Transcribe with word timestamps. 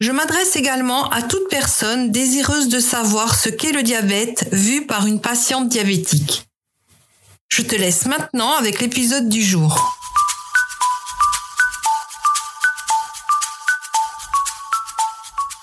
Je 0.00 0.12
m'adresse 0.12 0.56
également 0.56 1.10
à 1.10 1.20
toute 1.20 1.50
personne 1.50 2.10
désireuse 2.10 2.68
de 2.68 2.80
savoir 2.80 3.34
ce 3.34 3.50
qu'est 3.50 3.72
le 3.72 3.82
diabète 3.82 4.48
vu 4.50 4.86
par 4.86 5.06
une 5.06 5.20
patiente 5.20 5.68
diabétique. 5.68 6.46
Je 7.48 7.60
te 7.60 7.74
laisse 7.74 8.06
maintenant 8.06 8.52
avec 8.54 8.80
l'épisode 8.80 9.28
du 9.28 9.42
jour. 9.42 9.98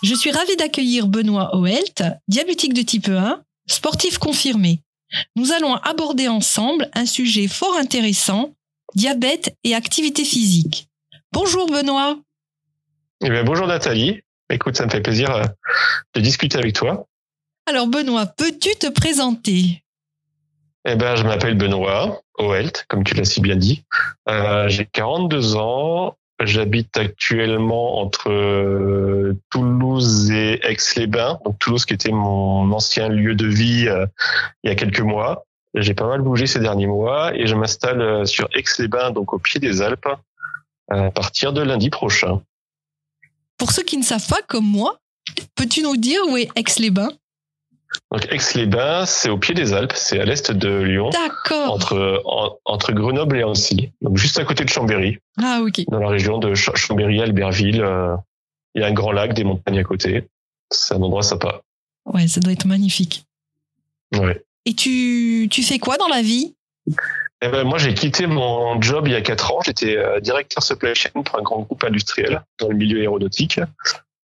Je 0.04 0.14
suis 0.14 0.30
ravie 0.30 0.56
d'accueillir 0.56 1.08
Benoît 1.08 1.56
Oelt, 1.56 2.04
diabétique 2.28 2.76
de 2.76 2.84
type 2.84 3.10
1, 3.10 3.42
sportif 3.68 4.20
confirmé. 4.20 4.82
Nous 5.36 5.52
allons 5.52 5.74
aborder 5.78 6.28
ensemble 6.28 6.92
un 6.94 7.08
sujet 7.08 7.48
fort 7.48 7.76
intéressant, 7.76 8.54
diabète 8.94 9.56
et 9.64 9.74
activité 9.74 10.24
physique. 10.24 10.90
Bonjour 11.32 11.66
Benoît. 11.66 12.20
Eh 13.22 13.32
bien, 13.32 13.44
bonjour 13.44 13.66
Nathalie. 13.66 14.22
Écoute, 14.50 14.78
ça 14.78 14.86
me 14.86 14.90
fait 14.90 15.02
plaisir 15.02 15.32
euh, 15.32 15.44
de 16.16 16.22
discuter 16.22 16.58
avec 16.58 16.74
toi. 16.74 17.06
Alors 17.66 17.88
Benoît, 17.88 18.26
peux-tu 18.26 18.76
te 18.76 18.88
présenter? 18.88 19.84
Eh 20.90 20.96
ben, 20.96 21.18
je 21.18 21.24
m'appelle 21.24 21.56
Benoît 21.56 22.22
Oelt, 22.38 22.86
comme 22.88 23.04
tu 23.04 23.14
l'as 23.14 23.26
si 23.26 23.42
bien 23.42 23.58
dit. 23.58 23.84
Euh, 24.30 24.70
J'ai 24.70 24.86
42 24.86 25.58
ans. 25.58 26.16
J'habite 26.40 26.96
actuellement 26.96 28.00
entre 28.00 28.30
euh, 28.32 29.38
Toulouse 29.50 30.32
et 30.32 30.62
Aix-les-Bains. 30.64 31.40
Donc 31.44 31.60
Toulouse 31.60 31.84
qui 31.84 31.94
était 31.94 32.12
mon 32.12 32.72
ancien 32.72 33.10
lieu 33.10 33.36
de 33.36 33.48
vie 33.48 33.90
euh, 33.90 34.06
il 34.64 34.70
y 34.70 34.72
a 34.72 34.76
quelques 34.76 35.02
mois. 35.02 35.44
J'ai 35.74 35.94
pas 35.94 36.08
mal 36.08 36.22
bougé 36.22 36.48
ces 36.48 36.60
derniers 36.60 36.88
mois 36.88 37.36
et 37.36 37.48
je 37.48 37.56
m'installe 37.56 38.26
sur 38.26 38.48
Aix-les-Bains, 38.54 39.12
donc 39.12 39.34
au 39.34 39.40
pied 39.40 39.60
des 39.60 39.82
Alpes, 39.82 40.08
à 40.90 41.12
partir 41.12 41.52
de 41.52 41.62
lundi 41.62 41.90
prochain. 41.90 42.42
Pour 43.58 43.72
ceux 43.72 43.84
qui 43.84 43.98
ne 43.98 44.04
savent 44.04 44.28
pas, 44.28 44.42
comme 44.48 44.66
moi, 44.66 45.00
peux-tu 45.56 45.82
nous 45.82 45.98
dire 45.98 46.22
où 46.28 46.38
est 46.38 46.50
Aix-les-Bains? 46.56 47.12
Donc 48.12 48.28
Aix-les-Bains, 48.32 49.06
c'est 49.06 49.30
au 49.30 49.38
pied 49.38 49.56
des 49.56 49.74
Alpes, 49.74 49.94
c'est 49.96 50.20
à 50.20 50.26
l'est 50.26 50.52
de 50.52 50.82
Lyon. 50.84 51.10
D'accord. 51.10 51.74
Entre, 51.74 52.22
entre 52.66 52.92
Grenoble 52.92 53.38
et 53.38 53.44
Annecy, 53.44 53.92
donc 54.02 54.18
juste 54.18 54.38
à 54.40 54.46
côté 54.46 54.64
de 54.64 54.70
Chambéry. 54.70 55.18
Ah 55.42 55.62
ok. 55.62 55.82
Dans 55.88 56.00
la 56.00 56.10
région 56.10 56.38
de 56.38 56.54
Chambéry, 56.54 57.22
Albertville, 57.22 57.82
euh, 57.82 58.16
il 58.76 58.82
y 58.82 58.84
a 58.84 58.88
un 58.88 58.94
grand 58.94 59.12
lac, 59.12 59.34
des 59.34 59.44
montagnes 59.44 59.80
à 59.80 59.84
côté. 59.84 60.28
C'est 60.70 60.94
un 60.94 61.02
endroit 61.02 61.24
sympa. 61.24 61.62
Ouais, 62.06 62.28
ça 62.28 62.40
doit 62.40 62.54
être 62.54 62.66
magnifique. 62.66 63.26
Ouais. 64.14 64.44
Et 64.66 64.74
tu, 64.74 65.48
tu 65.50 65.64
fais 65.64 65.80
quoi 65.80 65.98
dans 65.98 66.10
la 66.10 66.22
vie? 66.22 66.54
Eh 67.42 67.50
ben, 67.50 67.64
moi, 67.64 67.78
j'ai 67.78 67.94
quitté 67.94 68.26
mon 68.26 68.82
job 68.82 69.08
il 69.08 69.14
y 69.14 69.16
a 69.16 69.22
quatre 69.22 69.52
ans. 69.52 69.60
J'étais 69.64 69.96
euh, 69.96 70.20
directeur 70.20 70.64
supply 70.64 70.96
chain 70.96 71.10
pour 71.14 71.38
un 71.38 71.44
grand 71.44 71.60
groupe 71.62 71.84
industriel 71.84 72.42
dans 72.60 72.70
le 72.70 72.76
milieu 72.76 73.00
aéronautique. 73.00 73.60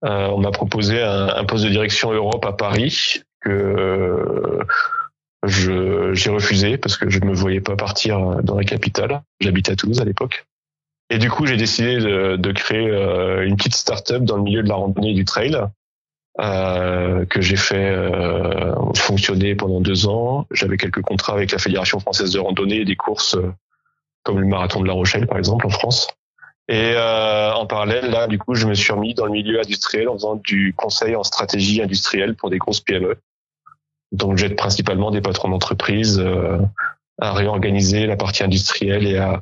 Euh, 0.04 0.26
on 0.28 0.38
m'a 0.38 0.50
proposé 0.50 1.02
un, 1.02 1.44
poste 1.44 1.64
de 1.64 1.70
direction 1.70 2.12
Europe 2.12 2.44
à 2.44 2.52
Paris 2.52 3.22
que 3.40 3.50
euh, 3.50 4.62
j'ai 6.14 6.30
refusé 6.30 6.76
parce 6.76 6.96
que 6.96 7.08
je 7.08 7.18
ne 7.20 7.26
me 7.26 7.34
voyais 7.34 7.60
pas 7.60 7.76
partir 7.76 8.42
dans 8.42 8.56
la 8.56 8.64
capitale. 8.64 9.22
J'habite 9.40 9.70
à 9.70 9.76
Toulouse 9.76 10.00
à 10.00 10.04
l'époque. 10.04 10.44
Et 11.10 11.16
du 11.16 11.30
coup, 11.30 11.46
j'ai 11.46 11.56
décidé 11.56 11.96
de, 11.98 12.36
de 12.36 12.52
créer 12.52 12.90
une 13.42 13.56
petite 13.56 13.74
start-up 13.74 14.22
dans 14.24 14.36
le 14.36 14.42
milieu 14.42 14.62
de 14.62 14.68
la 14.68 14.74
randonnée 14.74 15.12
et 15.12 15.14
du 15.14 15.24
trail 15.24 15.58
euh, 16.40 17.24
que 17.26 17.40
j'ai 17.40 17.56
fait 17.56 17.90
euh, 17.90 18.74
fonctionner 18.94 19.56
pendant 19.56 19.80
deux 19.80 20.06
ans. 20.06 20.46
J'avais 20.52 20.76
quelques 20.76 21.02
contrats 21.02 21.32
avec 21.32 21.50
la 21.50 21.58
Fédération 21.58 21.98
française 21.98 22.30
de 22.30 22.38
randonnée 22.38 22.76
et 22.76 22.84
des 22.84 22.96
courses 22.96 23.34
euh, 23.34 23.52
comme 24.22 24.38
le 24.38 24.46
marathon 24.46 24.80
de 24.80 24.86
La 24.86 24.92
Rochelle, 24.92 25.26
par 25.26 25.38
exemple, 25.38 25.66
en 25.66 25.70
France. 25.70 26.08
Et 26.68 26.92
euh, 26.94 27.52
en 27.54 27.66
parallèle, 27.66 28.10
là, 28.10 28.28
du 28.28 28.38
coup, 28.38 28.54
je 28.54 28.66
me 28.66 28.74
suis 28.74 28.92
remis 28.92 29.14
dans 29.14 29.24
le 29.24 29.32
milieu 29.32 29.58
industriel 29.58 30.08
en 30.08 30.14
faisant 30.14 30.36
du 30.36 30.74
conseil 30.76 31.16
en 31.16 31.24
stratégie 31.24 31.82
industrielle 31.82 32.36
pour 32.36 32.50
des 32.50 32.58
grosses 32.58 32.80
PME. 32.80 33.16
Donc, 34.12 34.36
j'aide 34.36 34.54
principalement 34.54 35.10
des 35.10 35.20
patrons 35.20 35.48
d'entreprise 35.48 36.22
à 37.20 37.32
réorganiser 37.32 38.06
la 38.06 38.16
partie 38.16 38.42
industrielle 38.42 39.06
et 39.06 39.16
à, 39.16 39.40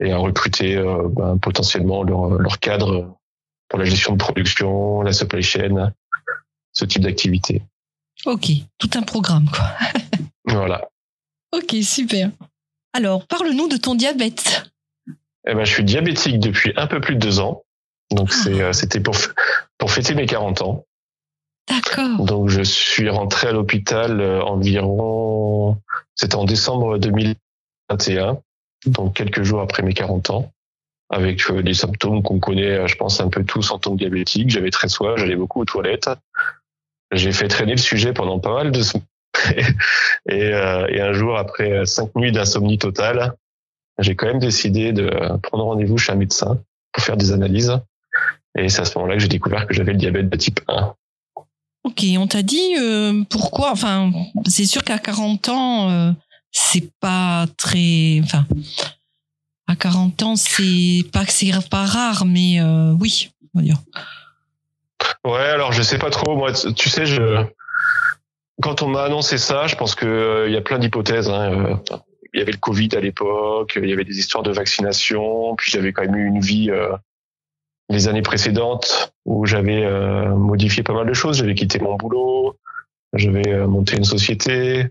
et 0.00 0.12
à 0.12 0.18
recruter 0.18 0.76
ben, 1.10 1.38
potentiellement 1.38 2.02
leur, 2.02 2.28
leur 2.30 2.58
cadre 2.58 3.16
pour 3.68 3.78
la 3.78 3.84
gestion 3.84 4.12
de 4.12 4.18
production, 4.18 5.02
la 5.02 5.12
supply 5.12 5.42
chain, 5.42 5.92
ce 6.72 6.84
type 6.84 7.02
d'activité. 7.02 7.62
Ok, 8.26 8.50
tout 8.78 8.90
un 8.94 9.02
programme, 9.02 9.48
quoi. 9.50 9.70
voilà. 10.44 10.88
Ok, 11.52 11.76
super. 11.82 12.30
Alors, 12.92 13.26
parle-nous 13.26 13.68
de 13.68 13.76
ton 13.76 13.94
diabète. 13.94 14.70
Eh 15.46 15.54
ben, 15.54 15.64
je 15.64 15.72
suis 15.72 15.84
diabétique 15.84 16.38
depuis 16.38 16.72
un 16.76 16.86
peu 16.86 17.00
plus 17.00 17.14
de 17.14 17.20
deux 17.20 17.40
ans. 17.40 17.62
Donc, 18.10 18.30
ah. 18.32 18.48
euh, 18.48 18.72
c'était 18.72 19.00
pour, 19.00 19.16
pour 19.78 19.90
fêter 19.90 20.14
mes 20.14 20.26
40 20.26 20.62
ans. 20.62 20.84
D'accord. 21.68 22.24
Donc, 22.24 22.48
je 22.48 22.62
suis 22.62 23.08
rentré 23.08 23.48
à 23.48 23.52
l'hôpital 23.52 24.20
euh, 24.20 24.42
environ, 24.42 25.78
c'était 26.14 26.36
en 26.36 26.44
décembre 26.44 26.98
2021, 26.98 28.38
donc 28.86 29.14
quelques 29.14 29.42
jours 29.42 29.60
après 29.60 29.82
mes 29.82 29.94
40 29.94 30.30
ans 30.30 30.52
avec 31.08 31.48
euh, 31.50 31.62
des 31.62 31.74
symptômes 31.74 32.22
qu'on 32.22 32.40
connaît, 32.40 32.88
je 32.88 32.96
pense, 32.96 33.20
un 33.20 33.28
peu 33.28 33.44
tous 33.44 33.70
en 33.70 33.78
tant 33.78 33.92
que 33.92 33.98
diabétique. 33.98 34.50
J'avais 34.50 34.70
très 34.70 34.88
soif, 34.88 35.18
j'allais 35.18 35.36
beaucoup 35.36 35.60
aux 35.60 35.64
toilettes. 35.64 36.08
J'ai 37.12 37.32
fait 37.32 37.48
traîner 37.48 37.72
le 37.72 37.78
sujet 37.78 38.12
pendant 38.12 38.38
pas 38.38 38.54
mal 38.54 38.72
de 38.72 38.82
semaines. 38.82 39.06
et, 40.28 40.52
euh, 40.52 40.86
et, 40.88 41.00
un 41.00 41.12
jour, 41.12 41.36
après 41.36 41.86
cinq 41.86 42.14
nuits 42.16 42.32
d'insomnie 42.32 42.78
totale, 42.78 43.34
j'ai 43.98 44.14
quand 44.14 44.26
même 44.26 44.38
décidé 44.38 44.92
de 44.92 45.10
prendre 45.42 45.64
rendez-vous 45.64 45.98
chez 45.98 46.12
un 46.12 46.16
médecin 46.16 46.58
pour 46.92 47.02
faire 47.02 47.16
des 47.16 47.32
analyses. 47.32 47.78
Et 48.58 48.68
c'est 48.68 48.82
à 48.82 48.84
ce 48.84 48.96
moment-là 48.98 49.16
que 49.16 49.22
j'ai 49.22 49.28
découvert 49.28 49.66
que 49.66 49.74
j'avais 49.74 49.92
le 49.92 49.98
diabète 49.98 50.28
de 50.28 50.36
type 50.36 50.60
1. 50.68 50.94
Ok, 51.84 52.04
on 52.16 52.26
t'a 52.26 52.42
dit 52.42 52.76
euh, 52.78 53.24
pourquoi 53.28 53.72
Enfin, 53.72 54.12
c'est 54.46 54.66
sûr 54.66 54.84
qu'à 54.84 54.98
40 54.98 55.48
ans, 55.48 55.90
euh, 55.90 56.12
c'est 56.52 56.92
pas 57.00 57.46
très. 57.56 58.20
Enfin, 58.22 58.46
à 59.66 59.74
40 59.74 60.22
ans, 60.22 60.36
c'est 60.36 61.04
pas 61.12 61.24
que 61.24 61.32
c'est 61.32 61.50
pas 61.70 61.84
rare, 61.84 62.24
mais 62.24 62.60
euh, 62.60 62.92
oui, 63.00 63.30
on 63.54 63.58
va 63.58 63.64
dire. 63.64 63.78
Ouais, 65.24 65.40
alors 65.40 65.72
je 65.72 65.82
sais 65.82 65.98
pas 65.98 66.10
trop. 66.10 66.36
Moi, 66.36 66.52
tu 66.52 66.88
sais, 66.88 67.06
je 67.06 67.44
quand 68.60 68.82
on 68.82 68.88
m'a 68.88 69.04
annoncé 69.04 69.38
ça, 69.38 69.66
je 69.66 69.74
pense 69.76 69.94
que 69.94 70.06
euh, 70.06 70.48
il 70.48 70.54
y 70.54 70.56
a 70.56 70.60
plein 70.60 70.78
d'hypothèses. 70.78 71.28
Hein. 71.28 71.52
Euh, 71.52 71.96
il 72.34 72.38
y 72.38 72.42
avait 72.42 72.52
le 72.52 72.58
Covid 72.58 72.90
à 72.96 73.00
l'époque, 73.00 73.72
il 73.76 73.88
y 73.88 73.92
avait 73.92 74.04
des 74.04 74.18
histoires 74.18 74.42
de 74.42 74.52
vaccination, 74.52 75.54
puis 75.56 75.70
j'avais 75.70 75.92
quand 75.92 76.02
même 76.02 76.16
eu 76.16 76.26
une 76.26 76.40
vie 76.40 76.70
les 77.90 78.08
années 78.08 78.22
précédentes 78.22 79.12
où 79.26 79.44
j'avais 79.44 79.86
modifié 80.30 80.82
pas 80.82 80.94
mal 80.94 81.06
de 81.06 81.12
choses. 81.12 81.36
J'avais 81.36 81.54
quitté 81.54 81.78
mon 81.78 81.96
boulot, 81.96 82.56
j'avais 83.12 83.66
monté 83.66 83.98
une 83.98 84.04
société. 84.04 84.88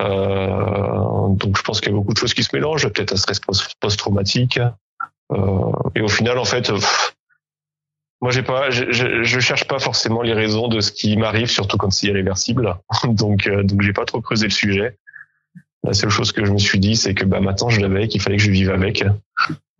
Euh, 0.00 1.28
donc 1.28 1.56
je 1.56 1.62
pense 1.62 1.80
qu'il 1.80 1.90
y 1.90 1.94
a 1.94 1.96
beaucoup 1.96 2.12
de 2.12 2.18
choses 2.18 2.34
qui 2.34 2.42
se 2.42 2.54
mélangent, 2.54 2.88
peut-être 2.88 3.12
un 3.12 3.16
stress 3.16 3.40
post-traumatique. 3.80 4.58
Euh, 5.32 5.72
et 5.94 6.00
au 6.00 6.08
final, 6.08 6.38
en 6.38 6.44
fait, 6.44 6.72
moi 8.22 8.30
j'ai 8.30 8.42
pas, 8.42 8.70
je, 8.70 8.90
je, 8.92 9.24
je, 9.24 9.40
cherche 9.40 9.66
pas 9.66 9.80
forcément 9.80 10.22
les 10.22 10.32
raisons 10.32 10.68
de 10.68 10.80
ce 10.80 10.92
qui 10.92 11.16
m'arrive, 11.16 11.48
surtout 11.48 11.76
quand 11.76 11.90
c'est 11.90 12.06
irréversible. 12.06 12.76
donc 13.04 13.48
euh, 13.48 13.64
donc 13.64 13.82
j'ai 13.82 13.92
pas 13.92 14.04
trop 14.04 14.20
creusé 14.20 14.46
le 14.46 14.52
sujet. 14.52 14.96
La 15.82 15.92
seule 15.92 16.10
chose 16.10 16.30
que 16.30 16.44
je 16.44 16.52
me 16.52 16.58
suis 16.58 16.78
dit, 16.78 16.94
c'est 16.94 17.14
que 17.14 17.24
bah 17.24 17.40
maintenant 17.40 17.68
je 17.68 17.80
l'avais, 17.80 18.06
qu'il 18.06 18.22
fallait 18.22 18.36
que 18.36 18.42
je 18.42 18.52
vive 18.52 18.70
avec. 18.70 19.04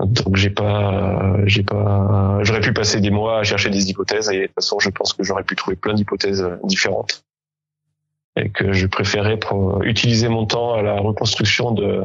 Donc 0.00 0.34
j'ai 0.34 0.50
pas, 0.50 1.36
j'ai 1.46 1.62
pas, 1.62 2.40
j'aurais 2.42 2.60
pu 2.60 2.72
passer 2.72 3.00
des 3.00 3.10
mois 3.10 3.38
à 3.38 3.44
chercher 3.44 3.70
des 3.70 3.88
hypothèses 3.88 4.28
et 4.30 4.40
de 4.40 4.46
toute 4.46 4.54
façon 4.56 4.80
je 4.80 4.90
pense 4.90 5.12
que 5.12 5.22
j'aurais 5.22 5.44
pu 5.44 5.54
trouver 5.54 5.76
plein 5.76 5.94
d'hypothèses 5.94 6.44
différentes. 6.64 7.24
et 8.34 8.48
que 8.48 8.72
je 8.72 8.88
préférais 8.88 9.38
utiliser 9.84 10.28
mon 10.28 10.46
temps 10.46 10.74
à 10.74 10.82
la 10.82 10.94
reconstruction 10.94 11.70
de 11.70 12.04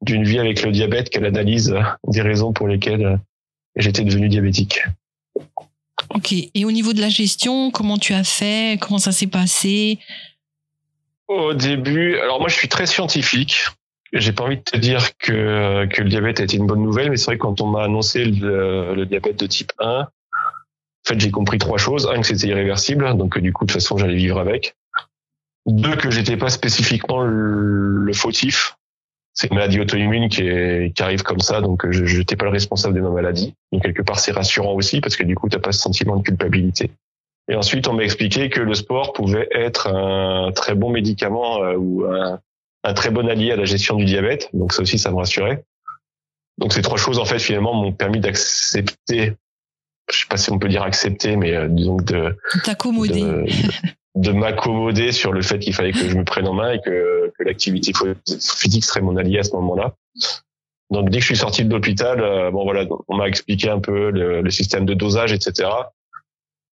d'une 0.00 0.24
vie 0.24 0.38
avec 0.38 0.62
le 0.62 0.72
diabète 0.72 1.10
qu'à 1.10 1.20
l'analyse 1.20 1.74
des 2.06 2.22
raisons 2.22 2.54
pour 2.54 2.68
lesquelles 2.68 3.18
j'étais 3.76 4.04
devenu 4.04 4.30
diabétique. 4.30 4.80
Ok. 6.10 6.32
Et 6.32 6.64
au 6.64 6.72
niveau 6.72 6.92
de 6.92 7.00
la 7.00 7.08
gestion, 7.08 7.70
comment 7.70 7.98
tu 7.98 8.12
as 8.12 8.24
fait? 8.24 8.78
Comment 8.80 8.98
ça 8.98 9.12
s'est 9.12 9.26
passé? 9.26 9.98
Au 11.28 11.54
début, 11.54 12.18
alors 12.18 12.38
moi 12.38 12.48
je 12.48 12.54
suis 12.54 12.68
très 12.68 12.86
scientifique. 12.86 13.66
J'ai 14.12 14.32
pas 14.32 14.44
envie 14.44 14.58
de 14.58 14.62
te 14.62 14.76
dire 14.76 15.16
que, 15.18 15.86
que 15.86 16.02
le 16.02 16.08
diabète 16.08 16.38
a 16.40 16.44
été 16.44 16.56
une 16.56 16.66
bonne 16.66 16.82
nouvelle, 16.82 17.10
mais 17.10 17.16
c'est 17.16 17.26
vrai 17.26 17.36
que 17.36 17.42
quand 17.42 17.60
on 17.60 17.66
m'a 17.66 17.84
annoncé 17.84 18.24
le, 18.24 19.04
diabète 19.06 19.40
de 19.40 19.46
type 19.46 19.72
1, 19.80 20.00
en 20.00 20.06
fait 21.06 21.18
j'ai 21.18 21.30
compris 21.30 21.58
trois 21.58 21.78
choses. 21.78 22.06
Un, 22.06 22.20
que 22.20 22.26
c'était 22.26 22.48
irréversible, 22.48 23.16
donc 23.16 23.38
du 23.38 23.52
coup 23.52 23.64
de 23.64 23.72
toute 23.72 23.80
façon 23.80 23.96
j'allais 23.96 24.16
vivre 24.16 24.38
avec. 24.38 24.76
Deux, 25.66 25.96
que 25.96 26.10
j'étais 26.10 26.36
pas 26.36 26.50
spécifiquement 26.50 27.22
le, 27.22 28.12
fautif. 28.12 28.76
C'est 29.34 29.48
une 29.48 29.56
maladie 29.56 29.80
auto-immune 29.80 30.28
qui, 30.28 30.42
qui 30.92 31.02
arrive 31.02 31.22
comme 31.22 31.40
ça, 31.40 31.60
donc 31.60 31.90
je 31.90 32.18
n'étais 32.18 32.36
pas 32.36 32.44
le 32.44 32.52
responsable 32.52 32.94
de 32.94 33.00
ma 33.00 33.10
maladie. 33.10 33.54
Donc 33.72 33.82
quelque 33.82 34.02
part 34.02 34.18
c'est 34.18 34.32
rassurant 34.32 34.74
aussi 34.74 35.00
parce 35.00 35.16
que 35.16 35.24
du 35.24 35.34
coup 35.34 35.48
t'as 35.48 35.58
pas 35.58 35.72
ce 35.72 35.80
sentiment 35.80 36.16
de 36.16 36.22
culpabilité. 36.22 36.90
Et 37.48 37.56
ensuite 37.56 37.88
on 37.88 37.94
m'a 37.94 38.04
expliqué 38.04 38.48
que 38.48 38.60
le 38.60 38.74
sport 38.74 39.12
pouvait 39.12 39.48
être 39.50 39.88
un 39.88 40.52
très 40.52 40.74
bon 40.74 40.90
médicament 40.90 41.62
euh, 41.62 41.74
ou 41.76 42.04
un, 42.04 42.38
un 42.84 42.94
très 42.94 43.10
bon 43.10 43.28
allié 43.28 43.52
à 43.52 43.56
la 43.56 43.64
gestion 43.64 43.96
du 43.96 44.04
diabète. 44.04 44.50
Donc 44.52 44.72
ça 44.72 44.82
aussi 44.82 44.98
ça 44.98 45.10
me 45.10 45.16
rassurait. 45.16 45.64
Donc 46.58 46.72
ces 46.72 46.82
trois 46.82 46.96
choses 46.98 47.18
en 47.18 47.24
fait 47.24 47.40
finalement 47.40 47.74
m'ont 47.74 47.92
permis 47.92 48.20
d'accepter 48.20 49.34
je 50.12 50.18
sais 50.18 50.26
pas 50.28 50.36
si 50.36 50.50
on 50.50 50.58
peut 50.58 50.68
dire 50.68 50.82
accepter, 50.82 51.36
mais 51.36 51.54
euh, 51.54 51.68
disons 51.68 51.96
de 51.96 52.36
t'accommoder 52.62 53.24
de 54.14 54.30
m'accommoder 54.30 55.12
sur 55.12 55.32
le 55.32 55.42
fait 55.42 55.58
qu'il 55.58 55.74
fallait 55.74 55.92
que 55.92 56.08
je 56.08 56.16
me 56.16 56.24
prenne 56.24 56.46
en 56.46 56.54
main 56.54 56.72
et 56.72 56.80
que, 56.80 57.32
l'activité 57.40 57.92
physique 58.40 58.84
serait 58.84 59.00
mon 59.00 59.16
allié 59.16 59.40
à 59.40 59.42
ce 59.42 59.52
moment-là. 59.56 59.94
Donc 60.90 61.10
dès 61.10 61.18
que 61.18 61.22
je 61.22 61.26
suis 61.26 61.36
sorti 61.36 61.64
de 61.64 61.70
l'hôpital, 61.70 62.20
euh, 62.20 62.50
bon 62.50 62.64
voilà, 62.64 62.86
on 63.08 63.16
m'a 63.16 63.26
expliqué 63.26 63.68
un 63.68 63.80
peu 63.80 64.10
le, 64.10 64.48
système 64.50 64.86
de 64.86 64.94
dosage, 64.94 65.32
etc., 65.32 65.68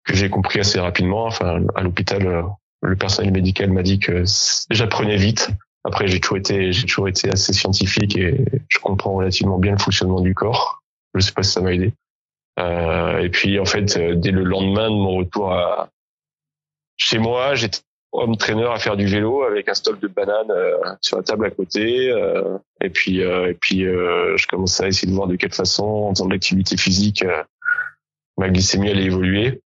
que 0.05 0.15
j'ai 0.15 0.29
compris 0.29 0.61
assez 0.61 0.79
rapidement. 0.79 1.25
Enfin, 1.25 1.63
à 1.75 1.83
l'hôpital, 1.83 2.27
euh, 2.27 2.43
le 2.83 2.97
personnel 2.97 3.33
médical 3.33 3.71
m'a 3.71 3.83
dit 3.83 3.99
que 3.99 4.23
j'apprenais 4.71 5.17
vite. 5.17 5.51
Après, 5.85 6.07
j'ai 6.07 6.21
toujours 6.21 6.37
été, 6.37 6.73
j'ai 6.73 6.87
toujours 6.87 7.09
été 7.09 7.31
assez 7.31 7.53
scientifique 7.55 8.17
et 8.17 8.45
je 8.69 8.79
comprends 8.79 9.15
relativement 9.15 9.59
bien 9.59 9.73
le 9.73 9.79
fonctionnement 9.79 10.21
du 10.21 10.35
corps. 10.35 10.83
Je 11.15 11.21
sais 11.21 11.33
pas 11.33 11.43
si 11.43 11.53
ça 11.53 11.63
m'a 11.63 11.73
aidé. 11.73 11.95
Euh, 12.59 13.21
et 13.21 13.31
puis 13.31 13.59
en 13.59 13.65
fait, 13.65 13.99
dès 13.99 14.31
le 14.31 14.45
lendemain 14.45 14.91
de 14.91 14.95
mon 14.95 15.17
retour 15.17 15.53
à, 15.53 15.89
chez 17.01 17.19
moi, 17.19 17.55
j'étais 17.55 17.81
home 18.13 18.37
trainer 18.37 18.67
à 18.67 18.79
faire 18.79 18.97
du 18.97 19.07
vélo 19.07 19.43
avec 19.43 19.69
un 19.69 19.75
stock 19.75 19.99
de 20.01 20.09
bananes 20.09 20.51
euh, 20.51 20.77
sur 21.01 21.17
la 21.17 21.23
table 21.23 21.47
à 21.47 21.51
côté. 21.51 22.11
Euh, 22.11 22.59
et 22.81 22.91
puis, 22.91 23.23
euh, 23.23 23.51
et 23.51 23.55
puis, 23.55 23.81
je 23.81 24.47
commençais 24.47 24.85
à 24.85 24.89
essayer 24.89 25.09
de 25.09 25.15
voir 25.15 25.27
de 25.27 25.37
quelle 25.37 25.53
façon, 25.53 25.85
en 25.85 26.11
faisant 26.11 26.27
de 26.27 26.33
l'activité 26.33 26.77
physique, 26.77 27.25
ma 28.37 28.49
glycémie 28.49 28.91
allait 28.91 29.05
évoluer. 29.05 29.63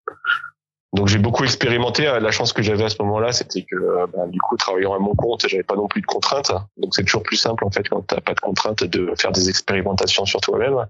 Donc 0.92 1.08
j'ai 1.08 1.20
beaucoup 1.20 1.44
expérimenté. 1.44 2.06
La 2.06 2.32
chance 2.32 2.52
que 2.52 2.64
j'avais 2.64 2.86
à 2.86 2.90
ce 2.90 3.00
moment-là, 3.02 3.32
c'était 3.32 3.62
que 3.62 3.76
ben, 4.12 4.28
du 4.28 4.40
coup, 4.40 4.58
travaillant 4.58 4.96
à 4.96 5.00
mon 5.00 5.14
compte, 5.14 5.48
j'avais 5.48 5.64
pas 5.64 5.76
non 5.76 5.88
plus 5.88 6.02
de 6.02 6.08
contraintes. 6.08 6.52
Donc 6.78 6.96
c'est 6.96 7.04
toujours 7.04 7.22
plus 7.22 7.38
simple 7.38 7.64
en 7.64 7.70
fait 7.70 7.88
quand 7.88 8.02
t'as 8.08 8.22
pas 8.22 8.34
de 8.34 8.40
contraintes 8.40 8.84
de 8.84 9.14
faire 9.16 9.32
des 9.32 9.50
expérimentations 9.50 10.26
sur 10.26 10.42
toi-même 10.42 10.88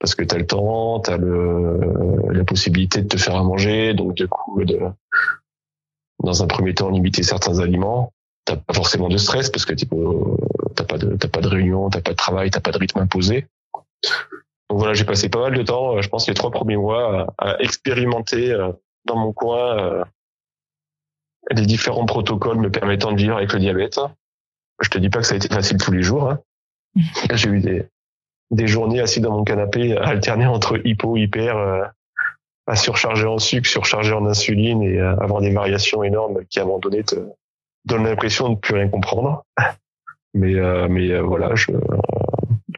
parce 0.00 0.14
que 0.14 0.24
tu 0.24 0.34
as 0.34 0.38
le 0.38 0.46
temps, 0.46 0.98
tu 1.00 1.10
as 1.10 1.18
le, 1.18 1.78
la 2.32 2.42
possibilité 2.42 3.02
de 3.02 3.08
te 3.08 3.18
faire 3.18 3.36
à 3.36 3.44
manger, 3.44 3.94
donc 3.94 4.14
du 4.14 4.26
coup 4.26 4.64
de 4.64 4.80
dans 6.22 6.42
un 6.42 6.46
premier 6.46 6.74
temps 6.74 6.90
limiter 6.90 7.22
certains 7.22 7.58
aliments. 7.60 8.12
T'as 8.44 8.56
pas 8.56 8.74
forcément 8.74 9.08
de 9.08 9.16
stress 9.16 9.50
parce 9.50 9.64
que 9.64 9.74
tu 9.74 9.86
t'as 10.74 10.84
pas 10.84 10.98
de 10.98 11.16
t'as 11.16 11.28
pas 11.28 11.40
de 11.40 11.48
réunion, 11.48 11.90
t'as 11.90 12.00
pas 12.00 12.12
de 12.12 12.16
travail, 12.16 12.50
t'as 12.50 12.60
pas 12.60 12.72
de 12.72 12.78
rythme 12.78 13.00
imposé. 13.00 13.46
Donc 14.70 14.78
voilà, 14.78 14.94
j'ai 14.94 15.04
passé 15.04 15.28
pas 15.28 15.40
mal 15.40 15.54
de 15.54 15.62
temps, 15.62 15.96
euh, 15.96 16.02
je 16.02 16.08
pense 16.08 16.28
les 16.28 16.34
trois 16.34 16.50
premiers 16.50 16.76
mois, 16.76 17.34
à, 17.38 17.60
expérimenter 17.60 18.52
euh, 18.52 18.72
dans 19.04 19.16
mon 19.16 19.32
coin 19.32 19.78
euh, 19.78 20.04
les 21.50 21.66
différents 21.66 22.06
protocoles 22.06 22.58
me 22.58 22.70
permettant 22.70 23.10
de 23.12 23.16
vivre 23.16 23.36
avec 23.36 23.52
le 23.52 23.58
diabète. 23.58 23.98
Je 24.80 24.88
te 24.88 24.98
dis 24.98 25.10
pas 25.10 25.18
que 25.18 25.26
ça 25.26 25.34
a 25.34 25.36
été 25.36 25.48
facile 25.48 25.78
tous 25.78 25.90
les 25.90 26.02
jours. 26.02 26.30
Hein. 26.30 26.38
J'ai 27.34 27.50
eu 27.50 27.60
des, 27.60 27.86
des 28.52 28.66
journées 28.68 29.00
assis 29.00 29.20
dans 29.20 29.32
mon 29.32 29.44
canapé, 29.44 29.96
alterner 29.96 30.46
entre 30.46 30.80
hypo, 30.86 31.16
hyper, 31.16 31.92
à 32.66 32.76
surcharger 32.76 33.26
en 33.26 33.38
sucre, 33.38 33.68
surcharger 33.68 34.12
en 34.12 34.26
insuline 34.26 34.82
et 34.82 34.98
euh, 34.98 35.16
avoir 35.16 35.40
des 35.40 35.50
variations 35.50 36.02
énormes 36.02 36.44
qui 36.48 36.58
à 36.58 36.62
un 36.62 36.66
moment 36.66 36.78
donné 36.78 37.02
te 37.02 37.16
donnent 37.84 38.04
l'impression 38.04 38.48
de 38.48 38.54
ne 38.54 38.56
plus 38.56 38.74
rien 38.74 38.88
comprendre. 38.88 39.44
Mais 40.32 40.54
euh, 40.54 40.86
mais 40.88 41.10
euh, 41.10 41.22
voilà, 41.22 41.56
je, 41.56 41.72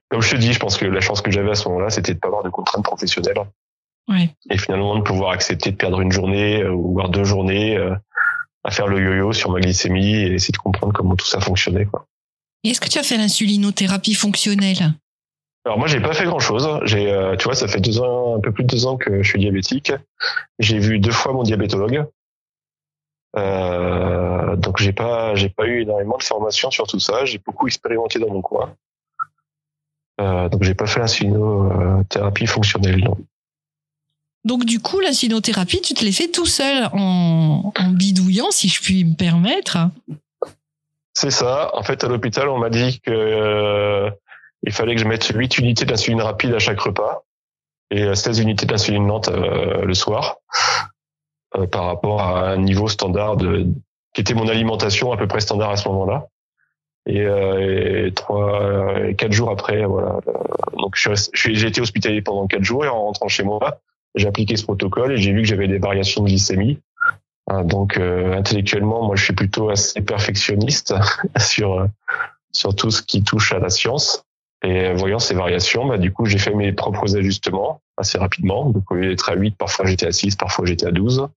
comme 0.09 0.23
je 0.23 0.31
te 0.31 0.37
dis, 0.37 0.55
je 0.55 0.59
pense 0.59 0.79
que 0.79 0.87
la 0.87 1.03
chance 1.03 1.21
que 1.21 1.31
j'avais 1.31 1.51
à 1.51 1.55
ce 1.55 1.69
moment-là, 1.69 1.91
c'était 1.91 2.15
de 2.15 2.19
pas 2.19 2.29
avoir 2.29 2.43
de 2.43 2.49
contraintes 2.49 2.83
professionnelles. 2.83 3.37
Et 4.49 4.57
finalement 4.57 4.97
de 4.97 5.03
pouvoir 5.03 5.33
accepter 5.33 5.71
de 5.71 5.77
perdre 5.77 6.01
une 6.01 6.11
journée 6.13 6.65
ou 6.67 6.95
voire 6.95 7.11
deux 7.11 7.25
journées 7.25 7.77
à 8.65 8.71
faire 8.71 8.87
le 8.87 9.03
yo-yo 9.03 9.35
sur 9.35 9.51
ma 9.51 9.61
glycémie 9.61 10.15
et 10.15 10.33
essayer 10.33 10.53
de 10.53 10.57
comprendre 10.57 10.95
comment 10.95 11.15
tout 11.15 11.27
ça 11.27 11.41
fonctionnait. 11.41 11.85
Quoi. 11.85 12.07
Est-ce 12.65 12.81
que 12.81 12.89
tu 12.89 12.99
as 12.99 13.03
fait 13.03 13.17
l'insulinothérapie 13.17 14.15
fonctionnelle? 14.15 14.95
Alors 15.65 15.79
moi 15.79 15.87
j'ai 15.87 16.01
pas 16.01 16.13
fait 16.13 16.25
grand 16.25 16.41
chose. 16.41 16.69
J'ai, 16.85 17.13
euh, 17.13 17.37
tu 17.37 17.45
vois, 17.45 17.55
ça 17.55 17.69
fait 17.69 17.81
deux 17.81 18.01
ans, 18.01 18.37
un 18.37 18.41
peu 18.41 18.51
plus 18.53 18.65
de 18.65 18.69
deux 18.69 18.87
ans 18.87 18.97
que 18.97 19.23
je 19.23 19.29
suis 19.29 19.39
diabétique. 19.39 19.93
J'ai 20.59 20.79
vu 20.79 20.99
deux 20.99 21.13
fois 21.13 21.33
mon 21.33 21.45
diabétologue. 21.45 22.05
Euh, 23.37 24.57
donc 24.57 24.79
j'ai 24.79 24.93
pas, 24.93 25.35
j'ai 25.35 25.49
pas 25.49 25.67
eu 25.67 25.83
énormément 25.83 26.19
de 26.19 26.23
formation 26.23 26.71
sur 26.71 26.87
tout 26.87 26.99
ça. 26.99 27.25
J'ai 27.25 27.39
beaucoup 27.39 27.67
expérimenté 27.67 28.19
dans 28.19 28.31
mon 28.31 28.43
coin. 28.43 28.75
Euh, 30.21 30.49
donc 30.49 30.65
j'ai 30.65 30.75
pas 30.75 30.87
fait 30.87 31.01
l'insulinothérapie 31.01 32.47
fonctionnelle. 32.47 32.99
Non. 32.99 33.17
Donc 34.45 34.65
du 34.65 34.81
coup, 34.81 34.99
l'insulinothérapie, 34.99 35.81
tu 35.81 35.95
te 35.95 36.05
l'es 36.05 36.13
fait 36.13 36.29
tout 36.29 36.47
seul 36.47 36.89
en, 36.93 37.73
en 37.79 37.89
bidouillant, 37.91 38.51
si 38.51 38.69
je 38.69 38.83
puis 38.83 39.05
me 39.05 39.15
permettre. 39.15 39.79
C'est 41.15 41.31
ça. 41.31 41.71
En 41.75 41.83
fait, 41.83 42.03
à 42.05 42.09
l'hôpital, 42.09 42.49
on 42.49 42.59
m'a 42.59 42.71
dit 42.71 43.01
que 43.01 43.11
euh, 43.11 44.11
il 44.63 44.73
fallait 44.73 44.95
que 44.95 45.01
je 45.01 45.07
mette 45.07 45.27
8 45.27 45.59
unités 45.59 45.85
d'insuline 45.85 46.21
rapide 46.21 46.55
à 46.55 46.59
chaque 46.59 46.81
repas 46.81 47.25
et 47.91 48.15
16 48.15 48.41
unités 48.41 48.67
d'insuline 48.67 49.07
lente 49.07 49.29
euh, 49.29 49.85
le 49.85 49.95
soir 49.95 50.37
euh, 51.57 51.67
par 51.67 51.85
rapport 51.85 52.23
à 52.23 52.51
un 52.51 52.57
niveau 52.57 52.89
standard 52.89 53.37
de 53.37 53.67
qui 54.15 54.21
était 54.21 54.35
mon 54.35 54.49
alimentation 54.49 55.13
à 55.13 55.17
peu 55.17 55.27
près 55.27 55.41
standard 55.41 55.71
à 55.71 55.77
ce 55.77 55.89
moment-là. 55.89 56.27
Et, 57.07 57.23
euh, 57.23 58.11
trois, 58.11 59.11
quatre 59.17 59.33
jours 59.33 59.51
après, 59.51 59.85
voilà. 59.87 60.19
Donc 60.77 60.97
j'ai 61.33 61.67
été 61.67 61.81
hospitalisé 61.81 62.21
pendant 62.21 62.47
quatre 62.47 62.63
jours 62.63 62.85
et 62.85 62.89
en 62.89 63.05
rentrant 63.05 63.29
chez 63.29 63.43
moi, 63.43 63.79
j'ai 64.15 64.29
appliqué 64.29 64.57
ce 64.57 64.65
protocole 64.65 65.13
et 65.13 65.17
j'ai 65.17 65.33
vu 65.33 65.41
que 65.41 65.49
j'avais 65.49 65.67
des 65.67 65.79
variations 65.79 66.23
de 66.23 66.29
glycémie. 66.29 66.79
donc 67.65 67.97
intellectuellement, 67.97 69.03
moi, 69.07 69.17
je 69.17 69.25
suis 69.25 69.33
plutôt 69.33 69.71
assez 69.71 70.03
perfectionniste 70.03 70.95
sur 71.39 71.89
sur 72.53 72.77
tout 72.77 72.91
ce 72.91 73.03
qui 73.03 73.25
touche 73.25 73.53
à 73.55 73.59
la 73.59 73.71
science. 73.71 74.27
Et 74.63 74.93
voyant 74.93 75.19
ces 75.19 75.35
variations, 75.35 75.87
bah, 75.87 75.99
du 75.99 76.13
coup, 76.13 76.27
j'ai 76.27 76.39
fait 76.39 76.55
mes 76.55 76.73
propres 76.73 77.17
ajustements 77.17 77.81
assez 77.97 78.19
rapidement. 78.19 78.71
Donc, 78.71 78.91
au 78.91 78.95
lieu 78.95 79.09
d'être 79.09 79.29
à 79.29 79.35
8, 79.35 79.57
parfois 79.57 79.87
j'étais 79.87 80.07
à 80.07 80.13
6, 80.13 80.37
parfois 80.37 80.67
j'étais 80.67 80.87
à 80.87 80.93
12. 80.93 81.29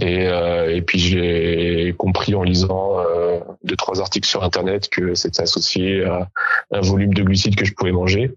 Et, 0.00 0.26
euh, 0.26 0.74
et 0.74 0.82
puis, 0.82 0.98
j'ai 0.98 1.94
compris 1.96 2.34
en 2.34 2.42
lisant 2.42 2.98
euh, 3.00 3.40
deux, 3.64 3.76
trois 3.76 4.00
articles 4.00 4.28
sur 4.28 4.42
Internet 4.42 4.88
que 4.88 5.14
c'était 5.14 5.42
associé 5.42 6.04
à 6.04 6.28
un 6.72 6.80
volume 6.80 7.14
de 7.14 7.22
glucides 7.22 7.56
que 7.56 7.64
je 7.64 7.72
pouvais 7.72 7.92
manger. 7.92 8.32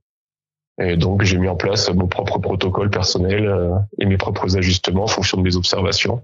Et 0.79 0.95
donc, 0.95 1.23
j'ai 1.23 1.37
mis 1.37 1.47
en 1.47 1.55
place 1.55 1.89
mon 1.93 2.07
propre 2.07 2.39
protocole 2.39 2.89
personnel 2.89 3.47
euh, 3.47 3.75
et 3.99 4.05
mes 4.05 4.17
propres 4.17 4.57
ajustements 4.57 5.03
en 5.03 5.07
fonction 5.07 5.37
de 5.37 5.43
mes 5.43 5.55
observations. 5.55 6.23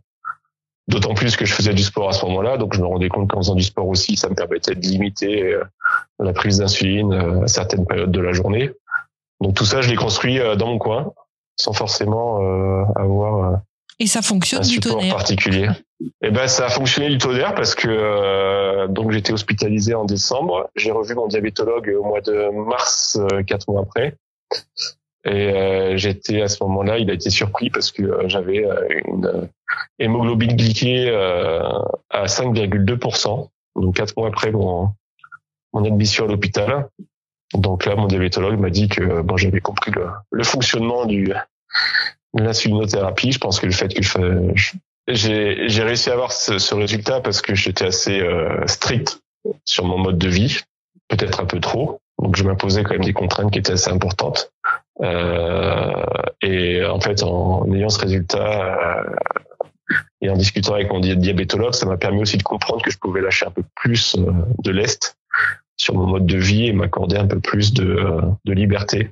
D'autant 0.87 1.13
plus 1.13 1.35
que 1.35 1.45
je 1.45 1.53
faisais 1.53 1.73
du 1.73 1.83
sport 1.83 2.09
à 2.09 2.13
ce 2.13 2.25
moment-là, 2.25 2.57
donc 2.57 2.73
je 2.73 2.79
me 2.79 2.85
rendais 2.85 3.09
compte 3.09 3.29
qu'en 3.29 3.39
faisant 3.39 3.55
du 3.55 3.63
sport 3.63 3.87
aussi, 3.87 4.15
ça 4.15 4.29
me 4.29 4.35
permettait 4.35 4.73
de 4.73 4.81
limiter 4.87 5.53
euh, 5.53 5.63
la 6.19 6.33
prise 6.33 6.59
d'insuline 6.59 7.13
euh, 7.13 7.43
à 7.43 7.47
certaines 7.47 7.85
périodes 7.85 8.11
de 8.11 8.19
la 8.19 8.33
journée. 8.33 8.71
Donc 9.41 9.55
tout 9.55 9.65
ça, 9.65 9.81
je 9.81 9.89
l'ai 9.89 9.95
construit 9.95 10.39
euh, 10.39 10.55
dans 10.55 10.67
mon 10.67 10.77
coin, 10.77 11.11
sans 11.55 11.73
forcément 11.73 12.39
avoir 12.95 13.59
et 13.99 14.05
ça 14.05 14.21
fonctionne 14.21 14.63
un 14.63 14.67
du 14.67 14.79
tonnerre. 14.79 15.15
particulier. 15.15 15.69
Et 15.99 16.27
eh 16.27 16.29
ben 16.29 16.47
ça 16.47 16.67
a 16.67 16.69
fonctionné 16.69 17.09
du 17.09 17.17
tonnerre 17.17 17.55
parce 17.55 17.73
que 17.73 18.85
donc 18.85 19.11
j'étais 19.11 19.33
hospitalisé 19.33 19.95
en 19.95 20.05
décembre. 20.05 20.69
J'ai 20.75 20.91
revu 20.91 21.15
mon 21.15 21.25
diabétologue 21.25 21.91
au 21.99 22.03
mois 22.03 22.21
de 22.21 22.51
mars, 22.51 23.19
quatre 23.47 23.67
mois 23.67 23.81
après. 23.81 24.15
Et 25.27 25.49
euh, 25.51 25.97
j'étais 25.97 26.41
à 26.41 26.47
ce 26.47 26.63
moment-là, 26.63 26.99
il 26.99 27.09
a 27.09 27.13
été 27.13 27.29
surpris 27.29 27.69
parce 27.69 27.91
que 27.91 28.03
euh, 28.03 28.29
j'avais 28.29 28.65
euh, 28.65 28.87
une 29.05 29.49
hémoglobine 29.99 30.55
glyquée 30.55 31.09
à 32.09 32.25
5,2%, 32.25 33.49
donc 33.75 33.95
quatre 33.95 34.15
mois 34.15 34.29
après 34.29 34.51
mon, 34.51 34.89
mon 35.77 35.85
admission 35.85 36.25
à 36.25 36.27
l'hôpital. 36.27 36.89
Donc 37.53 37.85
là, 37.85 37.95
mon 37.95 38.07
diabétologue 38.07 38.59
m'a 38.59 38.69
dit 38.69 38.89
que 38.89 39.21
bon, 39.21 39.37
j'avais 39.37 39.61
compris 39.61 39.91
le, 40.31 40.43
fonctionnement 40.43 41.05
de 41.05 41.33
l'insulinothérapie. 42.33 43.31
Je 43.31 43.39
pense 43.39 43.59
que 43.59 43.65
le 43.65 43.71
fait 43.71 43.93
que 43.93 44.01
j'ai 45.07 45.83
réussi 45.83 46.09
à 46.09 46.13
avoir 46.13 46.31
ce, 46.31 46.73
résultat 46.73 47.21
parce 47.21 47.41
que 47.41 47.55
j'étais 47.55 47.85
assez 47.85 48.19
euh, 48.19 48.65
strict 48.67 49.21
sur 49.63 49.85
mon 49.85 49.97
mode 49.97 50.17
de 50.17 50.27
vie, 50.27 50.59
peut-être 51.07 51.39
un 51.39 51.45
peu 51.45 51.59
trop. 51.59 52.01
Donc 52.21 52.35
je 52.35 52.43
m'imposais 52.43 52.83
quand 52.83 52.93
même 52.93 53.05
des 53.05 53.13
contraintes 53.13 53.51
qui 53.51 53.59
étaient 53.59 53.73
assez 53.73 53.91
importantes. 53.91 54.51
Euh, 55.01 56.03
et 56.41 56.83
en 56.83 56.99
fait, 56.99 57.23
en 57.23 57.71
ayant 57.71 57.89
ce 57.89 57.99
résultat 57.99 58.97
euh, 58.97 59.15
et 60.21 60.29
en 60.29 60.35
discutant 60.35 60.73
avec 60.73 60.91
mon 60.91 60.99
diabétologue, 60.99 61.73
ça 61.73 61.85
m'a 61.85 61.97
permis 61.97 62.21
aussi 62.21 62.37
de 62.37 62.43
comprendre 62.43 62.81
que 62.81 62.91
je 62.91 62.97
pouvais 62.97 63.21
lâcher 63.21 63.45
un 63.45 63.51
peu 63.51 63.63
plus 63.75 64.15
euh, 64.15 64.31
de 64.59 64.71
lest 64.71 65.17
sur 65.77 65.95
mon 65.95 66.07
mode 66.07 66.25
de 66.25 66.37
vie 66.37 66.67
et 66.67 66.73
m'accorder 66.73 67.17
un 67.17 67.27
peu 67.27 67.39
plus 67.39 67.73
de, 67.73 67.85
euh, 67.85 68.21
de 68.45 68.53
liberté 68.53 69.11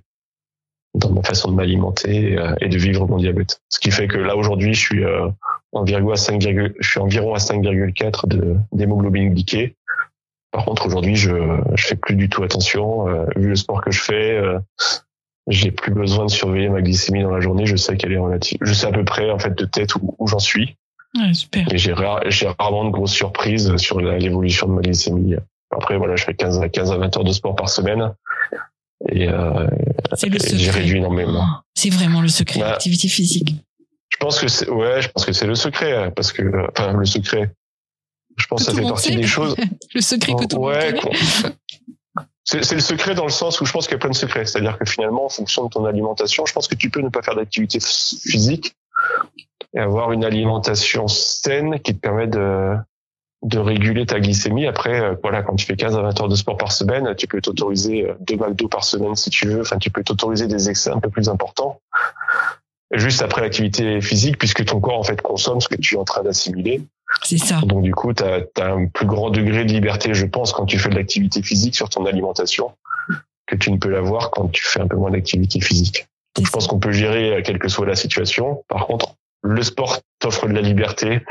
dans 0.93 1.11
ma 1.11 1.23
façon 1.23 1.51
de 1.51 1.55
m'alimenter 1.55 2.37
et 2.61 2.69
de 2.69 2.77
vivre 2.77 3.05
mon 3.05 3.17
diabète. 3.17 3.59
Ce 3.67 3.81
qui 3.81 3.91
fait 3.91 4.07
que 4.07 4.17
là 4.17 4.37
aujourd'hui, 4.37 4.73
je 4.73 4.79
suis 4.79 5.03
environ 5.73 6.11
à 6.11 6.15
5, 6.15 6.41
je 6.41 6.87
suis 6.87 7.01
environ 7.01 7.33
à 7.33 7.37
5,4 7.37 8.29
de 8.29 8.55
d'hémoglobine 8.71 9.33
glyquée. 9.33 9.75
Par 10.51 10.63
contre, 10.63 10.85
aujourd'hui, 10.85 11.17
je 11.17 11.31
je 11.75 11.85
fais 11.85 11.97
plus 11.97 12.15
du 12.15 12.29
tout 12.29 12.43
attention. 12.43 13.07
vu 13.35 13.49
le 13.49 13.55
sport 13.57 13.83
que 13.83 13.91
je 13.91 13.99
fais, 14.01 14.41
j'ai 15.47 15.71
plus 15.71 15.93
besoin 15.93 16.25
de 16.25 16.31
surveiller 16.31 16.69
ma 16.69 16.81
glycémie 16.81 17.23
dans 17.23 17.31
la 17.31 17.39
journée. 17.39 17.65
Je 17.65 17.75
sais 17.75 17.97
qu'elle 17.97 18.13
est 18.13 18.17
relative. 18.17 18.57
Je 18.61 18.73
sais 18.73 18.87
à 18.87 18.91
peu 18.91 19.03
près 19.03 19.29
en 19.29 19.39
fait 19.39 19.55
de 19.55 19.65
tête 19.65 19.95
où, 19.95 20.15
où 20.17 20.27
j'en 20.27 20.39
suis. 20.39 20.75
Ouais, 21.17 21.33
super. 21.33 21.71
Et 21.71 21.77
j'ai 21.77 21.93
j'ai 22.27 22.47
rarement 22.59 22.85
de 22.85 22.89
grosses 22.89 23.13
surprises 23.13 23.75
sur 23.77 24.01
l'évolution 24.01 24.67
de 24.67 24.73
ma 24.73 24.81
glycémie. 24.81 25.35
Après 25.75 25.97
voilà, 25.97 26.15
je 26.15 26.23
fais 26.23 26.33
15 26.33 26.61
à 26.61 26.69
15 26.69 26.91
à 26.91 26.97
20 26.97 27.17
heures 27.17 27.23
de 27.23 27.31
sport 27.31 27.55
par 27.55 27.69
semaine. 27.69 28.13
Et, 29.09 29.27
euh, 29.29 29.67
j'ai 30.53 30.71
réduit 30.71 30.97
énormément. 30.97 31.45
Oh, 31.45 31.61
c'est 31.75 31.89
vraiment 31.89 32.21
le 32.21 32.27
secret 32.27 32.61
bah, 32.61 32.71
l'activité 32.71 33.07
physique. 33.07 33.55
Je 34.09 34.17
pense 34.17 34.39
que 34.39 34.47
c'est 34.47 34.69
ouais, 34.69 35.01
je 35.01 35.09
pense 35.09 35.25
que 35.25 35.33
c'est 35.33 35.45
le 35.45 35.55
secret 35.55 35.93
hein, 35.93 36.11
parce 36.15 36.31
que 36.31 36.43
enfin 36.71 36.93
le 36.93 37.05
secret. 37.05 37.51
Je 38.37 38.47
pense 38.47 38.65
que, 38.65 38.71
ça 38.71 38.77
fait 38.77 38.87
partie 38.87 39.15
des 39.15 39.23
choses. 39.23 39.55
le 39.93 40.01
secret 40.01 40.33
que 40.33 40.45
tout 40.45 40.57
ouais, 40.57 40.91
le 40.91 41.01
monde 41.01 41.53
c'est 42.45 42.73
le 42.73 42.79
secret 42.79 43.15
dans 43.15 43.23
le 43.23 43.31
sens 43.31 43.59
où 43.59 43.65
je 43.65 43.71
pense 43.71 43.87
qu'il 43.87 43.93
y 43.93 43.95
a 43.95 43.99
plein 43.99 44.11
de 44.11 44.15
secrets. 44.15 44.45
C'est-à-dire 44.45 44.77
que 44.77 44.85
finalement, 44.85 45.25
en 45.25 45.29
fonction 45.29 45.65
de 45.65 45.69
ton 45.69 45.85
alimentation, 45.85 46.45
je 46.45 46.53
pense 46.53 46.67
que 46.67 46.75
tu 46.75 46.91
peux 46.91 47.01
ne 47.01 47.09
pas 47.09 47.23
faire 47.23 47.35
d'activité 47.35 47.79
physique 47.79 48.75
et 49.75 49.79
avoir 49.79 50.11
une 50.11 50.23
alimentation 50.23 51.07
saine 51.07 51.79
qui 51.79 51.95
te 51.95 51.99
permet 51.99 52.27
de, 52.27 52.75
de 53.43 53.59
réguler 53.59 54.05
ta 54.05 54.19
glycémie. 54.19 54.65
Après, 54.65 54.99
euh, 54.99 55.15
voilà, 55.21 55.43
quand 55.43 55.55
tu 55.55 55.65
fais 55.65 55.75
15 55.75 55.95
à 55.95 56.01
20 56.01 56.21
heures 56.21 56.27
de 56.27 56.35
sport 56.35 56.57
par 56.57 56.71
semaine, 56.71 57.13
tu 57.15 57.27
peux 57.27 57.41
t'autoriser 57.41 58.09
euh, 58.09 58.13
deux 58.21 58.37
McDo 58.37 58.67
par 58.67 58.83
semaine 58.83 59.15
si 59.15 59.29
tu 59.29 59.47
veux. 59.47 59.61
Enfin, 59.61 59.77
tu 59.77 59.89
peux 59.91 60.03
t'autoriser 60.03 60.47
des 60.47 60.69
excès 60.69 60.89
un 60.89 60.99
peu 60.99 61.09
plus 61.09 61.29
importants. 61.29 61.79
Juste 62.91 63.21
après 63.21 63.41
l'activité 63.41 63.99
physique, 64.01 64.37
puisque 64.37 64.63
ton 64.65 64.79
corps 64.79 64.99
en 64.99 65.03
fait 65.03 65.21
consomme 65.21 65.59
ce 65.59 65.67
que 65.67 65.75
tu 65.75 65.95
es 65.95 65.97
en 65.97 66.05
train 66.05 66.23
d'assimiler. 66.23 66.81
C'est 67.23 67.37
ça. 67.37 67.59
Donc 67.61 67.83
du 67.83 67.93
coup, 67.93 68.13
tu 68.13 68.23
as, 68.23 68.45
un 68.57 68.87
plus 68.87 69.05
grand 69.05 69.29
degré 69.29 69.65
de 69.65 69.71
liberté, 69.71 70.13
je 70.13 70.25
pense, 70.25 70.53
quand 70.53 70.65
tu 70.65 70.77
fais 70.79 70.89
de 70.89 70.95
l'activité 70.95 71.41
physique 71.41 71.75
sur 71.75 71.89
ton 71.89 72.05
alimentation 72.05 72.71
que 73.47 73.55
tu 73.55 73.71
ne 73.71 73.77
peux 73.77 73.89
l'avoir 73.89 74.31
quand 74.31 74.47
tu 74.47 74.63
fais 74.63 74.81
un 74.81 74.87
peu 74.87 74.97
moins 74.97 75.11
d'activité 75.11 75.59
physique. 75.61 76.07
Donc 76.35 76.47
je 76.47 76.51
pense 76.51 76.67
qu'on 76.67 76.79
peut 76.79 76.91
gérer 76.91 77.41
quelle 77.43 77.59
que 77.59 77.67
soit 77.67 77.85
la 77.85 77.95
situation. 77.95 78.63
Par 78.67 78.85
contre, 78.87 79.15
le 79.41 79.61
sport 79.61 79.99
t'offre 80.19 80.47
de 80.47 80.53
la 80.53 80.61
liberté 80.61 81.21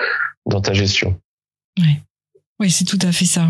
dans 0.46 0.60
ta 0.60 0.72
gestion. 0.72 1.18
Oui, 1.78 1.96
oui 2.60 2.70
c'est 2.70 2.84
tout 2.84 2.98
à 3.02 3.12
fait 3.12 3.24
ça. 3.24 3.48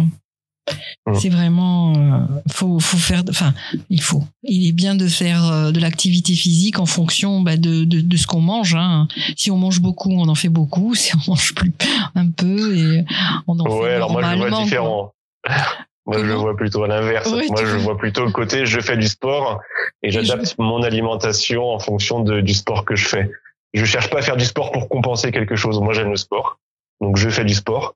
Mm. 1.07 1.15
C'est 1.15 1.29
vraiment, 1.29 1.95
euh, 1.95 2.41
faut, 2.51 2.81
faut 2.81 2.97
faire, 2.97 3.23
enfin, 3.29 3.53
il 3.91 4.01
faut. 4.01 4.23
Il 4.43 4.67
est 4.67 4.73
bien 4.73 4.95
de 4.95 5.07
faire 5.07 5.45
euh, 5.45 5.71
de 5.73 5.81
l'activité 5.81 6.35
physique 6.35 6.79
en 6.79 6.87
fonction 6.87 7.43
bah, 7.43 7.57
de, 7.57 7.85
de, 7.85 8.01
de, 8.01 8.17
ce 8.17 8.27
qu'on 8.27 8.41
mange. 8.41 8.75
Hein. 8.75 9.07
Si 9.37 9.51
on 9.51 9.59
mange 9.59 9.81
beaucoup, 9.81 10.11
on 10.11 10.29
en 10.29 10.35
fait 10.35 10.49
beaucoup. 10.49 10.95
Si 11.05 11.15
on 11.17 11.31
mange 11.33 11.55
plus, 11.55 11.75
un 12.15 12.31
peu, 12.31 12.77
et 12.77 13.05
on 13.47 13.59
en 13.59 13.67
ouais, 13.67 13.89
fait 13.89 13.95
alors 13.95 14.11
moi 14.11 14.23
je 14.23 14.37
vois 14.37 14.63
différent. 14.63 15.13
Moi, 16.07 16.19
je 16.23 16.33
vois 16.33 16.55
plutôt 16.55 16.85
à 16.85 16.89
l'inverse. 16.89 17.31
moi, 17.31 17.65
je 17.65 17.77
vois 17.77 17.97
plutôt 17.97 18.27
le 18.27 18.31
côté, 18.31 18.67
je 18.67 18.79
fais 18.81 18.99
du 18.99 19.09
sport 19.09 19.63
et 20.03 20.11
j'adapte 20.11 20.55
mon 20.59 20.83
alimentation 20.83 21.71
en 21.71 21.79
fonction 21.79 22.21
de, 22.21 22.43
du 22.43 22.53
sport 22.53 22.85
que 22.85 22.95
je 22.95 23.07
fais. 23.09 23.31
Je 23.73 23.87
cherche 23.87 24.11
pas 24.11 24.19
à 24.19 24.23
faire 24.23 24.37
du 24.37 24.45
sport 24.45 24.71
pour 24.71 24.91
compenser 24.91 25.33
quelque 25.33 25.57
chose. 25.57 25.81
Moi, 25.81 25.95
j'aime 25.95 26.11
le 26.11 26.17
sport. 26.17 26.59
Donc, 27.01 27.17
je 27.17 27.29
fais 27.29 27.45
du 27.45 27.55
sport. 27.55 27.95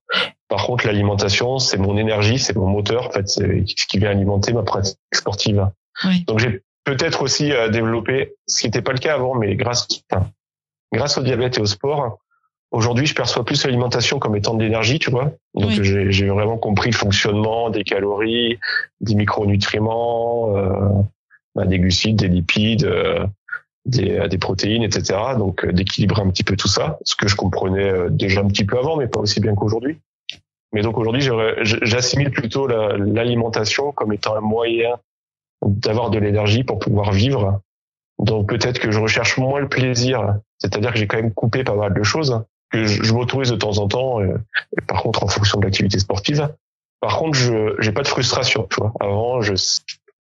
Par 0.48 0.64
contre, 0.66 0.86
l'alimentation, 0.86 1.58
c'est 1.58 1.76
mon 1.76 1.96
énergie, 1.96 2.38
c'est 2.38 2.56
mon 2.56 2.66
moteur. 2.66 3.08
En 3.08 3.10
fait, 3.10 3.28
c'est 3.28 3.64
ce 3.66 3.86
qui 3.86 3.98
vient 3.98 4.10
alimenter 4.10 4.52
ma 4.52 4.62
pratique 4.62 4.98
sportive. 5.14 5.68
Donc, 6.26 6.38
j'ai 6.38 6.62
peut-être 6.84 7.22
aussi 7.22 7.52
euh, 7.52 7.68
développé, 7.68 8.34
ce 8.46 8.60
qui 8.60 8.66
n'était 8.66 8.82
pas 8.82 8.92
le 8.92 8.98
cas 8.98 9.14
avant, 9.14 9.34
mais 9.34 9.56
grâce, 9.56 9.86
grâce 10.92 11.18
au 11.18 11.22
diabète 11.22 11.58
et 11.58 11.60
au 11.60 11.66
sport, 11.66 12.18
aujourd'hui, 12.70 13.06
je 13.06 13.14
perçois 13.14 13.44
plus 13.44 13.64
l'alimentation 13.64 14.18
comme 14.18 14.36
étant 14.36 14.54
de 14.54 14.62
l'énergie, 14.62 14.98
tu 14.98 15.10
vois. 15.10 15.32
Donc, 15.54 15.70
j'ai 15.70 16.28
vraiment 16.28 16.56
compris 16.56 16.90
le 16.90 16.96
fonctionnement 16.96 17.70
des 17.70 17.84
calories, 17.84 18.58
des 19.00 19.14
micronutriments, 19.14 20.56
euh, 20.56 21.02
bah, 21.54 21.66
des 21.66 21.78
glucides, 21.78 22.16
des 22.16 22.28
lipides. 22.28 22.84
Euh, 22.84 23.26
des, 23.88 24.28
des 24.28 24.38
protéines, 24.38 24.82
etc. 24.82 25.18
Donc 25.36 25.64
euh, 25.64 25.72
d'équilibrer 25.72 26.22
un 26.22 26.30
petit 26.30 26.44
peu 26.44 26.56
tout 26.56 26.68
ça, 26.68 26.98
ce 27.04 27.16
que 27.16 27.28
je 27.28 27.36
comprenais 27.36 27.90
euh, 27.90 28.08
déjà 28.10 28.40
un 28.40 28.48
petit 28.48 28.64
peu 28.64 28.78
avant, 28.78 28.96
mais 28.96 29.08
pas 29.08 29.20
aussi 29.20 29.40
bien 29.40 29.54
qu'aujourd'hui. 29.54 29.98
Mais 30.72 30.82
donc 30.82 30.98
aujourd'hui, 30.98 31.26
j'assimile 31.62 32.30
plutôt 32.30 32.66
l'alimentation 32.66 33.90
comme 33.92 34.12
étant 34.12 34.36
un 34.36 34.42
moyen 34.42 34.96
d'avoir 35.64 36.10
de 36.10 36.18
l'énergie 36.18 36.62
pour 36.62 36.78
pouvoir 36.78 37.10
vivre. 37.10 37.62
Donc 38.18 38.50
peut-être 38.50 38.78
que 38.78 38.90
je 38.90 39.00
recherche 39.00 39.38
moins 39.38 39.60
le 39.60 39.68
plaisir, 39.68 40.34
c'est-à-dire 40.58 40.92
que 40.92 40.98
j'ai 40.98 41.06
quand 41.06 41.16
même 41.16 41.32
coupé 41.32 41.64
pas 41.64 41.74
mal 41.74 41.94
de 41.94 42.02
choses 42.02 42.42
que 42.70 42.84
je, 42.84 43.14
m'autorise 43.14 43.50
de 43.50 43.56
temps 43.56 43.78
en 43.78 43.88
temps. 43.88 44.20
Euh, 44.20 44.36
par 44.86 45.02
contre, 45.02 45.22
en 45.22 45.28
fonction 45.28 45.58
de 45.58 45.64
l'activité 45.64 45.98
sportive. 45.98 46.48
Par 47.00 47.16
contre, 47.16 47.38
je 47.38 47.74
j'ai 47.78 47.92
pas 47.92 48.02
de 48.02 48.08
frustration. 48.08 48.66
Tu 48.70 48.80
vois, 48.80 48.92
avant, 49.00 49.40
je 49.40 49.54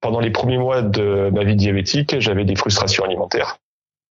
pendant 0.00 0.20
les 0.20 0.30
premiers 0.30 0.58
mois 0.58 0.82
de 0.82 1.30
ma 1.32 1.44
vie 1.44 1.56
diabétique, 1.56 2.18
j'avais 2.20 2.44
des 2.44 2.56
frustrations 2.56 3.04
alimentaires. 3.04 3.58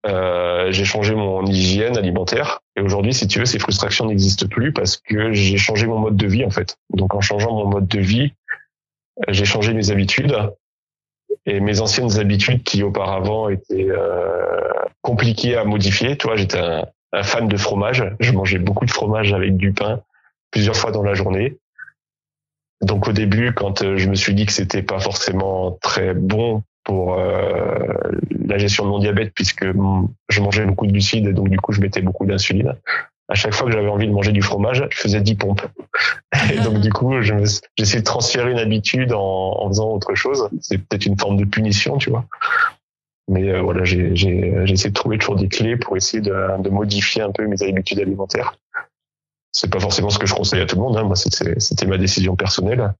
Euh, 0.04 0.72
j'ai 0.72 0.84
changé 0.84 1.14
mon 1.14 1.46
hygiène 1.46 1.96
alimentaire 1.96 2.60
et 2.74 2.80
aujourd'hui, 2.80 3.14
si 3.14 3.28
tu 3.28 3.38
veux, 3.38 3.44
ces 3.44 3.60
frustrations 3.60 4.06
n'existent 4.06 4.48
plus 4.48 4.72
parce 4.72 4.96
que 4.96 5.32
j'ai 5.32 5.58
changé 5.58 5.86
mon 5.86 5.98
mode 5.98 6.16
de 6.16 6.26
vie 6.26 6.44
en 6.44 6.50
fait. 6.50 6.76
Donc 6.90 7.14
en 7.14 7.20
changeant 7.20 7.52
mon 7.52 7.66
mode 7.66 7.86
de 7.86 8.00
vie, 8.00 8.32
j'ai 9.28 9.44
changé 9.44 9.74
mes 9.74 9.90
habitudes 9.90 10.36
et 11.46 11.60
mes 11.60 11.80
anciennes 11.80 12.18
habitudes 12.18 12.64
qui 12.64 12.82
auparavant 12.82 13.48
étaient 13.48 13.88
euh, 13.90 14.60
compliquées 15.02 15.56
à 15.56 15.64
modifier. 15.64 16.16
Tu 16.16 16.26
vois, 16.26 16.36
j'étais 16.36 16.58
un, 16.58 16.84
un 17.12 17.22
fan 17.22 17.46
de 17.46 17.56
fromage. 17.56 18.04
Je 18.18 18.32
mangeais 18.32 18.58
beaucoup 18.58 18.86
de 18.86 18.90
fromage 18.90 19.32
avec 19.32 19.56
du 19.56 19.72
pain 19.72 20.00
plusieurs 20.50 20.76
fois 20.76 20.90
dans 20.90 21.02
la 21.02 21.14
journée. 21.14 21.56
Donc 22.82 23.06
au 23.08 23.12
début, 23.12 23.52
quand 23.52 23.82
euh, 23.82 23.96
je 23.96 24.08
me 24.08 24.14
suis 24.14 24.34
dit 24.34 24.44
que 24.44 24.52
c'était 24.52 24.82
pas 24.82 24.98
forcément 24.98 25.78
très 25.80 26.14
bon 26.14 26.62
pour 26.84 27.14
euh, 27.14 27.78
la 28.44 28.58
gestion 28.58 28.84
de 28.84 28.90
mon 28.90 28.98
diabète, 28.98 29.32
puisque 29.34 29.64
je 29.64 30.40
mangeais 30.40 30.66
beaucoup 30.66 30.86
de 30.86 30.92
glucides, 30.92 31.26
et 31.28 31.32
donc 31.32 31.48
du 31.48 31.58
coup 31.58 31.72
je 31.72 31.80
mettais 31.80 32.02
beaucoup 32.02 32.26
d'insuline. 32.26 32.74
À 33.28 33.34
chaque 33.34 33.54
fois 33.54 33.66
que 33.66 33.72
j'avais 33.72 33.88
envie 33.88 34.08
de 34.08 34.12
manger 34.12 34.32
du 34.32 34.42
fromage, 34.42 34.84
je 34.90 34.98
faisais 34.98 35.20
10 35.20 35.36
pompes. 35.36 35.62
Et 36.52 36.58
donc 36.58 36.80
du 36.80 36.92
coup, 36.92 37.14
j'essayais 37.22 38.00
de 38.00 38.04
transférer 38.04 38.50
une 38.50 38.58
habitude 38.58 39.12
en, 39.12 39.68
faisant 39.68 39.90
autre 39.90 40.14
chose. 40.14 40.48
C'est 40.60 40.78
peut-être 40.78 41.06
une 41.06 41.16
forme 41.16 41.36
de 41.36 41.44
punition, 41.44 41.98
tu 41.98 42.10
vois. 42.10 42.26
Mais 43.28 43.48
euh, 43.48 43.62
voilà, 43.62 43.84
j'ai 43.84 44.12
essayé 44.12 44.90
de 44.90 44.94
trouver 44.94 45.18
toujours 45.18 45.36
des 45.36 45.48
clés 45.48 45.76
pour 45.76 45.96
essayer 45.96 46.20
de 46.20 46.68
modifier 46.68 47.22
un 47.22 47.30
peu 47.30 47.46
mes 47.46 47.62
habitudes 47.62 48.00
alimentaires 48.00 48.54
c'est 49.52 49.70
pas 49.70 49.80
forcément 49.80 50.10
ce 50.10 50.18
que 50.18 50.26
je 50.26 50.34
conseille 50.34 50.60
à 50.60 50.66
tout 50.66 50.76
le 50.76 50.82
monde. 50.82 50.96
Hein. 50.96 51.04
Moi, 51.04 51.16
c'était 51.16 51.86
ma 51.86 51.98
décision 51.98 52.34
personnelle. 52.36 52.94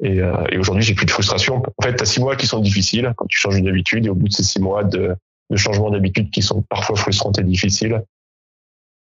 Et, 0.00 0.20
euh, 0.20 0.44
et 0.52 0.58
aujourd'hui, 0.58 0.84
j'ai 0.84 0.94
plus 0.94 1.06
de 1.06 1.10
frustration. 1.10 1.62
En 1.76 1.82
fait, 1.82 1.96
tu 1.96 2.02
as 2.02 2.06
six 2.06 2.20
mois 2.20 2.36
qui 2.36 2.46
sont 2.46 2.60
difficiles 2.60 3.12
quand 3.16 3.26
tu 3.26 3.38
changes 3.38 3.56
une 3.56 3.68
habitude. 3.68 4.06
Et 4.06 4.10
au 4.10 4.14
bout 4.14 4.28
de 4.28 4.32
ces 4.32 4.44
six 4.44 4.60
mois 4.60 4.84
de, 4.84 5.16
de 5.50 5.56
changement 5.56 5.90
d'habitude 5.90 6.30
qui 6.30 6.42
sont 6.42 6.62
parfois 6.62 6.96
frustrantes 6.96 7.38
et 7.38 7.42
difficiles, 7.42 8.02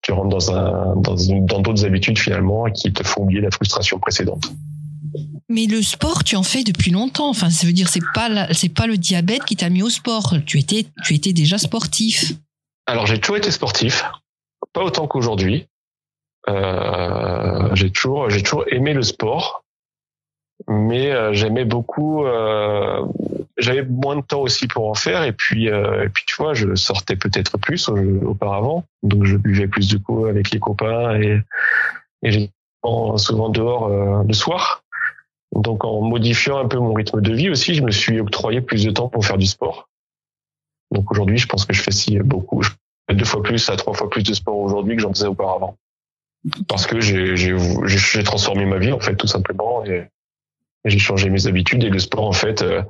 tu 0.03 0.13
rentres 0.13 0.29
dans 0.29 0.53
un 0.55 0.97
dans 0.97 1.17
dans 1.17 1.61
d'autres 1.61 1.85
habitudes 1.85 2.19
finalement 2.19 2.65
qui 2.71 2.93
te 2.93 3.03
font 3.03 3.23
oublier 3.23 3.41
la 3.41 3.51
frustration 3.51 3.99
précédente. 3.99 4.53
Mais 5.49 5.67
le 5.67 5.83
sport, 5.83 6.25
tu 6.25 6.37
en 6.37 6.43
fais 6.43 6.63
depuis 6.63 6.91
longtemps. 6.91 7.29
Enfin, 7.29 7.51
ça 7.51 7.67
veut 7.67 7.73
dire 7.73 7.89
c'est 7.89 8.03
pas 8.15 8.53
c'est 8.55 8.69
pas 8.69 8.87
le 8.87 8.97
diabète 8.97 9.45
qui 9.45 9.57
t'a 9.57 9.69
mis 9.69 9.83
au 9.83 9.91
sport. 9.91 10.37
Tu 10.47 10.59
étais 10.59 10.87
tu 11.03 11.15
étais 11.15 11.33
déjà 11.33 11.59
sportif. 11.59 12.33
Alors 12.87 13.07
j'ai 13.07 13.19
toujours 13.19 13.37
été 13.37 13.51
sportif, 13.51 14.05
pas 14.73 14.83
autant 14.83 15.07
qu'aujourd'hui. 15.07 15.67
Euh, 16.49 17.75
j'ai 17.75 17.91
toujours, 17.91 18.31
j'ai 18.31 18.43
toujours 18.43 18.65
aimé 18.69 18.95
le 18.95 19.03
sport, 19.03 19.65
mais 20.69 21.11
euh, 21.11 21.33
j'aimais 21.33 21.65
beaucoup. 21.65 22.25
Euh, 22.25 23.05
j'avais 23.57 23.83
moins 23.83 24.17
de 24.17 24.23
temps 24.23 24.41
aussi 24.41 24.69
pour 24.69 24.89
en 24.89 24.95
faire, 24.95 25.25
et 25.25 25.33
puis, 25.33 25.67
et 25.67 26.09
puis 26.15 26.25
tu 26.27 26.37
vois, 26.37 26.55
je 26.55 26.77
sortais 26.77 27.17
peut-être 27.17 27.59
plus 27.59 27.89
auparavant, 27.89 28.85
donc 29.03 29.25
je 29.25 29.37
buvais 29.37 29.67
plus 29.67 29.89
de 29.89 29.99
coups 29.99 30.29
avec 30.29 30.53
les 30.53 30.61
copains 30.61 31.21
et, 31.21 31.41
et 32.23 32.31
j'étais 32.31 32.53
souvent 33.17 33.49
dehors 33.49 33.89
le 34.23 34.33
soir. 34.33 34.85
Donc 35.53 35.85
en 35.85 36.03
modifiant 36.03 36.59
un 36.59 36.69
peu 36.69 36.79
mon 36.79 36.93
rythme 36.93 37.21
de 37.21 37.33
vie 37.33 37.51
aussi, 37.51 37.75
je 37.75 37.83
me 37.83 37.91
suis 37.91 38.21
octroyé 38.21 38.61
plus 38.61 38.85
de 38.85 38.93
temps 38.93 39.09
pour 39.09 39.27
faire 39.27 39.39
du 39.39 39.47
sport. 39.47 39.89
Donc 40.93 41.11
aujourd'hui, 41.11 41.39
je 41.39 41.49
pense 41.49 41.65
que 41.65 41.75
je 41.75 41.83
fais 41.83 41.91
si 41.91 42.19
beaucoup, 42.19 42.63
je 42.63 42.71
fais 43.09 43.17
deux 43.17 43.25
fois 43.25 43.43
plus 43.43 43.69
à 43.69 43.77
trois 43.77 43.95
fois 43.95 44.09
plus 44.09 44.23
de 44.23 44.35
sport 44.35 44.57
aujourd'hui 44.57 44.97
que 44.97 45.03
j'en 45.03 45.13
faisais 45.13 45.27
auparavant. 45.27 45.77
Parce 46.69 46.87
que 46.87 47.01
j'ai 47.01 48.23
transformé 48.25 48.65
ma 48.65 48.79
vie 48.79 48.93
en 48.93 49.01
fait 49.01 49.17
tout 49.17 49.27
simplement 49.27 49.85
et, 49.85 50.09
j'ai 50.85 51.01
changé 51.01 51.29
mes 51.29 51.47
habitudes 51.47 51.85
et 51.85 51.91
le 51.91 51.99
sport 51.99 52.25
en 52.25 52.33
fait 52.33 52.63
euh, 52.63 52.83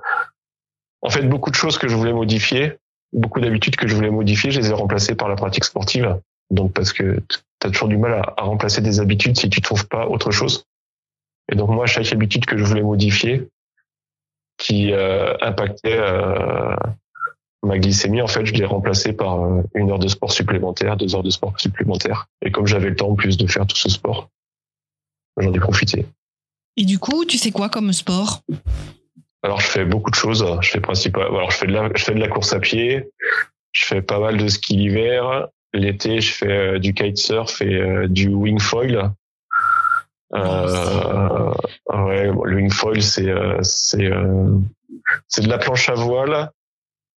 en 1.01 1.11
fait 1.11 1.23
beaucoup 1.23 1.51
de 1.51 1.57
choses 1.57 1.79
que 1.79 1.89
je 1.89 1.97
voulais 1.97 2.13
modifier 2.13 2.77
beaucoup 3.13 3.41
d'habitudes 3.41 3.77
que 3.77 3.89
je 3.89 3.95
voulais 3.95 4.11
modifier 4.11 4.51
je 4.51 4.61
les 4.61 4.71
ai 4.71 4.75
remplacées 4.75 5.15
par 5.15 5.29
la 5.29 5.37
pratique 5.37 5.65
sportive. 5.65 6.19
Donc 6.51 6.73
parce 6.73 6.93
que 6.93 7.21
tu 7.29 7.67
as 7.67 7.71
toujours 7.71 7.89
du 7.89 7.97
mal 7.97 8.23
à, 8.37 8.43
remplacer 8.43 8.81
des 8.81 9.01
habitudes 9.01 9.39
si 9.39 9.51
tu 9.51 9.61
trouves 9.61 9.87
pas 9.87 10.07
autre 10.07 10.31
chose. 10.31 10.65
Et 11.51 11.57
donc 11.57 11.71
moi 11.71 11.87
chaque 11.87 12.13
habitude 12.13 12.47
que 12.47 12.57
je 12.57 12.65
voulais 12.65 12.83
modifier 12.83 13.49
qui 14.57 14.93
euh, 14.93 15.35
impactait 15.41 15.99
euh, 15.99 16.75
ma 17.69 17.79
glycémie, 17.79 18.23
en 18.23 18.27
fait, 18.27 18.45
je 18.47 18.55
l'ai 18.55 18.65
remplacée 18.65 19.13
par 19.13 19.45
euh, 19.45 19.63
une 19.75 19.91
heure 19.91 19.99
de 19.99 20.09
sport 20.09 20.33
supplémentaire, 20.33 20.97
deux 20.97 21.15
heures 21.15 21.23
de 21.23 21.31
sport 21.31 21.55
supplémentaire. 21.61 22.27
Et 22.43 22.51
comme 22.51 22.67
j'avais 22.67 22.89
le 22.89 22.97
temps 22.97 23.11
en 23.11 23.15
plus 23.15 23.37
de 23.37 23.47
faire 23.47 23.67
tout 23.67 23.77
ce 23.77 23.89
sport, 23.89 24.31
j'en 25.37 25.53
ai 25.53 25.61
profité. 25.61 26.07
Et 26.77 26.85
du 26.85 26.99
coup, 26.99 27.25
tu 27.25 27.39
sais 27.39 27.51
quoi 27.51 27.69
comme 27.69 27.93
sport? 27.93 28.41
Alors, 29.43 29.61
je 29.61 29.67
fais 29.67 29.85
beaucoup 29.85 30.11
de 30.11 30.17
choses. 30.17 30.45
Je 30.63 30.71
fais 30.71 30.81
principalement, 30.81 31.37
alors 31.37 31.51
je 31.51 31.59
fais 31.59 31.67
de 31.67 31.73
la, 31.73 31.91
je 31.95 32.03
fais 32.03 32.15
de 32.15 32.21
la 32.21 32.29
course 32.29 32.53
à 32.53 32.59
pied. 32.59 33.11
Je 33.73 33.85
fais 33.85 34.03
pas 34.03 34.19
mal 34.19 34.39
de 34.39 34.49
ski 34.49 34.77
l'hiver. 34.77 35.49
L'été, 35.75 36.21
je 36.21 36.33
fais 36.33 36.51
euh, 36.51 36.79
du 36.79 36.95
kitesurf 36.95 37.61
et 37.61 37.75
euh, 37.75 38.09
du 38.09 38.29
wing 38.29 38.59
foil. 38.59 39.13
Euh, 40.35 41.53
ouais, 41.93 42.31
le 42.45 42.57
wing 42.57 42.71
foil, 42.71 43.03
c'est 43.03 43.33
c'est 43.63 44.11
c'est 45.27 45.43
de 45.43 45.49
la 45.49 45.59
planche 45.59 45.89
à 45.89 45.95
voile 45.95 46.51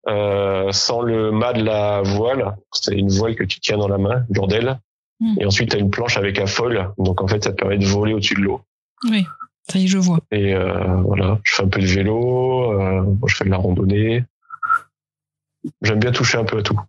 euh, 0.07 0.71
sans 0.71 1.01
le 1.01 1.31
mât 1.31 1.53
de 1.53 1.63
la 1.63 2.01
voile. 2.01 2.55
C'est 2.71 2.95
une 2.95 3.09
voile 3.09 3.35
que 3.35 3.43
tu 3.43 3.59
tiens 3.59 3.77
dans 3.77 3.87
la 3.87 3.97
main, 3.97 4.25
bordel. 4.29 4.79
Hmm. 5.19 5.35
Et 5.39 5.45
ensuite, 5.45 5.69
tu 5.69 5.77
as 5.77 5.79
une 5.79 5.91
planche 5.91 6.17
avec 6.17 6.39
un 6.39 6.47
foil. 6.47 6.89
Donc, 6.97 7.21
en 7.21 7.27
fait, 7.27 7.43
ça 7.43 7.51
te 7.51 7.55
permet 7.55 7.77
de 7.77 7.85
voler 7.85 8.13
au-dessus 8.13 8.35
de 8.35 8.41
l'eau. 8.41 8.61
Oui, 9.09 9.25
ça 9.69 9.79
y 9.79 9.85
est, 9.85 9.87
je 9.87 9.97
vois. 9.97 10.19
Et 10.31 10.53
euh, 10.53 11.01
voilà, 11.01 11.39
je 11.43 11.55
fais 11.55 11.63
un 11.63 11.67
peu 11.67 11.81
de 11.81 11.85
vélo, 11.85 12.71
euh, 12.73 13.03
je 13.27 13.35
fais 13.35 13.45
de 13.45 13.49
la 13.49 13.57
randonnée. 13.57 14.23
J'aime 15.81 15.99
bien 15.99 16.11
toucher 16.11 16.37
un 16.37 16.45
peu 16.45 16.57
à 16.57 16.63
tout. 16.63 16.79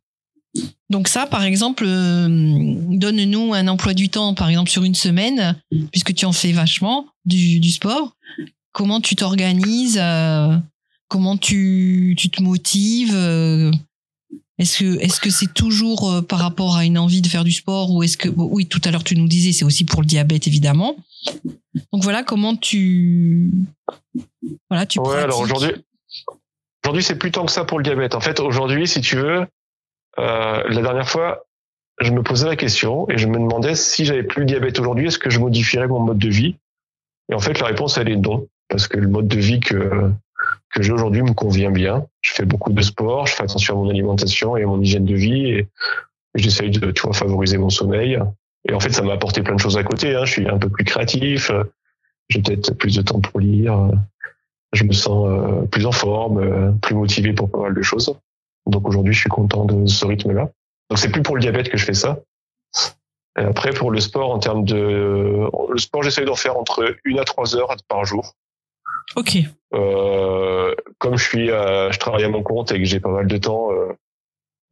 Donc 0.90 1.08
ça, 1.08 1.26
par 1.26 1.42
exemple, 1.44 1.84
euh, 1.86 2.26
donne-nous 2.28 3.54
un 3.54 3.68
emploi 3.68 3.94
du 3.94 4.08
temps, 4.08 4.34
par 4.34 4.48
exemple, 4.48 4.70
sur 4.70 4.84
une 4.84 4.94
semaine, 4.94 5.56
puisque 5.90 6.14
tu 6.14 6.26
en 6.26 6.32
fais 6.32 6.52
vachement 6.52 7.06
du, 7.24 7.60
du 7.60 7.70
sport. 7.70 8.16
Comment 8.72 9.00
tu 9.00 9.16
t'organises 9.16 10.00
Comment 11.12 11.36
tu, 11.36 12.14
tu 12.16 12.30
te 12.30 12.42
motives 12.42 13.14
euh, 13.14 13.70
Est-ce 14.58 14.78
que 14.78 14.98
est-ce 14.98 15.20
que 15.20 15.28
c'est 15.28 15.52
toujours 15.52 16.10
euh, 16.10 16.22
par 16.22 16.38
rapport 16.38 16.74
à 16.74 16.86
une 16.86 16.96
envie 16.96 17.20
de 17.20 17.26
faire 17.26 17.44
du 17.44 17.52
sport 17.52 17.90
ou 17.90 18.02
est-ce 18.02 18.16
que 18.16 18.30
oui 18.30 18.66
tout 18.66 18.80
à 18.86 18.90
l'heure 18.90 19.04
tu 19.04 19.14
nous 19.16 19.28
disais 19.28 19.52
c'est 19.52 19.66
aussi 19.66 19.84
pour 19.84 20.00
le 20.00 20.06
diabète 20.06 20.46
évidemment. 20.46 20.96
Donc 21.92 22.02
voilà 22.02 22.22
comment 22.22 22.56
tu 22.56 23.50
voilà 24.70 24.86
tu. 24.86 25.00
Ouais 25.00 25.18
alors 25.18 25.40
aujourd'hui 25.40 25.72
aujourd'hui 26.82 27.02
c'est 27.02 27.18
plus 27.18 27.30
tant 27.30 27.44
que 27.44 27.52
ça 27.52 27.66
pour 27.66 27.76
le 27.76 27.84
diabète. 27.84 28.14
En 28.14 28.20
fait 28.20 28.40
aujourd'hui 28.40 28.88
si 28.88 29.02
tu 29.02 29.16
veux 29.16 29.46
euh, 30.18 30.62
la 30.66 30.80
dernière 30.80 31.10
fois 31.10 31.44
je 32.00 32.10
me 32.10 32.22
posais 32.22 32.46
la 32.46 32.56
question 32.56 33.06
et 33.10 33.18
je 33.18 33.26
me 33.26 33.38
demandais 33.38 33.74
si 33.74 34.06
j'avais 34.06 34.22
plus 34.22 34.40
le 34.40 34.46
diabète 34.46 34.80
aujourd'hui 34.80 35.08
est-ce 35.08 35.18
que 35.18 35.28
je 35.28 35.40
modifierais 35.40 35.88
mon 35.88 36.00
mode 36.00 36.18
de 36.18 36.30
vie? 36.30 36.56
Et 37.30 37.34
en 37.34 37.38
fait 37.38 37.60
la 37.60 37.66
réponse 37.66 37.98
elle 37.98 38.08
est 38.08 38.16
non 38.16 38.48
parce 38.70 38.88
que 38.88 38.96
le 38.96 39.08
mode 39.08 39.28
de 39.28 39.38
vie 39.38 39.60
que 39.60 40.10
que 40.72 40.82
j'ai 40.82 40.92
aujourd'hui 40.92 41.22
me 41.22 41.32
convient 41.32 41.70
bien. 41.70 42.06
Je 42.22 42.32
fais 42.32 42.44
beaucoup 42.44 42.72
de 42.72 42.82
sport, 42.82 43.26
je 43.26 43.34
fais 43.34 43.44
attention 43.44 43.74
à 43.74 43.84
mon 43.84 43.90
alimentation 43.90 44.56
et 44.56 44.64
à 44.64 44.66
mon 44.66 44.80
hygiène 44.80 45.04
de 45.04 45.14
vie 45.14 45.46
et 45.46 45.68
j'essaye 46.34 46.70
de, 46.70 46.90
tu 46.90 47.02
vois, 47.02 47.12
favoriser 47.12 47.58
mon 47.58 47.70
sommeil. 47.70 48.18
Et 48.68 48.74
en 48.74 48.80
fait, 48.80 48.90
ça 48.90 49.02
m'a 49.02 49.12
apporté 49.12 49.42
plein 49.42 49.54
de 49.54 49.60
choses 49.60 49.76
à 49.76 49.84
côté. 49.84 50.14
Hein. 50.14 50.24
Je 50.24 50.32
suis 50.32 50.48
un 50.48 50.58
peu 50.58 50.68
plus 50.68 50.84
créatif, 50.84 51.50
j'ai 52.28 52.40
peut-être 52.40 52.74
plus 52.74 52.96
de 52.96 53.02
temps 53.02 53.20
pour 53.20 53.40
lire, 53.40 53.90
je 54.72 54.84
me 54.84 54.92
sens 54.92 55.28
euh, 55.28 55.66
plus 55.66 55.86
en 55.86 55.92
forme, 55.92 56.38
euh, 56.38 56.72
plus 56.80 56.94
motivé 56.94 57.32
pour 57.32 57.50
pas 57.50 57.58
mal 57.58 57.74
de 57.74 57.82
choses. 57.82 58.14
Donc 58.66 58.88
aujourd'hui, 58.88 59.12
je 59.12 59.20
suis 59.20 59.30
content 59.30 59.64
de 59.64 59.86
ce 59.86 60.06
rythme-là. 60.06 60.50
Donc 60.88 60.98
c'est 60.98 61.10
plus 61.10 61.22
pour 61.22 61.36
le 61.36 61.42
diabète 61.42 61.68
que 61.68 61.76
je 61.76 61.84
fais 61.84 61.94
ça. 61.94 62.20
Et 63.38 63.42
après, 63.42 63.72
pour 63.72 63.90
le 63.90 64.00
sport, 64.00 64.30
en 64.30 64.38
termes 64.38 64.64
de 64.64 65.48
le 65.70 65.78
sport, 65.78 66.02
j'essaye 66.02 66.24
d'en 66.24 66.34
faire 66.34 66.56
entre 66.56 66.96
une 67.04 67.18
à 67.18 67.24
trois 67.24 67.56
heures 67.56 67.74
par 67.88 68.04
jour. 68.04 68.34
Ok. 69.16 69.36
Euh, 69.74 70.74
comme 70.98 71.16
je 71.16 71.24
suis, 71.24 71.46
je 71.48 71.98
travaille 71.98 72.24
à 72.24 72.28
mon 72.28 72.42
compte 72.42 72.72
et 72.72 72.78
que 72.78 72.84
j'ai 72.84 73.00
pas 73.00 73.10
mal 73.10 73.26
de 73.26 73.36
temps, 73.36 73.70
euh, 73.72 73.92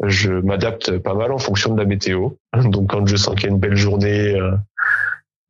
je 0.04 0.32
m'adapte 0.32 0.98
pas 0.98 1.14
mal 1.14 1.32
en 1.32 1.38
fonction 1.38 1.74
de 1.74 1.78
la 1.78 1.86
météo. 1.86 2.30
Donc 2.64 2.90
quand 2.90 3.06
je 3.06 3.16
sens 3.16 3.34
qu'il 3.34 3.44
y 3.44 3.46
a 3.46 3.50
une 3.50 3.60
belle 3.60 3.76
journée 3.76 4.34
euh, 4.34 4.52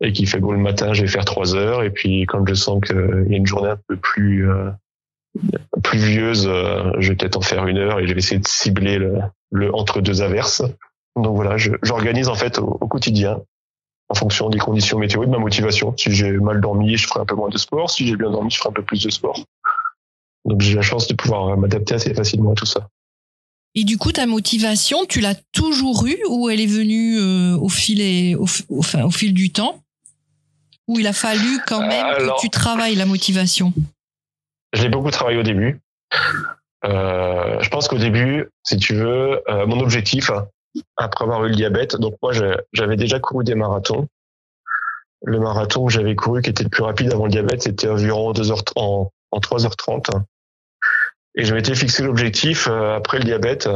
et 0.01 0.13
qu'il 0.13 0.29
fait 0.29 0.41
beau 0.41 0.53
le 0.53 0.59
matin, 0.59 0.93
je 0.93 1.03
vais 1.03 1.09
faire 1.09 1.25
trois 1.25 1.55
heures. 1.55 1.83
Et 1.83 1.91
puis 1.91 2.27
quand 2.27 2.47
je 2.47 2.55
sens 2.55 2.81
qu'il 2.85 3.27
y 3.29 3.35
a 3.35 3.37
une 3.37 3.47
journée 3.47 3.71
un 3.71 3.79
peu 3.89 3.97
plus 3.97 4.49
pluvieuse, 5.83 6.45
je 6.99 7.09
vais 7.09 7.17
peut-être 7.17 7.37
en 7.37 7.43
faire 7.43 7.67
une 7.67 7.79
heure 7.79 8.01
et 8.01 8.07
je 8.07 8.13
vais 8.13 8.19
essayer 8.19 8.41
de 8.41 8.47
cibler 8.47 8.99
le, 8.99 9.75
entre 9.75 10.01
deux 10.01 10.23
averses. 10.23 10.63
Donc 11.17 11.37
voilà, 11.37 11.57
j'organise 11.83 12.29
en 12.29 12.35
fait 12.35 12.59
au 12.59 12.89
quotidien 12.89 13.41
en 14.11 14.15
fonction 14.15 14.51
des 14.51 14.59
conditions 14.59 14.99
météo 14.99 15.23
et 15.23 15.27
de 15.27 15.31
ma 15.31 15.39
motivation. 15.39 15.95
Si 15.97 16.13
j'ai 16.13 16.33
mal 16.33 16.61
dormi, 16.61 16.97
je 16.97 17.07
ferai 17.07 17.21
un 17.21 17.25
peu 17.25 17.37
moins 17.37 17.49
de 17.49 17.57
sport. 17.57 17.89
Si 17.89 18.07
j'ai 18.07 18.17
bien 18.17 18.31
dormi, 18.31 18.51
je 18.51 18.59
ferai 18.59 18.71
un 18.71 18.73
peu 18.73 18.83
plus 18.83 19.03
de 19.03 19.09
sport. 19.09 19.45
Donc 20.45 20.61
j'ai 20.61 20.75
la 20.75 20.83
chance 20.83 21.07
de 21.07 21.15
pouvoir 21.15 21.57
m'adapter 21.57 21.95
assez 21.95 22.13
facilement 22.13 22.53
à 22.53 22.55
tout 22.55 22.67
ça. 22.67 22.89
Et 23.77 23.85
du 23.85 23.99
coup, 23.99 24.11
ta 24.11 24.27
motivation, 24.27 25.05
tu 25.05 25.21
l'as 25.21 25.37
toujours 25.53 26.07
eue 26.07 26.19
ou 26.29 26.51
elle 26.51 26.61
est 26.61 26.67
venue 26.67 27.19
euh, 27.19 27.57
au 27.57 27.69
fil 27.69 28.01
et 28.01 28.35
au, 28.35 28.47
enfin, 28.77 29.05
au 29.05 29.13
fil 29.13 29.33
du 29.33 29.53
temps? 29.53 29.81
Ou 30.89 30.99
il 30.99 31.07
a 31.07 31.13
fallu 31.13 31.61
quand 31.69 31.87
même 31.87 32.17
que 32.17 32.41
tu 32.41 32.51
travailles 32.51 32.97
la 32.97 33.07
motivation? 33.07 33.73
Je 34.73 34.83
l'ai 34.83 34.89
beaucoup 34.89 35.13
travaillé 35.13 35.39
au 35.39 35.45
début. 35.45 35.79
Euh, 36.85 37.61
je 37.61 37.69
pense 37.69 37.87
qu'au 37.87 37.99
début, 37.99 38.49
si 38.65 38.77
tu 38.77 38.95
veux, 38.95 39.41
euh, 39.49 39.67
mon 39.67 39.79
objectif, 39.79 40.33
après 40.97 41.25
avoir 41.25 41.45
eu 41.45 41.49
le 41.49 41.57
diabète. 41.57 41.97
Donc 41.97 42.15
moi, 42.23 42.33
j'avais 42.73 42.97
déjà 42.97 43.19
couru 43.21 43.45
des 43.45 43.55
marathons. 43.55 44.07
Le 45.23 45.39
marathon 45.39 45.87
que 45.87 45.93
j'avais 45.93 46.15
couru, 46.15 46.43
qui 46.43 46.51
était 46.51 46.65
le 46.65 46.71
plus 46.71 46.83
rapide 46.83 47.13
avant 47.13 47.25
le 47.25 47.31
diabète, 47.31 47.63
c'était 47.63 47.89
environ 47.89 48.33
2 48.33 48.51
heures, 48.53 48.63
en, 48.77 49.11
en 49.31 49.39
3h30. 49.39 50.23
Et 51.37 51.45
je 51.45 51.55
m'étais 51.55 51.75
fixé 51.75 52.03
l'objectif 52.03 52.69
euh, 52.69 52.97
après 52.97 53.19
le 53.19 53.25
diabète. 53.25 53.69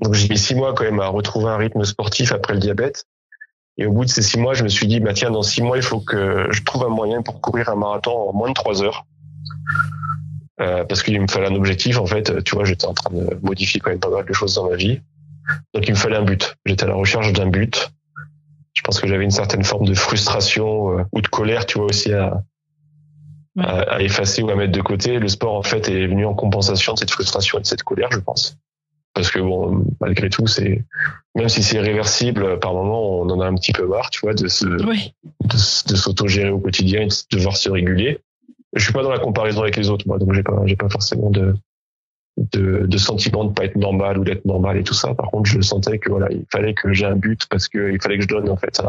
Donc 0.00 0.14
j'ai 0.14 0.28
mis 0.28 0.38
six 0.38 0.54
mois 0.54 0.74
quand 0.74 0.84
même 0.84 1.00
à 1.00 1.08
retrouver 1.08 1.50
un 1.50 1.56
rythme 1.56 1.84
sportif 1.84 2.32
après 2.32 2.54
le 2.54 2.60
diabète. 2.60 3.04
Et 3.76 3.86
au 3.86 3.92
bout 3.92 4.04
de 4.04 4.10
ces 4.10 4.22
six 4.22 4.38
mois, 4.38 4.54
je 4.54 4.62
me 4.62 4.68
suis 4.68 4.86
dit, 4.86 5.00
bah 5.00 5.14
tiens, 5.14 5.30
dans 5.30 5.42
six 5.42 5.62
mois, 5.62 5.76
il 5.76 5.82
faut 5.82 6.00
que 6.00 6.46
je 6.50 6.62
trouve 6.64 6.84
un 6.84 6.90
moyen 6.90 7.22
pour 7.22 7.40
courir 7.40 7.70
un 7.70 7.76
marathon 7.76 8.12
en 8.12 8.32
moins 8.32 8.48
de 8.48 8.54
trois 8.54 8.82
heures. 8.82 9.06
Euh, 10.60 10.84
parce 10.84 11.02
qu'il 11.02 11.18
me 11.18 11.28
fallait 11.28 11.48
un 11.48 11.54
objectif. 11.54 11.98
En 11.98 12.06
fait, 12.06 12.44
tu 12.44 12.54
vois, 12.54 12.64
j'étais 12.64 12.84
en 12.84 12.92
train 12.92 13.10
de 13.14 13.38
modifier 13.42 13.80
quand 13.80 13.90
même 13.90 14.00
pas 14.00 14.10
mal 14.10 14.26
de 14.26 14.32
choses 14.32 14.54
dans 14.54 14.68
ma 14.68 14.76
vie. 14.76 15.00
Donc 15.74 15.86
il 15.88 15.92
me 15.92 15.96
fallait 15.96 16.16
un 16.16 16.24
but. 16.24 16.56
J'étais 16.66 16.84
à 16.84 16.88
la 16.88 16.94
recherche 16.94 17.32
d'un 17.32 17.46
but. 17.46 17.90
Je 18.74 18.82
pense 18.82 19.00
que 19.00 19.06
j'avais 19.06 19.24
une 19.24 19.30
certaine 19.30 19.64
forme 19.64 19.86
de 19.86 19.94
frustration 19.94 20.98
euh, 20.98 21.02
ou 21.12 21.20
de 21.20 21.28
colère, 21.28 21.66
tu 21.66 21.78
vois, 21.78 21.88
aussi 21.88 22.12
à, 22.12 22.42
à, 23.58 24.00
effacer 24.00 24.42
ou 24.42 24.50
à 24.50 24.54
mettre 24.54 24.72
de 24.72 24.80
côté. 24.80 25.18
Le 25.18 25.28
sport, 25.28 25.54
en 25.54 25.62
fait, 25.62 25.88
est 25.88 26.06
venu 26.06 26.24
en 26.24 26.34
compensation 26.34 26.94
de 26.94 26.98
cette 26.98 27.10
frustration 27.10 27.58
et 27.58 27.62
de 27.62 27.66
cette 27.66 27.82
colère, 27.82 28.08
je 28.12 28.20
pense. 28.20 28.56
Parce 29.12 29.30
que 29.30 29.40
bon, 29.40 29.84
malgré 30.00 30.30
tout, 30.30 30.46
c'est 30.46 30.84
même 31.34 31.48
si 31.48 31.62
c'est 31.62 31.80
réversible, 31.80 32.58
par 32.60 32.74
moment, 32.74 33.20
on 33.20 33.28
en 33.30 33.40
a 33.40 33.46
un 33.46 33.54
petit 33.54 33.72
peu 33.72 33.86
marre, 33.86 34.10
tu 34.10 34.20
vois, 34.20 34.34
de 34.34 34.46
se 34.46 34.66
de, 34.66 35.96
s'auto-gérer 35.96 36.50
au 36.50 36.60
quotidien 36.60 37.02
et 37.02 37.06
de 37.06 37.36
devoir 37.36 37.56
se 37.56 37.70
réguler. 37.70 38.20
Je 38.74 38.84
suis 38.84 38.92
pas 38.92 39.02
dans 39.02 39.10
la 39.10 39.18
comparaison 39.18 39.62
avec 39.62 39.76
les 39.76 39.90
autres, 39.90 40.06
moi, 40.06 40.18
donc 40.18 40.32
j'ai 40.32 40.44
pas 40.44 40.62
j'ai 40.64 40.76
pas 40.76 40.88
forcément 40.88 41.30
de 41.30 41.54
de, 42.52 42.86
de 42.86 42.98
sentiment 42.98 43.44
de 43.44 43.52
pas 43.52 43.64
être 43.64 43.76
normal 43.76 44.18
ou 44.18 44.24
d'être 44.24 44.44
normal 44.44 44.78
et 44.78 44.82
tout 44.82 44.94
ça. 44.94 45.14
Par 45.14 45.30
contre, 45.30 45.48
je 45.48 45.60
sentais 45.60 45.98
que 45.98 46.10
voilà, 46.10 46.28
il 46.30 46.44
fallait 46.50 46.74
que 46.74 46.92
j'ai 46.92 47.04
un 47.04 47.16
but 47.16 47.46
parce 47.50 47.68
qu'il 47.68 48.00
fallait 48.00 48.16
que 48.16 48.22
je 48.22 48.28
donne 48.28 48.48
en 48.48 48.56
fait 48.56 48.80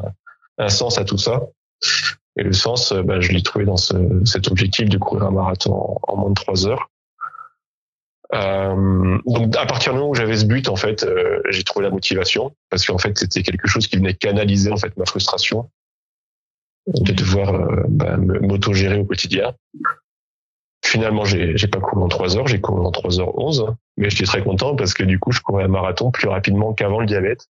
un, 0.58 0.70
sens 0.70 0.98
à 0.98 1.04
tout 1.04 1.18
ça. 1.18 1.42
Et 2.38 2.44
le 2.44 2.54
sens, 2.54 2.94
ben, 2.94 3.20
je 3.20 3.34
l'ai 3.34 3.44
trouvé 3.44 3.66
dans 3.66 3.78
ce, 3.78 3.94
cet 4.26 4.48
objectif 4.50 4.88
de 4.88 4.98
courir 4.98 5.26
un 5.26 5.32
marathon 5.32 5.98
en, 6.04 6.16
moins 6.16 6.30
de 6.30 6.36
trois 6.36 6.66
heures. 6.66 6.90
Euh, 8.34 9.18
donc 9.26 9.54
à 9.58 9.66
partir 9.66 9.92
du 9.92 10.00
moment 10.00 10.12
où 10.12 10.16
j'avais 10.16 10.38
ce 10.38 10.46
but, 10.46 10.70
en 10.70 10.78
fait, 10.78 11.04
euh, 11.04 11.42
j'ai 11.50 11.64
trouvé 11.64 11.84
la 11.84 11.92
motivation 11.92 12.56
parce 12.70 12.86
qu'en 12.86 12.98
fait 12.98 13.18
c'était 13.18 13.44
quelque 13.44 13.68
chose 13.68 13.88
qui 13.88 13.98
venait 13.98 14.14
canaliser 14.14 14.72
en 14.72 14.78
fait 14.78 14.96
ma 14.96 15.06
frustration 15.06 15.70
de 16.88 17.12
devoir 17.12 17.54
euh, 17.54 17.84
ben, 17.90 18.18
m'auto-gérer 18.18 19.00
au 19.00 19.06
quotidien. 19.06 19.54
Finalement, 20.92 21.24
j'ai, 21.24 21.56
j'ai 21.56 21.70
pas 21.70 21.80
couru 21.80 22.04
en 22.04 22.10
3 22.10 22.36
heures, 22.36 22.48
j'ai 22.48 22.60
couru 22.60 22.86
en 22.86 22.92
3 22.92 23.22
heures 23.22 23.38
11, 23.40 23.76
mais 23.96 24.10
j'étais 24.10 24.26
très 24.26 24.44
content 24.44 24.76
parce 24.76 24.94
que 24.94 25.04
du 25.04 25.20
coup, 25.20 25.32
je 25.32 25.40
courais 25.40 25.64
un 25.64 25.70
marathon 25.70 26.12
plus 26.12 26.28
rapidement 26.28 26.74
qu'avant 26.74 27.00
le 27.00 27.06
diabète, 27.06 27.48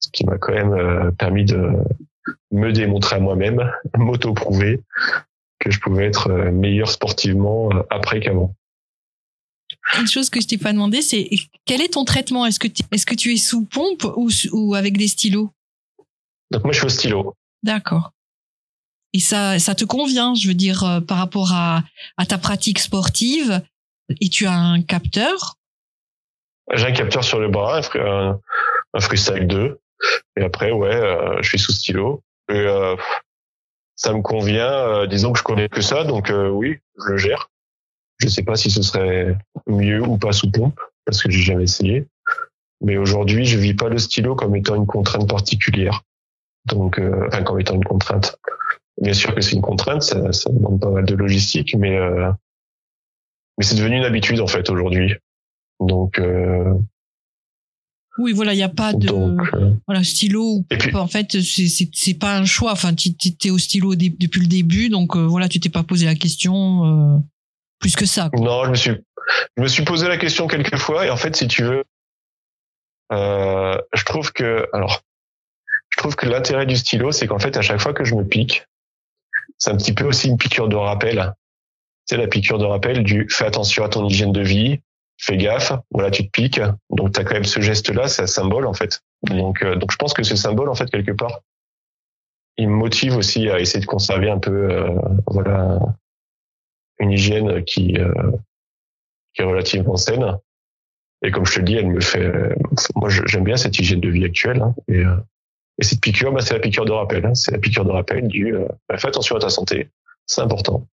ce 0.00 0.10
qui 0.12 0.26
m'a 0.26 0.36
quand 0.36 0.52
même 0.52 0.74
euh, 0.74 1.10
permis 1.12 1.46
de 1.46 1.72
me 2.50 2.70
démontrer 2.70 3.16
à 3.16 3.20
moi-même, 3.20 3.72
m'auto-prouver 3.96 4.82
que 5.60 5.70
je 5.70 5.80
pouvais 5.80 6.04
être 6.04 6.30
euh, 6.30 6.50
meilleur 6.50 6.90
sportivement 6.90 7.70
euh, 7.72 7.82
après 7.88 8.20
qu'avant. 8.20 8.54
Une 9.98 10.06
chose 10.06 10.28
que 10.28 10.38
je 10.38 10.46
t'ai 10.46 10.58
pas 10.58 10.74
demandé, 10.74 11.00
c'est 11.00 11.30
quel 11.64 11.80
est 11.80 11.94
ton 11.94 12.04
traitement? 12.04 12.44
Est-ce 12.44 12.60
que, 12.60 12.68
tu, 12.68 12.82
est-ce 12.92 13.06
que 13.06 13.14
tu 13.14 13.32
es 13.32 13.38
sous 13.38 13.64
pompe 13.64 14.04
ou, 14.14 14.28
ou 14.52 14.74
avec 14.74 14.98
des 14.98 15.08
stylos? 15.08 15.50
Donc 16.50 16.64
moi, 16.64 16.72
je 16.74 16.80
suis 16.80 16.86
au 16.86 16.90
stylo. 16.90 17.34
D'accord. 17.62 18.12
Et 19.14 19.20
ça, 19.20 19.58
ça 19.58 19.74
te 19.74 19.84
convient, 19.84 20.34
je 20.34 20.48
veux 20.48 20.54
dire, 20.54 20.84
euh, 20.84 21.00
par 21.00 21.18
rapport 21.18 21.52
à, 21.52 21.82
ta 22.28 22.38
pratique 22.38 22.78
sportive. 22.78 23.60
Et 24.20 24.28
tu 24.28 24.46
as 24.46 24.54
un 24.54 24.82
capteur? 24.82 25.56
J'ai 26.72 26.86
un 26.86 26.92
capteur 26.92 27.22
sur 27.24 27.38
le 27.38 27.48
bras, 27.48 27.80
un, 27.94 28.38
Freestyle 29.00 29.46
2. 29.46 29.78
Et 30.36 30.42
après, 30.42 30.70
ouais, 30.72 30.94
euh, 30.94 31.42
je 31.42 31.48
suis 31.48 31.58
sous 31.58 31.72
stylo. 31.72 32.22
Et 32.48 32.54
euh, 32.54 32.96
ça 33.96 34.12
me 34.12 34.22
convient. 34.22 35.06
disons 35.06 35.32
que 35.32 35.38
je 35.38 35.44
connais 35.44 35.68
que 35.68 35.82
ça, 35.82 36.04
donc 36.04 36.32
oui, 36.52 36.78
je 36.98 37.12
le 37.12 37.18
gère. 37.18 37.50
Je 38.18 38.28
sais 38.28 38.42
pas 38.42 38.56
si 38.56 38.70
ce 38.70 38.82
serait 38.82 39.36
mieux 39.66 40.02
ou 40.02 40.16
pas 40.16 40.32
sous 40.32 40.50
pompe, 40.50 40.78
parce 41.04 41.22
que 41.22 41.30
j'ai 41.30 41.42
jamais 41.42 41.64
essayé. 41.64 42.06
Mais 42.80 42.96
aujourd'hui, 42.96 43.44
je 43.44 43.58
vis 43.58 43.74
pas 43.74 43.88
le 43.88 43.98
stylo 43.98 44.34
comme 44.34 44.56
étant 44.56 44.74
une 44.74 44.86
contrainte 44.86 45.28
particulière. 45.28 46.02
Donc, 46.66 47.00
enfin, 47.26 47.42
comme 47.42 47.60
étant 47.60 47.74
une 47.74 47.84
contrainte. 47.84 48.36
Bien 49.00 49.14
sûr 49.14 49.34
que 49.34 49.40
c'est 49.40 49.56
une 49.56 49.62
contrainte, 49.62 50.02
ça, 50.02 50.32
ça, 50.32 50.50
demande 50.50 50.80
pas 50.80 50.90
mal 50.90 51.04
de 51.04 51.14
logistique, 51.14 51.74
mais 51.78 51.96
euh, 51.96 52.30
mais 53.58 53.64
c'est 53.64 53.76
devenu 53.76 53.96
une 53.96 54.04
habitude 54.04 54.40
en 54.40 54.46
fait 54.46 54.68
aujourd'hui. 54.70 55.14
Donc 55.80 56.18
euh, 56.18 56.74
oui, 58.18 58.32
voilà, 58.32 58.52
il 58.52 58.56
n'y 58.56 58.62
a 58.62 58.68
pas 58.68 58.92
de 58.92 59.08
euh, 59.10 59.72
voilà 59.86 60.04
stylo. 60.04 60.64
en 60.94 61.06
fait, 61.06 61.40
c'est 61.40 61.88
c'est 61.92 62.14
pas 62.14 62.36
un 62.36 62.44
choix. 62.44 62.72
Enfin, 62.72 62.94
tu 62.94 63.10
es 63.44 63.50
au 63.50 63.58
stylo 63.58 63.94
depuis 63.94 64.40
le 64.40 64.46
début, 64.46 64.90
donc 64.90 65.16
euh, 65.16 65.26
voilà, 65.26 65.48
tu 65.48 65.60
t'es 65.60 65.70
pas 65.70 65.82
posé 65.82 66.04
la 66.04 66.14
question 66.14 67.16
euh, 67.16 67.18
plus 67.78 67.96
que 67.96 68.04
ça. 68.04 68.28
Non, 68.34 68.64
je 68.66 68.70
me 68.70 68.74
suis 68.74 68.90
je 69.56 69.62
me 69.62 69.68
suis 69.68 69.84
posé 69.84 70.08
la 70.08 70.18
question 70.18 70.46
quelques 70.46 70.76
fois 70.76 71.06
et 71.06 71.10
en 71.10 71.16
fait, 71.16 71.34
si 71.36 71.48
tu 71.48 71.62
veux, 71.62 71.84
je 73.10 74.04
trouve 74.04 74.32
que 74.32 74.68
alors 74.74 75.00
je 75.88 75.98
trouve 75.98 76.14
que 76.14 76.26
l'intérêt 76.26 76.66
du 76.66 76.76
stylo, 76.76 77.12
c'est 77.12 77.26
qu'en 77.26 77.38
fait, 77.38 77.56
à 77.56 77.62
chaque 77.62 77.80
fois 77.80 77.94
que 77.94 78.04
je 78.04 78.14
me 78.14 78.26
pique, 78.26 78.66
c'est 79.62 79.70
un 79.70 79.76
petit 79.76 79.92
peu 79.92 80.04
aussi 80.04 80.26
une 80.26 80.38
piqûre 80.38 80.68
de 80.68 80.74
rappel. 80.74 81.34
C'est 82.06 82.16
la 82.16 82.26
piqûre 82.26 82.58
de 82.58 82.64
rappel 82.64 83.04
du 83.04 83.28
fais 83.30 83.46
attention 83.46 83.84
à 83.84 83.88
ton 83.88 84.04
hygiène 84.08 84.32
de 84.32 84.40
vie, 84.40 84.80
fais 85.18 85.36
gaffe, 85.36 85.72
voilà, 85.92 86.10
tu 86.10 86.24
te 86.26 86.30
piques. 86.32 86.60
Donc, 86.90 87.12
tu 87.12 87.20
as 87.20 87.24
quand 87.24 87.34
même 87.34 87.44
ce 87.44 87.60
geste-là, 87.60 88.08
c'est 88.08 88.22
un 88.22 88.26
symbole, 88.26 88.66
en 88.66 88.74
fait. 88.74 89.02
Donc, 89.22 89.62
euh, 89.62 89.76
donc, 89.76 89.92
je 89.92 89.96
pense 89.98 90.14
que 90.14 90.24
ce 90.24 90.34
symbole, 90.34 90.68
en 90.68 90.74
fait, 90.74 90.90
quelque 90.90 91.12
part, 91.12 91.42
il 92.56 92.70
me 92.70 92.74
motive 92.74 93.16
aussi 93.16 93.48
à 93.50 93.60
essayer 93.60 93.78
de 93.78 93.86
conserver 93.86 94.30
un 94.30 94.40
peu, 94.40 94.50
euh, 94.50 94.98
voilà, 95.28 95.78
une 96.98 97.12
hygiène 97.12 97.62
qui, 97.62 97.96
euh, 97.98 98.32
qui 99.32 99.42
est 99.42 99.44
relativement 99.44 99.96
saine. 99.96 100.38
Et 101.24 101.30
comme 101.30 101.46
je 101.46 101.54
te 101.54 101.58
le 101.60 101.66
dis, 101.66 101.76
elle 101.76 101.86
me 101.86 102.00
fait, 102.00 102.32
moi, 102.96 103.08
j'aime 103.10 103.44
bien 103.44 103.56
cette 103.56 103.78
hygiène 103.78 104.00
de 104.00 104.08
vie 104.08 104.24
actuelle. 104.24 104.60
Hein, 104.60 104.74
et, 104.88 105.04
et 105.82 105.84
cette 105.84 106.00
piqûre, 106.00 106.30
bah, 106.30 106.40
c'est 106.40 106.54
la 106.54 106.60
piqûre 106.60 106.84
de 106.84 106.92
rappel. 106.92 107.26
Hein. 107.26 107.34
C'est 107.34 107.50
la 107.50 107.58
piqûre 107.58 107.84
de 107.84 107.90
rappel 107.90 108.28
du 108.28 108.54
euh, 108.54 108.68
bah, 108.88 108.98
fais 108.98 109.08
attention 109.08 109.34
à 109.34 109.40
ta 109.40 109.50
santé, 109.50 109.88
c'est 110.26 110.40
important. 110.40 110.86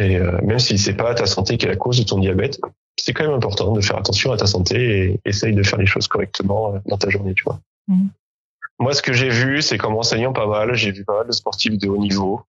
et 0.00 0.16
euh, 0.16 0.40
même 0.42 0.58
si 0.58 0.76
c'est 0.76 0.94
pas 0.94 1.14
ta 1.14 1.26
santé 1.26 1.56
qui 1.56 1.66
est 1.66 1.68
la 1.68 1.76
cause 1.76 1.96
de 1.96 2.02
ton 2.02 2.18
diabète, 2.18 2.60
c'est 2.96 3.12
quand 3.12 3.22
même 3.22 3.32
important 3.32 3.70
de 3.70 3.80
faire 3.80 3.96
attention 3.96 4.32
à 4.32 4.36
ta 4.36 4.46
santé 4.46 4.76
et 4.76 5.20
essaye 5.24 5.54
de 5.54 5.62
faire 5.62 5.78
les 5.78 5.86
choses 5.86 6.08
correctement 6.08 6.74
euh, 6.74 6.78
dans 6.86 6.98
ta 6.98 7.10
journée, 7.10 7.32
tu 7.32 7.44
vois. 7.44 7.60
Mmh. 7.86 8.08
Moi, 8.80 8.92
ce 8.92 9.02
que 9.02 9.12
j'ai 9.12 9.28
vu, 9.28 9.62
c'est 9.62 9.78
qu'en 9.78 9.92
m'enseignant 9.92 10.32
pas 10.32 10.48
mal, 10.48 10.74
j'ai 10.74 10.90
vu 10.90 11.04
pas 11.04 11.18
mal 11.18 11.28
de 11.28 11.32
sportifs 11.32 11.78
de 11.78 11.88
haut 11.88 11.98
niveau, 11.98 12.42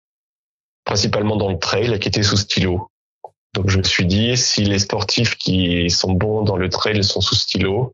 principalement 0.84 1.36
dans 1.36 1.50
le 1.50 1.58
trail, 1.58 1.98
qui 1.98 2.08
étaient 2.08 2.22
sous 2.22 2.38
stylo. 2.38 2.88
Donc 3.52 3.68
je 3.68 3.76
me 3.76 3.82
suis 3.82 4.06
dit, 4.06 4.38
si 4.38 4.64
les 4.64 4.78
sportifs 4.78 5.36
qui 5.36 5.90
sont 5.90 6.12
bons 6.12 6.44
dans 6.44 6.56
le 6.56 6.70
trail 6.70 7.04
sont 7.04 7.20
sous 7.20 7.34
stylo, 7.34 7.92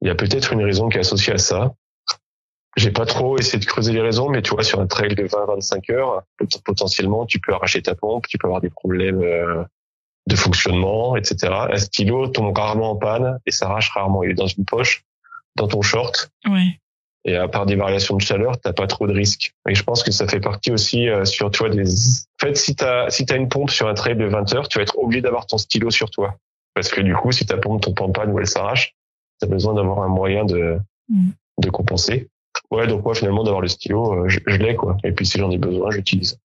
il 0.00 0.08
y 0.08 0.10
a 0.10 0.14
peut-être 0.14 0.52
une 0.52 0.62
raison 0.62 0.88
qui 0.88 0.98
est 0.98 1.00
associée 1.00 1.32
à 1.32 1.38
ça. 1.38 1.74
J'ai 2.76 2.90
pas 2.90 3.06
trop 3.06 3.38
essayé 3.38 3.58
de 3.58 3.64
creuser 3.64 3.92
les 3.92 4.00
raisons, 4.00 4.28
mais 4.28 4.42
tu 4.42 4.50
vois, 4.50 4.62
sur 4.62 4.80
un 4.80 4.86
trail 4.86 5.14
de 5.14 5.24
20-25 5.24 5.92
heures, 5.92 6.22
potentiellement, 6.64 7.26
tu 7.26 7.40
peux 7.40 7.52
arracher 7.52 7.82
ta 7.82 7.94
pompe, 7.94 8.26
tu 8.28 8.38
peux 8.38 8.46
avoir 8.46 8.60
des 8.60 8.70
problèmes 8.70 9.22
euh, 9.22 9.64
de 10.28 10.36
fonctionnement, 10.36 11.16
etc. 11.16 11.52
Un 11.72 11.76
stylo 11.76 12.28
tombe 12.28 12.56
rarement 12.56 12.90
en 12.90 12.96
panne 12.96 13.38
et 13.46 13.50
s'arrache 13.50 13.90
rarement. 13.90 14.22
Il 14.22 14.30
est 14.30 14.34
dans 14.34 14.46
une 14.46 14.64
poche, 14.64 15.02
dans 15.56 15.66
ton 15.66 15.82
short. 15.82 16.30
Ouais. 16.46 16.78
Et 17.24 17.36
à 17.36 17.48
part 17.48 17.66
des 17.66 17.74
variations 17.74 18.16
de 18.16 18.22
chaleur, 18.22 18.60
t'as 18.60 18.72
pas 18.72 18.86
trop 18.86 19.06
de 19.06 19.12
risques. 19.12 19.52
Et 19.68 19.74
je 19.74 19.82
pense 19.82 20.02
que 20.02 20.12
ça 20.12 20.28
fait 20.28 20.40
partie 20.40 20.70
aussi 20.70 21.08
euh, 21.08 21.24
sur 21.24 21.50
toi 21.50 21.68
des. 21.68 21.82
En 21.82 22.46
fait, 22.46 22.56
si 22.56 22.76
t'as 22.76 23.10
si 23.10 23.26
t'as 23.26 23.36
une 23.36 23.48
pompe 23.48 23.70
sur 23.70 23.88
un 23.88 23.94
trail 23.94 24.16
de 24.16 24.24
20 24.24 24.54
heures, 24.54 24.68
tu 24.68 24.78
vas 24.78 24.82
être 24.82 24.98
obligé 24.98 25.20
d'avoir 25.20 25.46
ton 25.46 25.58
stylo 25.58 25.90
sur 25.90 26.10
toi, 26.10 26.36
parce 26.74 26.90
que 26.90 27.00
du 27.00 27.14
coup, 27.14 27.32
si 27.32 27.44
ta 27.44 27.56
pompe 27.56 27.82
tombe 27.82 28.00
en 28.00 28.12
panne 28.12 28.30
ou 28.30 28.38
elle 28.38 28.46
s'arrache, 28.46 28.94
tu 29.40 29.46
as 29.46 29.50
besoin 29.50 29.74
d'avoir 29.74 30.02
un 30.02 30.08
moyen 30.08 30.44
de 30.44 30.78
mm. 31.08 31.30
de 31.58 31.70
compenser. 31.70 32.28
Ouais, 32.70 32.86
donc 32.86 33.04
moi 33.04 33.14
finalement 33.14 33.44
d'avoir 33.44 33.62
le 33.62 33.68
stylo, 33.68 34.24
euh, 34.24 34.28
je, 34.28 34.40
l'ai 34.56 34.76
quoi. 34.76 34.96
Et 35.04 35.12
puis 35.12 35.24
si 35.24 35.38
j'en 35.38 35.50
ai 35.50 35.58
besoin, 35.58 35.90
j'utilise. 35.90 36.38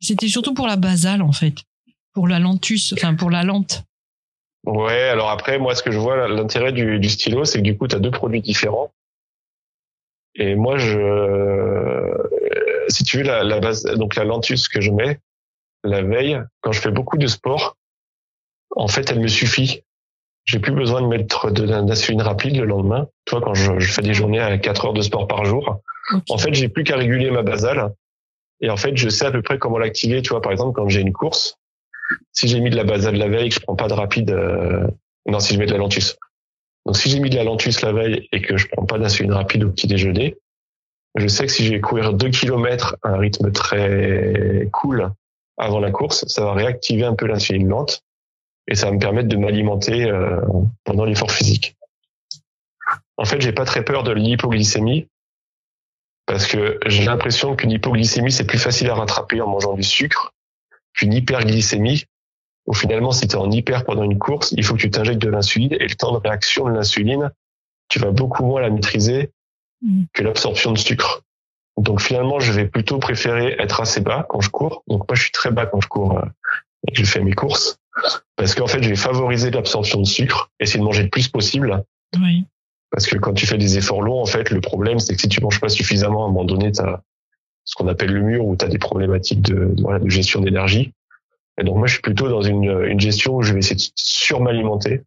C'était 0.00 0.28
surtout 0.28 0.54
pour 0.54 0.66
la 0.66 0.76
basale 0.76 1.22
en 1.22 1.32
fait, 1.32 1.54
pour 2.12 2.26
la 2.28 2.38
lentus, 2.38 2.92
enfin 2.92 3.14
pour 3.14 3.30
la 3.30 3.42
lente. 3.44 3.84
Ouais, 4.64 5.04
alors 5.04 5.30
après 5.30 5.58
moi 5.58 5.74
ce 5.76 5.82
que 5.82 5.92
je 5.92 5.98
vois 5.98 6.26
l'intérêt 6.28 6.72
du, 6.72 6.98
du 6.98 7.08
stylo, 7.08 7.44
c'est 7.44 7.58
que 7.58 7.62
du 7.62 7.76
coup 7.76 7.86
tu 7.86 7.94
as 7.94 8.00
deux 8.00 8.10
produits 8.10 8.42
différents. 8.42 8.92
Et 10.34 10.56
moi 10.56 10.78
je 10.78 12.12
si 12.88 13.04
tu 13.04 13.18
veux 13.18 13.22
la, 13.22 13.44
la 13.44 13.60
base 13.60 13.84
donc 13.84 14.16
la 14.16 14.24
lentus 14.24 14.68
que 14.68 14.80
je 14.80 14.90
mets 14.90 15.20
la 15.84 16.02
veille 16.02 16.40
quand 16.60 16.72
je 16.72 16.80
fais 16.80 16.90
beaucoup 16.90 17.16
de 17.16 17.26
sport, 17.26 17.76
en 18.70 18.88
fait 18.88 19.10
elle 19.10 19.20
me 19.20 19.28
suffit 19.28 19.82
j'ai 20.46 20.60
plus 20.60 20.72
besoin 20.72 21.02
de 21.02 21.08
mettre 21.08 21.50
d'insuline 21.50 22.22
rapide 22.22 22.56
le 22.56 22.64
lendemain. 22.64 23.08
Toi, 23.24 23.40
quand 23.42 23.54
je, 23.54 23.78
fais 23.80 24.02
des 24.02 24.14
journées 24.14 24.40
à 24.40 24.56
4 24.56 24.86
heures 24.86 24.92
de 24.92 25.02
sport 25.02 25.26
par 25.26 25.44
jour, 25.44 25.80
en 26.30 26.38
fait, 26.38 26.54
j'ai 26.54 26.68
plus 26.68 26.84
qu'à 26.84 26.96
réguler 26.96 27.30
ma 27.32 27.42
basale. 27.42 27.92
Et 28.60 28.70
en 28.70 28.76
fait, 28.76 28.96
je 28.96 29.08
sais 29.08 29.26
à 29.26 29.32
peu 29.32 29.42
près 29.42 29.58
comment 29.58 29.76
l'activer. 29.76 30.22
Tu 30.22 30.30
vois, 30.30 30.40
par 30.40 30.52
exemple, 30.52 30.72
quand 30.74 30.88
j'ai 30.88 31.00
une 31.00 31.12
course, 31.12 31.58
si 32.32 32.46
j'ai 32.46 32.60
mis 32.60 32.70
de 32.70 32.76
la 32.76 32.84
basale 32.84 33.16
la 33.16 33.28
veille, 33.28 33.48
que 33.48 33.56
je 33.56 33.60
prends 33.60 33.74
pas 33.74 33.88
de 33.88 33.92
rapide, 33.92 34.30
euh, 34.30 34.86
non, 35.26 35.40
si 35.40 35.54
je 35.54 35.58
mets 35.58 35.66
de 35.66 35.72
la 35.72 35.78
lentus. 35.78 36.16
Donc, 36.86 36.96
si 36.96 37.10
j'ai 37.10 37.18
mis 37.18 37.28
de 37.28 37.36
la 37.36 37.42
lentus 37.42 37.82
la 37.82 37.92
veille 37.92 38.28
et 38.30 38.40
que 38.40 38.56
je 38.56 38.68
prends 38.68 38.86
pas 38.86 38.98
d'insuline 38.98 39.32
rapide 39.32 39.64
au 39.64 39.70
petit 39.70 39.88
déjeuner, 39.88 40.36
je 41.16 41.26
sais 41.26 41.46
que 41.46 41.52
si 41.52 41.66
je 41.66 41.72
vais 41.72 41.80
courir 41.80 42.12
2 42.12 42.28
km 42.28 42.96
à 43.02 43.08
un 43.08 43.18
rythme 43.18 43.50
très 43.50 44.68
cool 44.72 45.10
avant 45.58 45.80
la 45.80 45.90
course, 45.90 46.24
ça 46.28 46.44
va 46.44 46.52
réactiver 46.52 47.04
un 47.04 47.14
peu 47.14 47.26
l'insuline 47.26 47.68
lente 47.68 48.04
et 48.68 48.74
ça 48.74 48.86
va 48.86 48.92
me 48.92 48.98
permettre 48.98 49.28
de 49.28 49.36
m'alimenter 49.36 50.04
euh, 50.04 50.40
pendant 50.84 51.04
l'effort 51.04 51.30
physique. 51.30 51.76
En 53.16 53.24
fait, 53.24 53.40
j'ai 53.40 53.52
pas 53.52 53.64
très 53.64 53.84
peur 53.84 54.02
de 54.02 54.12
l'hypoglycémie 54.12 55.08
parce 56.26 56.46
que 56.46 56.78
j'ai 56.86 57.04
l'impression 57.04 57.54
qu'une 57.54 57.70
hypoglycémie 57.70 58.32
c'est 58.32 58.46
plus 58.46 58.58
facile 58.58 58.90
à 58.90 58.94
rattraper 58.94 59.40
en 59.40 59.48
mangeant 59.48 59.74
du 59.74 59.84
sucre 59.84 60.34
qu'une 60.92 61.12
hyperglycémie 61.12 62.04
où 62.66 62.74
finalement 62.74 63.12
si 63.12 63.28
tu 63.28 63.36
es 63.36 63.38
en 63.38 63.50
hyper 63.50 63.84
pendant 63.84 64.02
une 64.02 64.18
course, 64.18 64.52
il 64.56 64.64
faut 64.64 64.74
que 64.74 64.80
tu 64.80 64.90
t'injectes 64.90 65.22
de 65.22 65.30
l'insuline 65.30 65.72
et 65.72 65.86
le 65.86 65.94
temps 65.94 66.12
de 66.12 66.18
réaction 66.18 66.66
de 66.66 66.72
l'insuline, 66.72 67.30
tu 67.88 68.00
vas 68.00 68.10
beaucoup 68.10 68.44
moins 68.44 68.60
la 68.60 68.70
maîtriser 68.70 69.30
mm. 69.82 70.04
que 70.12 70.22
l'absorption 70.22 70.72
de 70.72 70.78
sucre. 70.78 71.22
Donc 71.76 72.00
finalement, 72.00 72.40
je 72.40 72.52
vais 72.52 72.66
plutôt 72.66 72.98
préférer 72.98 73.54
être 73.58 73.80
assez 73.80 74.00
bas 74.00 74.26
quand 74.28 74.40
je 74.40 74.50
cours. 74.50 74.82
Donc 74.88 75.08
moi, 75.08 75.14
je 75.14 75.22
suis 75.22 75.32
très 75.32 75.50
bas 75.50 75.66
quand 75.66 75.80
je 75.80 75.88
cours 75.88 76.18
euh, 76.18 76.24
et 76.88 76.92
que 76.92 76.98
je 76.98 77.04
fais 77.04 77.20
mes 77.20 77.34
courses. 77.34 77.78
Parce 78.36 78.54
qu'en 78.54 78.66
fait, 78.66 78.82
je 78.82 78.88
vais 78.88 78.96
favoriser 78.96 79.50
l'absorption 79.50 80.00
de 80.00 80.06
sucre, 80.06 80.50
essayer 80.60 80.80
de 80.80 80.84
manger 80.84 81.02
le 81.04 81.08
plus 81.08 81.28
possible. 81.28 81.84
Oui. 82.16 82.44
Parce 82.90 83.06
que 83.06 83.16
quand 83.16 83.32
tu 83.32 83.46
fais 83.46 83.58
des 83.58 83.78
efforts 83.78 84.02
longs, 84.02 84.20
en 84.20 84.26
fait, 84.26 84.50
le 84.50 84.60
problème, 84.60 84.98
c'est 84.98 85.14
que 85.14 85.20
si 85.20 85.28
tu 85.28 85.40
manges 85.40 85.60
pas 85.60 85.68
suffisamment, 85.68 86.24
à 86.24 86.28
un 86.28 86.28
moment 86.28 86.44
donné, 86.44 86.72
tu 86.72 86.80
as 86.80 87.02
ce 87.64 87.74
qu'on 87.74 87.88
appelle 87.88 88.12
le 88.12 88.22
mur, 88.22 88.46
où 88.46 88.56
tu 88.56 88.64
as 88.64 88.68
des 88.68 88.78
problématiques 88.78 89.42
de, 89.42 89.74
de 89.74 90.08
gestion 90.08 90.40
d'énergie. 90.40 90.92
Et 91.58 91.64
donc 91.64 91.76
moi, 91.76 91.86
je 91.86 91.94
suis 91.94 92.02
plutôt 92.02 92.28
dans 92.28 92.42
une, 92.42 92.84
une 92.86 93.00
gestion 93.00 93.36
où 93.36 93.42
je 93.42 93.52
vais 93.52 93.58
essayer 93.58 93.76
de 93.76 93.82
surm'alimenter 93.96 95.02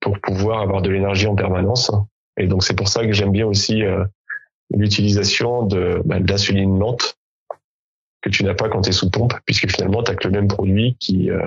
pour 0.00 0.18
pouvoir 0.20 0.60
avoir 0.60 0.80
de 0.80 0.90
l'énergie 0.90 1.26
en 1.26 1.34
permanence. 1.34 1.90
Et 2.36 2.46
donc 2.46 2.62
c'est 2.62 2.74
pour 2.74 2.88
ça 2.88 3.04
que 3.04 3.12
j'aime 3.12 3.32
bien 3.32 3.46
aussi 3.46 3.82
euh, 3.82 4.04
l'utilisation 4.70 5.64
de, 5.64 6.00
bah, 6.04 6.20
de 6.20 6.30
l'insuline 6.30 6.78
lente 6.78 7.17
que 8.20 8.30
tu 8.30 8.44
n'as 8.44 8.54
pas 8.54 8.68
quand 8.68 8.82
tu 8.82 8.90
es 8.90 8.92
sous 8.92 9.10
pompe, 9.10 9.34
puisque 9.44 9.70
finalement, 9.70 10.02
tu 10.02 10.10
as 10.10 10.14
que 10.14 10.26
le 10.26 10.32
même 10.32 10.48
produit 10.48 10.96
qui 10.98 11.30
euh, 11.30 11.44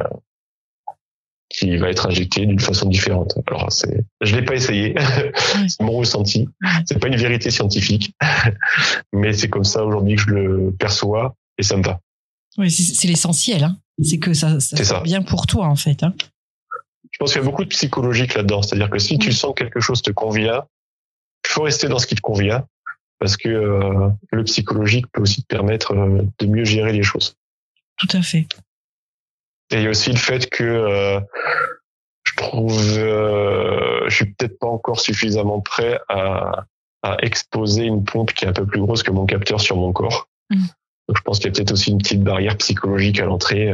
qui 1.53 1.75
va 1.77 1.89
être 1.89 2.07
injecté 2.07 2.45
d'une 2.45 2.59
façon 2.59 2.87
différente. 2.87 3.37
Alors, 3.47 3.71
c'est, 3.71 4.05
je 4.21 4.35
l'ai 4.35 4.43
pas 4.43 4.55
essayé, 4.55 4.95
c'est 5.67 5.81
mon 5.81 5.93
ressenti. 5.93 6.47
C'est 6.85 6.99
pas 6.99 7.07
une 7.07 7.17
vérité 7.17 7.51
scientifique, 7.51 8.13
mais 9.13 9.33
c'est 9.33 9.49
comme 9.49 9.63
ça 9.63 9.83
aujourd'hui 9.83 10.15
que 10.15 10.21
je 10.21 10.29
le 10.29 10.75
perçois 10.77 11.35
et 11.57 11.63
ça 11.63 11.77
me 11.77 11.83
va. 11.83 11.99
Oui, 12.57 12.71
c'est 12.71 13.07
l'essentiel. 13.07 13.63
Hein. 13.63 13.77
C'est 14.03 14.17
que 14.17 14.33
ça, 14.33 14.59
ça, 14.59 14.83
ça. 14.83 15.01
bien 15.01 15.21
pour 15.21 15.47
toi 15.47 15.67
en 15.67 15.75
fait. 15.75 16.03
Hein. 16.03 16.13
Je 17.11 17.17
pense 17.19 17.33
qu'il 17.33 17.41
y 17.41 17.43
a 17.43 17.47
beaucoup 17.47 17.63
de 17.63 17.69
psychologique 17.69 18.33
là-dedans. 18.33 18.61
C'est-à-dire 18.61 18.89
que 18.89 18.99
si 18.99 19.17
tu 19.19 19.31
sens 19.31 19.53
que 19.55 19.63
quelque 19.63 19.79
chose 19.79 20.01
te 20.01 20.11
convient, 20.11 20.63
il 21.45 21.49
faut 21.49 21.63
rester 21.63 21.87
dans 21.87 21.99
ce 21.99 22.07
qui 22.07 22.15
te 22.15 22.21
convient 22.21 22.65
parce 23.21 23.37
que 23.37 23.49
euh, 23.49 24.09
le 24.31 24.43
psychologique 24.45 25.05
peut 25.11 25.21
aussi 25.21 25.43
te 25.43 25.47
permettre 25.47 25.93
euh, 25.93 26.23
de 26.39 26.45
mieux 26.47 26.63
gérer 26.63 26.91
les 26.91 27.03
choses. 27.03 27.37
Tout 27.97 28.07
à 28.13 28.23
fait. 28.23 28.47
Et 29.69 29.75
il 29.75 29.83
y 29.83 29.85
a 29.85 29.91
aussi 29.91 30.11
le 30.11 30.17
fait 30.17 30.49
que 30.49 30.63
euh, 30.63 31.19
je 32.23 32.35
trouve, 32.35 32.73
je 32.73 34.09
suis 34.09 34.25
peut-être 34.25 34.57
pas 34.57 34.67
encore 34.67 34.99
suffisamment 34.99 35.61
prêt 35.61 35.99
à, 36.09 36.65
à 37.03 37.17
exposer 37.21 37.83
une 37.83 38.03
pompe 38.03 38.33
qui 38.33 38.45
est 38.45 38.47
un 38.47 38.53
peu 38.53 38.65
plus 38.65 38.81
grosse 38.81 39.03
que 39.03 39.11
mon 39.11 39.27
capteur 39.27 39.61
sur 39.61 39.75
mon 39.77 39.93
corps. 39.93 40.27
Mm. 40.49 40.65
Donc 41.07 41.17
je 41.17 41.21
pense 41.21 41.37
qu'il 41.37 41.45
y 41.45 41.49
a 41.49 41.51
peut-être 41.51 41.73
aussi 41.73 41.91
une 41.91 41.99
petite 41.99 42.23
barrière 42.23 42.57
psychologique 42.57 43.19
à 43.19 43.25
l'entrée 43.25 43.71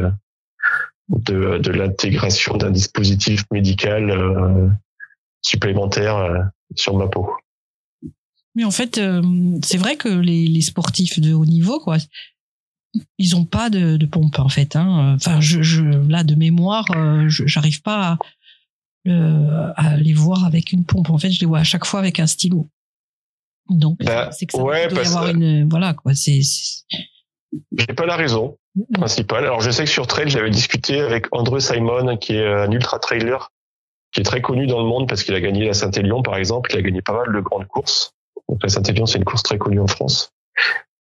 de, 1.08 1.58
de 1.58 1.72
l'intégration 1.72 2.58
d'un 2.58 2.72
dispositif 2.72 3.46
médical 3.50 4.76
supplémentaire 5.42 6.50
sur 6.76 6.98
ma 6.98 7.08
peau. 7.08 7.32
Mais 8.58 8.64
en 8.64 8.72
fait, 8.72 9.00
c'est 9.64 9.78
vrai 9.78 9.98
que 9.98 10.10
les, 10.10 10.48
les, 10.48 10.62
sportifs 10.62 11.20
de 11.20 11.32
haut 11.32 11.46
niveau, 11.46 11.80
quoi, 11.80 11.98
ils 13.20 13.36
ont 13.36 13.46
pas 13.46 13.70
de, 13.70 13.98
de 13.98 14.06
pompe 14.08 14.40
en 14.40 14.50
fait. 14.50 14.76
Hein. 14.76 15.14
Enfin, 15.16 15.40
je, 15.40 15.62
je, 15.62 15.84
là 15.84 16.24
de 16.24 16.34
mémoire, 16.34 16.88
j'arrive 17.28 17.84
pas 17.84 18.18
à, 19.06 19.74
à, 19.76 19.98
les 19.98 20.14
voir 20.14 20.44
avec 20.44 20.72
une 20.72 20.86
pompe. 20.86 21.12
En 21.12 21.20
fait, 21.20 21.30
je 21.30 21.40
les 21.40 21.46
vois 21.46 21.60
à 21.60 21.64
chaque 21.64 21.86
fois 21.86 22.00
avec 22.00 22.20
un 22.20 22.26
stylo. 22.26 22.68
Donc, 23.70 24.00
bah, 24.04 24.32
c'est 24.32 24.48
que 24.48 24.58
ça 24.58 24.64
ouais, 24.64 24.88
doit 24.88 25.04
y 25.04 25.06
avoir 25.06 25.28
une, 25.28 25.70
voilà, 25.70 25.94
quoi, 25.94 26.16
c'est, 26.16 26.42
j'ai 27.78 27.94
pas 27.94 28.06
la 28.08 28.16
raison 28.16 28.58
principale. 28.94 29.46
Alors, 29.46 29.62
je 29.62 29.72
sais 29.72 29.84
que 29.84 29.90
sur 29.90 30.08
trail, 30.08 30.30
j'avais 30.30 30.50
discuté 30.50 31.00
avec 31.00 31.28
André 31.32 31.60
Simon, 31.60 32.18
qui 32.18 32.34
est 32.34 32.46
un 32.46 32.72
ultra 32.72 32.98
trailer, 32.98 33.52
qui 34.12 34.22
est 34.22 34.24
très 34.24 34.42
connu 34.42 34.68
dans 34.68 34.80
le 34.80 34.88
monde 34.88 35.08
parce 35.08 35.24
qu'il 35.24 35.36
a 35.36 35.42
gagné 35.42 35.66
la 35.66 35.74
Saint-Élion, 35.74 36.22
par 36.22 36.38
exemple. 36.38 36.72
Il 36.74 36.80
a 36.80 36.82
gagné 36.82 37.02
pas 37.02 37.14
mal 37.14 37.34
de 37.34 37.40
grandes 37.40 37.68
courses. 37.68 38.17
Donc, 38.50 38.60
la 38.64 38.70
Saint-Élion, 38.70 39.06
c'est 39.06 39.18
une 39.18 39.26
course 39.26 39.44
très 39.44 39.58
connue 39.58 39.80
en 39.80 39.88
France. 39.88 40.34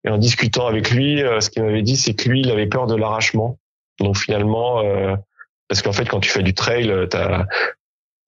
Et 0.04 0.08
en 0.08 0.18
discutant 0.18 0.66
avec 0.66 0.90
lui, 0.90 1.22
euh, 1.22 1.40
ce 1.40 1.50
qu'il 1.50 1.62
m'avait 1.62 1.82
dit, 1.82 1.96
c'est 1.96 2.14
que 2.14 2.28
lui, 2.28 2.40
il 2.40 2.50
avait 2.50 2.66
peur 2.66 2.86
de 2.86 2.96
l'arrachement. 2.96 3.56
Donc, 3.98 4.16
finalement, 4.16 4.80
euh, 4.80 5.14
parce 5.68 5.82
qu'en 5.82 5.92
fait, 5.92 6.06
quand 6.06 6.20
tu 6.20 6.30
fais 6.30 6.42
du 6.42 6.54
trail, 6.54 6.92
t'as, 7.10 7.46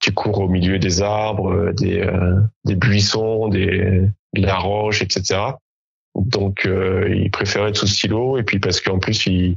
tu 0.03 0.13
cours 0.13 0.41
au 0.41 0.49
milieu 0.49 0.79
des 0.79 1.01
arbres, 1.01 1.73
des, 1.73 2.01
euh, 2.01 2.41
des 2.65 2.75
buissons, 2.75 3.49
des, 3.49 4.03
de 4.35 4.43
la 4.43 4.57
roche, 4.57 5.01
etc. 5.01 5.41
Donc, 6.15 6.67
euh, 6.67 7.09
il 7.09 7.31
préférait 7.31 7.71
être 7.71 7.77
sous 7.77 7.87
stylo. 7.87 8.37
Et 8.37 8.43
puis 8.43 8.59
parce 8.59 8.81
qu'en 8.81 8.99
plus, 8.99 9.27
il, 9.27 9.57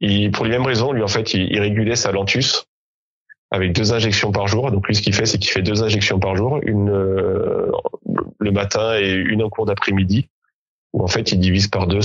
il, 0.00 0.30
pour 0.30 0.44
les 0.44 0.52
mêmes 0.52 0.66
raisons, 0.66 0.92
lui 0.92 1.02
en 1.02 1.08
fait, 1.08 1.34
il, 1.34 1.58
régulait 1.58 1.96
sa 1.96 2.12
lentus 2.12 2.66
avec 3.50 3.72
deux 3.72 3.92
injections 3.92 4.30
par 4.30 4.46
jour. 4.46 4.70
Donc 4.70 4.86
lui, 4.86 4.94
ce 4.94 5.02
qu'il 5.02 5.14
fait, 5.14 5.26
c'est 5.26 5.38
qu'il 5.38 5.50
fait 5.50 5.62
deux 5.62 5.82
injections 5.82 6.20
par 6.20 6.36
jour, 6.36 6.60
une 6.62 6.90
euh, 6.90 7.72
le 8.48 8.52
matin 8.52 8.98
et 8.98 9.12
une 9.12 9.42
en 9.42 9.50
cours 9.50 9.66
d'après-midi, 9.66 10.28
où 10.92 11.04
en 11.04 11.06
fait, 11.06 11.32
il 11.32 11.38
divise 11.38 11.68
par 11.68 11.86
deux 11.86 12.00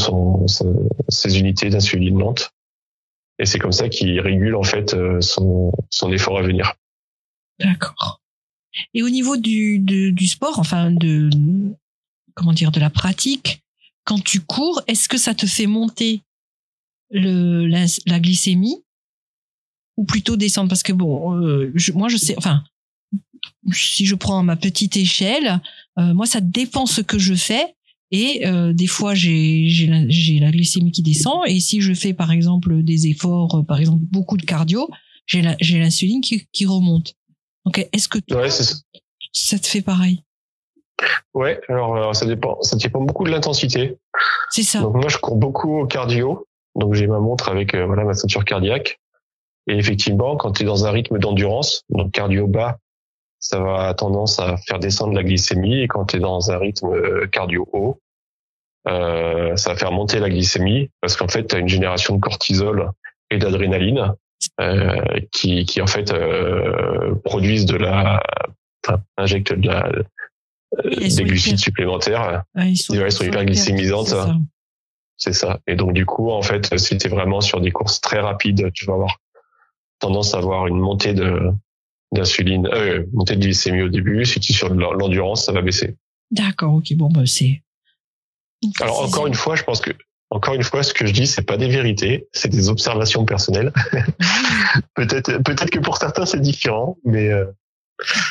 ses 1.10 1.40
unités 1.40 1.70
d'insuline 1.70 2.20
lente. 2.20 2.52
Et 3.40 3.46
c'est 3.46 3.60
comme 3.60 3.72
ça 3.72 3.90
qu'il 3.90 4.20
régule 4.20 4.56
en 4.56 4.64
fait 4.64 4.96
son, 5.22 5.72
son 5.90 6.12
effort 6.12 6.38
à 6.38 6.42
venir. 6.42 6.76
D'accord. 7.60 8.22
Et 8.94 9.04
au 9.04 9.10
niveau 9.10 9.38
du, 9.38 9.80
du 9.80 10.28
sport, 10.28 10.60
enfin 10.60 10.92
de 10.92 11.30
comment 12.36 12.54
dire 12.54 12.72
de 12.72 12.80
la 12.80 12.90
pratique, 12.90 13.64
quand 14.04 14.22
tu 14.24 14.42
cours, 14.42 14.82
est-ce 14.88 15.08
que 15.08 15.18
ça 15.18 15.34
te 15.34 15.46
fait 15.46 15.68
monter 15.68 16.22
le 17.10 17.68
la, 17.68 18.20
glycémie 18.20 18.84
ou 19.98 20.06
plutôt 20.06 20.36
descendre? 20.36 20.70
Parce 20.70 20.84
que 20.84 20.94
bon, 20.94 21.38
euh, 21.38 21.74
moi 21.94 22.10
je 22.10 22.18
sais, 22.18 22.36
enfin 22.38 22.64
si 23.72 24.06
je 24.06 24.16
prends 24.16 24.44
ma 24.44 24.56
petite 24.56 24.98
échelle, 24.98 25.62
euh, 26.00 26.14
moi 26.14 26.26
ça 26.26 26.42
dépend 26.42 26.86
ce 26.86 27.02
que 27.02 27.20
je 27.20 27.34
fais. 27.34 27.76
Et 28.12 28.46
euh, 28.46 28.74
des 28.74 28.86
fois, 28.86 29.16
j'ai 29.16 29.70
j'ai 29.70 29.88
la, 29.88 30.02
la, 30.02 30.52
glycémie 30.52 30.92
qui 30.92 31.02
descend. 31.02 31.42
Et 31.48 31.60
si 31.60 31.82
je 31.82 31.96
fais, 31.96 32.14
par 32.14 32.32
exemple, 32.32 32.84
des 32.84 33.08
efforts, 33.08 33.64
par 33.68 33.80
exemple, 33.80 34.04
beaucoup 34.12 34.38
de 34.38 34.46
cardio, 34.46 34.88
j'ai 35.26 35.42
l'insuline 35.42 36.22
qui, 36.22 36.48
qui 36.52 36.68
remonte. 36.68 37.16
Ok, 37.66 37.88
est-ce 37.92 38.08
que 38.08 38.20
ça. 39.32 39.58
te 39.58 39.66
fait 39.66 39.82
pareil? 39.82 40.22
Ouais, 41.34 41.60
alors 41.70 41.96
euh, 41.96 42.14
ça 42.14 42.26
dépend, 42.26 42.62
ça 42.62 42.76
dépend 42.76 43.02
beaucoup 43.02 43.24
de 43.24 43.32
l'intensité. 43.32 43.98
C'est 44.50 44.64
ça. 44.64 44.82
Donc 44.82 44.96
moi 44.96 45.10
je 45.10 45.18
cours 45.18 45.36
beaucoup 45.36 45.80
au 45.80 45.88
cardio, 45.88 46.48
donc 46.76 46.94
j'ai 46.94 47.08
ma 47.08 47.20
montre 47.20 47.50
avec 47.50 47.74
euh, 47.74 47.86
voilà 47.86 48.04
ma 48.04 48.14
ceinture 48.14 48.46
cardiaque. 48.46 49.00
Et 49.68 49.78
effectivement, 49.78 50.36
quand 50.36 50.52
tu 50.52 50.64
es 50.64 50.66
dans 50.66 50.86
un 50.86 50.92
rythme 50.92 51.18
d'endurance, 51.20 51.84
donc 51.90 52.12
cardio 52.12 52.48
bas, 52.48 52.78
ça 53.44 53.60
va 53.60 53.94
tendance 53.94 54.40
à 54.40 54.56
faire 54.56 54.80
descendre 54.80 55.14
la 55.14 55.22
glycémie. 55.22 55.82
Et 55.82 55.88
quand 55.90 56.06
tu 56.06 56.18
es 56.18 56.20
dans 56.20 56.50
un 56.50 56.58
rythme 56.58 56.88
euh, 56.88 57.28
cardio 57.28 57.68
haut, 57.74 58.00
euh, 58.88 59.56
ça 59.58 59.74
va 59.74 59.76
faire 59.76 59.92
monter 59.92 60.20
la 60.20 60.30
glycémie 60.30 60.90
parce 61.02 61.18
qu'en 61.18 61.28
fait, 61.28 61.46
tu 61.46 61.56
as 61.56 61.60
une 61.60 61.68
génération 61.68 62.16
de 62.16 62.22
cortisol 62.22 62.92
et 63.30 63.38
d'adrénaline 63.38 64.14
euh, 64.62 65.20
qui, 65.34 65.66
qui 65.66 65.82
en 65.82 65.88
fait 65.88 66.12
euh, 66.14 67.16
produisent 67.26 67.66
de 67.66 67.76
la, 67.76 68.24
enfin, 68.86 69.02
injectent 69.18 69.60
de 69.60 69.68
la, 69.68 69.92
des 70.86 71.24
glucides 71.26 71.60
supplémentaires. 71.60 72.44
ils 72.56 72.78
sont, 72.78 72.94
ils 72.94 73.12
sont 73.12 73.26
hyper 73.26 73.44
glycémisantes. 73.44 74.16
C'est 75.18 75.34
ça. 75.34 75.60
Et 75.68 75.76
donc 75.76 75.92
du 75.92 76.06
coup, 76.06 76.32
en 76.32 76.42
fait, 76.42 76.78
si 76.80 76.98
tu 76.98 77.10
vraiment 77.10 77.42
sur 77.42 77.60
des 77.60 77.72
courses 77.72 78.00
très 78.00 78.22
rapides, 78.22 78.72
tu 78.74 78.86
vas 78.86 78.94
avoir 78.94 79.18
tendance 80.00 80.34
à 80.34 80.38
avoir 80.38 80.68
une 80.68 80.80
montée 80.80 81.14
de 81.14 81.52
d'insuline, 82.14 82.68
euh, 82.68 83.04
montée 83.14 83.36
de 83.36 83.42
glycémie 83.42 83.82
au 83.82 83.90
début. 83.90 84.26
Si 84.26 84.40
tu 84.40 84.54
es 84.54 84.56
sur 84.56 84.74
l'endurance, 84.74 85.46
ça 85.46 85.52
va 85.52 85.62
baisser. 85.62 85.96
D'accord, 86.32 86.76
ok, 86.76 86.94
bon, 86.96 87.10
bah, 87.10 87.26
c'est. 87.26 87.62
Alors 88.80 89.02
encore 89.02 89.28
une 89.28 89.34
fois, 89.34 89.56
je 89.56 89.64
pense 89.64 89.82
que 89.82 89.92
encore 90.30 90.56
une 90.56 90.64
fois, 90.64 90.82
ce 90.82 90.94
que 90.94 91.06
je 91.06 91.14
dis, 91.14 91.28
c'est 91.28 91.44
pas 91.44 91.58
des 91.58 91.68
vérités, 91.68 92.28
c'est 92.32 92.50
des 92.50 92.70
observations 92.70 93.24
personnelles. 93.24 93.72
peut-être, 94.96 95.38
peut-être 95.44 95.70
que 95.70 95.80
pour 95.80 95.98
certains 95.98 96.26
c'est 96.26 96.42
différent, 96.42 96.98
mais. 97.06 97.30
Euh... 97.30 97.46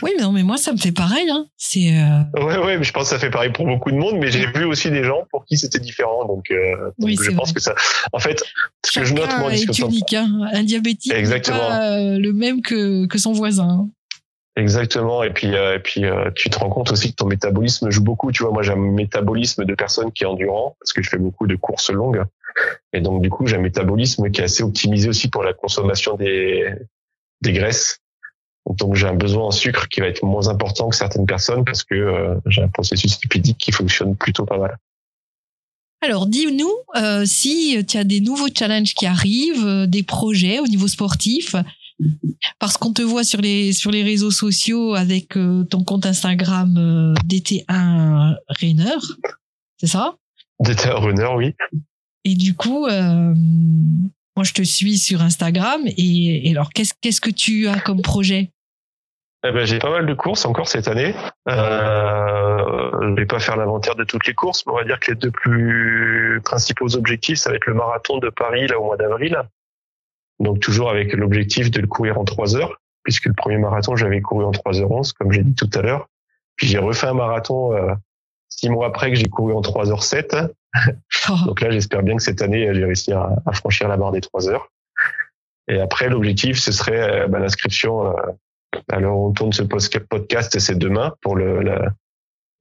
Oui, 0.03 0.13
mais 0.17 0.23
non, 0.23 0.33
mais 0.33 0.43
moi 0.43 0.57
ça 0.57 0.73
me 0.73 0.79
fait 0.79 0.93
pareil. 0.93 1.29
Hein. 1.31 1.47
C'est. 1.57 1.97
Euh... 1.97 2.43
Ouais, 2.43 2.59
ouais, 2.59 2.79
mais 2.79 2.85
je 2.85 2.93
pense 2.93 3.05
que 3.05 3.11
ça 3.11 3.19
fait 3.19 3.31
pareil 3.31 3.51
pour 3.51 3.67
beaucoup 3.67 3.91
de 3.91 3.97
monde. 3.97 4.17
Mais 4.19 4.31
j'ai 4.31 4.47
vu 4.47 4.65
aussi 4.65 4.91
des 4.91 5.05
gens 5.05 5.25
pour 5.31 5.45
qui 5.45 5.57
c'était 5.57 5.81
différent, 5.81 6.25
donc, 6.27 6.51
euh, 6.51 6.91
oui, 6.99 7.17
je 7.21 7.31
pense 7.31 7.53
que 7.53 7.61
ça. 7.61 7.75
En 8.13 8.19
fait, 8.19 8.43
ce 8.85 9.01
que 9.01 9.05
je 9.05 9.15
note 9.15 9.31
moi, 9.39 9.53
est 9.53 9.79
unique. 9.79 10.15
Hein. 10.15 10.49
Un 10.53 10.63
diabétique, 10.63 11.13
Exactement. 11.13 11.59
Pas, 11.59 11.99
euh, 11.99 12.19
le 12.19 12.33
même 12.33 12.63
que 12.63 13.07
que 13.07 13.19
son 13.19 13.33
voisin. 13.33 13.69
Hein. 13.69 13.89
Exactement. 14.57 15.23
Et 15.23 15.31
puis, 15.31 15.57
euh, 15.57 15.77
et 15.77 15.79
puis 15.79 16.05
euh, 16.05 16.31
tu 16.35 16.51
te 16.51 16.59
rends 16.59 16.69
compte 16.69 16.93
aussi 16.93 17.11
que 17.11 17.17
ton 17.17 17.27
métabolisme 17.27 17.91
joue 17.91 18.03
beaucoup. 18.03 18.33
Tu 18.33 18.43
vois, 18.43 18.53
moi, 18.53 18.63
j'ai 18.63 18.73
un 18.73 18.77
métabolisme 18.77 19.65
de 19.65 19.75
personne 19.75 20.13
qui 20.13 20.25
est 20.25 20.27
endurant 20.27 20.77
parce 20.79 20.93
que 20.93 21.03
je 21.03 21.09
fais 21.09 21.19
beaucoup 21.19 21.47
de 21.47 21.57
courses 21.57 21.91
longues. 21.91 22.23
Et 22.93 23.01
donc, 23.01 23.23
du 23.23 23.31
coup, 23.31 23.47
j'ai 23.47 23.57
un 23.57 23.61
métabolisme 23.61 24.31
qui 24.31 24.43
est 24.43 24.45
assez 24.45 24.63
optimisé 24.63 25.09
aussi 25.09 25.29
pour 25.29 25.43
la 25.43 25.55
consommation 25.55 26.17
des, 26.17 26.71
des 27.41 27.53
graisses. 27.55 28.02
Donc, 28.67 28.95
j'ai 28.95 29.07
un 29.07 29.15
besoin 29.15 29.47
en 29.47 29.51
sucre 29.51 29.89
qui 29.89 30.01
va 30.01 30.07
être 30.07 30.25
moins 30.25 30.49
important 30.49 30.89
que 30.89 30.97
certaines 30.97 31.27
personnes 31.27 31.65
parce 31.65 31.83
que 31.83 31.95
euh, 31.95 32.35
j'ai 32.47 32.63
un 32.63 32.69
processus 32.69 33.21
lipidique 33.23 33.59
qui 33.59 33.73
fonctionne 33.73 34.17
plutôt 34.17 34.45
pas 34.45 34.59
mal. 34.59 34.79
Alors, 36.01 36.27
dis-nous 36.27 36.73
si 37.25 37.85
tu 37.87 37.97
as 37.97 38.05
des 38.05 38.21
nouveaux 38.21 38.49
challenges 38.53 38.95
qui 38.95 39.07
arrivent, 39.07 39.87
des 39.87 40.03
projets 40.03 40.59
au 40.59 40.67
niveau 40.67 40.89
sportif 40.89 41.55
parce 42.59 42.77
qu'on 42.77 42.93
te 42.93 43.03
voit 43.03 43.25
sur 43.25 43.41
les 43.41 43.73
sur 43.73 43.91
les 43.91 44.03
réseaux 44.03 44.31
sociaux 44.31 44.95
avec 44.95 45.37
euh, 45.37 45.65
ton 45.65 45.85
compte 45.85 46.07
Instagram 46.07 46.77
euh, 46.77 47.15
DT1 47.27 48.37
Runner, 48.61 48.99
c'est 49.79 49.87
ça? 49.87 50.15
DT1 50.65 50.95
Runner, 50.95 51.29
oui. 51.37 51.55
Et 52.25 52.35
du 52.35 52.55
coup, 52.55 52.87
euh, 52.87 53.35
moi 54.37 54.45
je 54.45 54.53
te 54.53 54.63
suis 54.63 54.99
sur 54.99 55.23
Instagram 55.23 55.83
et, 55.87 56.51
alors 56.51 56.71
qu'est-ce 56.71 56.95
qu'est-ce 57.01 57.21
que 57.21 57.31
tu 57.31 57.69
as 57.69 57.81
comme 57.81 58.03
projet? 58.03 58.51
Eh 59.45 59.51
ben, 59.51 59.67
j'ai 59.67 59.81
pas 59.81 59.91
mal 59.91 60.07
de 60.07 60.15
courses 60.15 60.45
encore 60.45 60.69
cette 60.69 60.87
année. 60.87 61.17
Euh, 61.49 62.91
je 63.03 63.15
vais 63.17 63.27
pas 63.27 63.41
faire 63.41 63.57
l'inventaire 63.57 63.97
de 63.97 64.05
toutes 64.05 64.25
les 64.29 64.35
courses, 64.35 64.65
mais 64.67 64.73
on 64.73 64.77
va 64.77 64.85
dire 64.85 65.01
que 65.01 65.11
les 65.11 65.17
deux 65.17 65.33
plus 65.33 66.41
principaux 66.45 66.95
objectifs, 66.95 67.39
ça 67.39 67.51
va 67.51 67.57
être 67.57 67.67
le 67.67 67.75
marathon 67.75 68.19
de 68.19 68.29
Paris 68.29 68.69
là 68.69 68.79
au 68.79 68.85
mois 68.85 68.97
d'avril, 68.97 69.37
donc 70.39 70.61
toujours 70.61 70.91
avec 70.91 71.13
l'objectif 71.13 71.71
de 71.71 71.81
le 71.81 71.89
courir 71.89 72.19
en 72.19 72.25
3 72.25 72.57
heures, 72.57 72.81
puisque 73.03 73.27
le 73.27 73.35
premier 73.35 73.59
marathon, 73.59 73.97
j'avais 73.97 74.21
couru 74.21 74.45
en 74.45 74.53
3h11, 74.53 75.13
comme 75.13 75.33
j'ai 75.33 75.43
dit 75.43 75.55
tout 75.55 75.71
à 75.75 75.83
l'heure. 75.83 76.09
Puis 76.57 76.67
j'ai 76.67 76.79
refait 76.79 77.09
un 77.09 77.15
marathon 77.15 77.75
euh, 77.75 77.95
six 78.57 78.69
mois 78.69 78.87
après 78.87 79.11
que 79.11 79.17
j'ai 79.17 79.29
couru 79.29 79.55
en 79.55 79.61
3h07. 79.61 80.49
Donc 81.47 81.61
là, 81.61 81.71
j'espère 81.71 82.03
bien 82.03 82.17
que 82.17 82.23
cette 82.23 82.43
année, 82.43 82.73
j'ai 82.75 82.85
réussi 82.85 83.13
à, 83.13 83.31
à, 83.47 83.53
franchir 83.53 83.89
la 83.89 83.97
barre 83.97 84.13
des 84.13 84.21
3 84.21 84.49
heures. 84.49 84.71
Et 85.69 85.81
après, 85.81 86.09
l'objectif, 86.09 86.59
ce 86.59 86.73
serait 86.73 87.25
euh, 87.25 87.29
bah, 87.29 87.39
l'inscription. 87.39 88.07
Euh, 88.07 88.13
alors, 88.91 89.19
on 89.19 89.33
tourne 89.33 89.53
ce 89.53 89.63
podcast, 89.63 90.59
c'est 90.59 90.79
demain 90.79 91.15
pour 91.21 91.37
le, 91.37 91.63
la, 91.63 91.93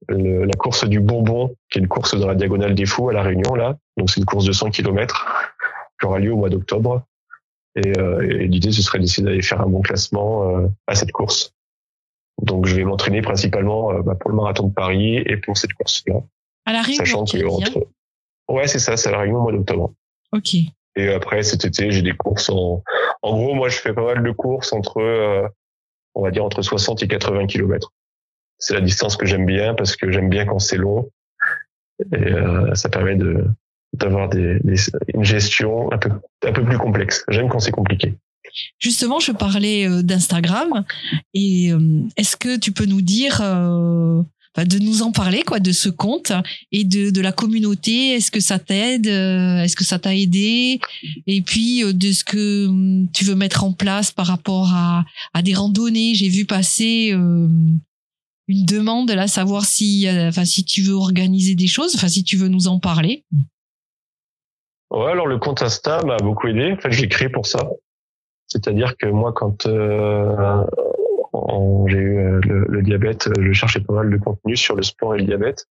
le, 0.08 0.44
la 0.44 0.54
course 0.54 0.84
du 0.84 1.00
Bourbon, 1.00 1.54
qui 1.70 1.78
est 1.78 1.82
une 1.82 1.88
course 1.88 2.18
dans 2.18 2.28
la 2.28 2.34
diagonale 2.34 2.74
des 2.74 2.86
Fous 2.86 3.08
à 3.08 3.12
la 3.12 3.22
Réunion 3.22 3.54
là. 3.54 3.76
Donc 3.96 4.10
c'est 4.10 4.20
une 4.20 4.26
course 4.26 4.44
de 4.44 4.52
100 4.52 4.70
km 4.70 5.26
qui 5.98 6.06
aura 6.06 6.18
lieu 6.18 6.32
au 6.32 6.36
mois 6.36 6.50
d'octobre. 6.50 7.02
Et, 7.76 7.98
euh, 7.98 8.20
et 8.20 8.46
l'idée, 8.48 8.72
ce 8.72 8.82
serait 8.82 8.98
d'essayer 8.98 9.24
d'aller 9.24 9.42
faire 9.42 9.60
un 9.60 9.66
bon 9.66 9.80
classement 9.80 10.48
euh, 10.48 10.66
à 10.86 10.94
cette 10.94 11.12
course. 11.12 11.54
Donc, 12.42 12.66
je 12.66 12.74
vais 12.74 12.84
m'entraîner 12.84 13.22
principalement 13.22 13.92
euh, 13.92 14.02
bah, 14.02 14.14
pour 14.14 14.30
le 14.30 14.36
marathon 14.36 14.68
de 14.68 14.74
Paris 14.74 15.16
et 15.18 15.36
pour 15.36 15.56
cette 15.56 15.72
course-là. 15.72 16.20
À 16.66 16.72
la 16.72 16.82
Réunion, 16.82 16.98
Sachant 16.98 17.24
que 17.24 17.44
entre... 17.46 17.86
Ouais, 18.48 18.66
c'est 18.66 18.78
ça, 18.78 18.96
c'est 18.96 19.08
à 19.08 19.12
la 19.12 19.20
Réunion 19.20 19.38
au 19.38 19.42
mois 19.42 19.52
d'octobre. 19.52 19.92
Ok. 20.32 20.54
Et 20.96 21.08
après, 21.08 21.42
cet 21.42 21.64
été, 21.64 21.90
j'ai 21.90 22.02
des 22.02 22.12
courses 22.12 22.50
en... 22.50 22.82
En 23.22 23.36
gros, 23.36 23.54
moi, 23.54 23.68
je 23.68 23.76
fais 23.76 23.92
pas 23.94 24.04
mal 24.04 24.22
de 24.22 24.30
courses 24.32 24.72
entre, 24.72 25.50
on 26.14 26.22
va 26.22 26.30
dire, 26.30 26.44
entre 26.44 26.60
60 26.60 27.02
et 27.02 27.08
80 27.08 27.46
kilomètres. 27.46 27.92
c'est 28.58 28.74
la 28.74 28.80
distance 28.80 29.16
que 29.16 29.26
j'aime 29.26 29.46
bien 29.46 29.74
parce 29.74 29.96
que 29.96 30.10
j'aime 30.10 30.28
bien 30.28 30.44
quand 30.44 30.58
c'est 30.58 30.76
long 30.76 31.08
et 32.12 32.34
ça 32.74 32.88
permet 32.88 33.14
de 33.14 33.46
d'avoir 33.92 34.28
des, 34.28 34.58
une 35.14 35.24
gestion 35.24 35.92
un 35.92 35.98
peu 35.98 36.10
un 36.44 36.52
peu 36.52 36.64
plus 36.64 36.78
complexe. 36.78 37.24
J'aime 37.28 37.48
quand 37.48 37.58
c'est 37.58 37.72
compliqué. 37.72 38.14
Justement, 38.78 39.20
je 39.20 39.32
parlais 39.32 40.02
d'Instagram 40.02 40.84
et 41.34 41.70
est-ce 42.16 42.36
que 42.36 42.58
tu 42.58 42.72
peux 42.72 42.86
nous 42.86 43.00
dire 43.00 43.40
de 44.58 44.78
nous 44.78 45.02
en 45.02 45.12
parler 45.12 45.42
quoi 45.42 45.60
de 45.60 45.72
ce 45.72 45.88
compte 45.88 46.32
et 46.70 46.84
de, 46.84 47.10
de 47.10 47.20
la 47.20 47.32
communauté? 47.32 48.10
Est-ce 48.10 48.30
que 48.30 48.40
ça 48.40 48.58
t'aide? 48.58 49.06
Euh, 49.06 49.62
est-ce 49.62 49.76
que 49.76 49.84
ça 49.84 49.98
t'a 49.98 50.14
aidé? 50.14 50.80
Et 51.26 51.40
puis 51.40 51.82
euh, 51.82 51.92
de 51.92 52.12
ce 52.12 52.22
que 52.24 52.66
hum, 52.66 53.08
tu 53.12 53.24
veux 53.24 53.34
mettre 53.34 53.64
en 53.64 53.72
place 53.72 54.10
par 54.10 54.26
rapport 54.26 54.72
à, 54.74 55.04
à 55.32 55.42
des 55.42 55.54
randonnées. 55.54 56.14
J'ai 56.14 56.28
vu 56.28 56.44
passer 56.44 57.12
euh, 57.12 57.48
une 58.48 58.64
demande 58.66 59.10
là 59.10 59.26
savoir 59.26 59.64
si 59.64 60.06
enfin 60.08 60.44
si 60.44 60.64
tu 60.64 60.82
veux 60.82 60.94
organiser 60.94 61.54
des 61.54 61.68
choses 61.68 61.94
enfin 61.94 62.08
si 62.08 62.22
tu 62.22 62.36
veux 62.36 62.48
nous 62.48 62.68
en 62.68 62.78
parler. 62.78 63.24
Ouais 64.90 65.10
alors 65.10 65.26
le 65.26 65.38
compte 65.38 65.62
Insta 65.62 66.02
m'a 66.04 66.18
beaucoup 66.18 66.48
aidé. 66.48 66.72
En 66.72 67.08
créé 67.08 67.30
pour 67.30 67.46
ça 67.46 67.66
c'est-à-dire 68.52 68.96
que 68.98 69.06
moi 69.06 69.32
quand 69.32 69.66
j'ai 71.86 71.98
eu 71.98 72.18
euh, 72.18 72.40
le, 72.68 72.82
diabète, 72.82 73.28
euh, 73.28 73.32
je 73.40 73.52
cherchais 73.52 73.80
pas 73.80 73.94
mal 73.94 74.10
de 74.10 74.16
contenu 74.18 74.56
sur 74.56 74.76
le 74.76 74.82
sport 74.82 75.14
et 75.14 75.18
le 75.18 75.24
diabète. 75.24 75.66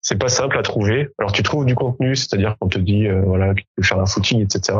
C'est 0.00 0.18
pas 0.18 0.28
simple 0.28 0.56
à 0.56 0.62
trouver. 0.62 1.10
Alors 1.18 1.32
tu 1.32 1.42
trouves 1.42 1.66
du 1.66 1.74
contenu, 1.74 2.16
c'est-à-dire 2.16 2.56
qu'on 2.58 2.68
te 2.68 2.78
dit 2.78 3.06
euh, 3.06 3.20
voilà 3.22 3.54
tu 3.54 3.64
peux 3.76 3.82
faire 3.82 3.98
un 3.98 4.06
footing, 4.06 4.40
etc. 4.40 4.78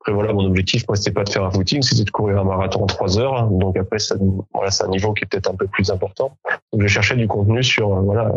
Après 0.00 0.12
voilà 0.12 0.32
mon 0.32 0.44
objectif 0.44 0.86
moi 0.86 0.96
c'était 0.96 1.10
pas 1.10 1.24
de 1.24 1.30
faire 1.30 1.44
un 1.44 1.50
footing, 1.50 1.82
c'était 1.82 2.04
de 2.04 2.10
courir 2.10 2.38
un 2.38 2.44
marathon 2.44 2.82
en 2.82 2.86
trois 2.86 3.18
heures. 3.18 3.48
Donc 3.48 3.76
après 3.76 3.98
ça, 3.98 4.14
voilà 4.54 4.70
c'est 4.70 4.84
un 4.84 4.88
niveau 4.88 5.12
qui 5.14 5.24
est 5.24 5.26
peut-être 5.26 5.50
un 5.50 5.56
peu 5.56 5.66
plus 5.66 5.90
important. 5.90 6.36
Donc 6.72 6.82
je 6.82 6.86
cherchais 6.86 7.16
du 7.16 7.26
contenu 7.26 7.62
sur 7.62 7.88
voilà 7.88 8.32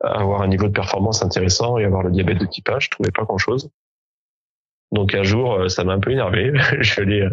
avoir 0.00 0.42
un 0.42 0.48
niveau 0.48 0.66
de 0.66 0.72
performance 0.72 1.22
intéressant 1.22 1.78
et 1.78 1.84
avoir 1.84 2.02
le 2.02 2.10
diabète 2.10 2.38
de 2.38 2.46
type 2.46 2.68
1. 2.68 2.80
Je 2.80 2.90
trouvais 2.90 3.12
pas 3.12 3.22
grand 3.22 3.38
chose. 3.38 3.70
Donc 4.92 5.14
un 5.14 5.22
jour 5.22 5.70
ça 5.70 5.84
m'a 5.84 5.92
un 5.92 6.00
peu 6.00 6.10
énervé. 6.10 6.52
je 6.80 6.90
suis 6.90 7.02
allé 7.02 7.28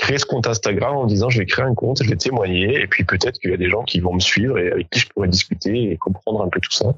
créer 0.00 0.18
ce 0.18 0.26
compte 0.26 0.46
Instagram 0.46 0.96
en 0.96 1.06
disant 1.06 1.28
je 1.28 1.38
vais 1.38 1.46
créer 1.46 1.64
un 1.64 1.74
compte, 1.74 2.02
je 2.02 2.08
vais 2.08 2.16
témoigner 2.16 2.80
et 2.80 2.86
puis 2.86 3.04
peut-être 3.04 3.38
qu'il 3.38 3.50
y 3.50 3.54
a 3.54 3.58
des 3.58 3.68
gens 3.68 3.84
qui 3.84 4.00
vont 4.00 4.14
me 4.14 4.20
suivre 4.20 4.58
et 4.58 4.72
avec 4.72 4.88
qui 4.88 5.00
je 5.00 5.08
pourrais 5.08 5.28
discuter 5.28 5.92
et 5.92 5.96
comprendre 5.98 6.42
un 6.42 6.48
peu 6.48 6.58
tout 6.60 6.72
ça. 6.72 6.94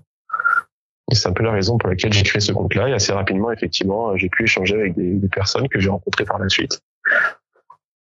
Et 1.10 1.14
c'est 1.14 1.28
un 1.28 1.32
peu 1.32 1.42
la 1.42 1.50
raison 1.50 1.78
pour 1.78 1.88
laquelle 1.88 2.12
j'ai 2.12 2.22
créé 2.22 2.40
ce 2.40 2.52
compte-là 2.52 2.88
et 2.88 2.92
assez 2.92 3.12
rapidement 3.12 3.50
effectivement 3.50 4.16
j'ai 4.16 4.28
pu 4.28 4.44
échanger 4.44 4.76
avec 4.76 4.94
des, 4.94 5.28
personnes 5.28 5.68
que 5.68 5.80
j'ai 5.80 5.90
rencontrées 5.90 6.24
par 6.24 6.38
la 6.38 6.48
suite. 6.48 6.80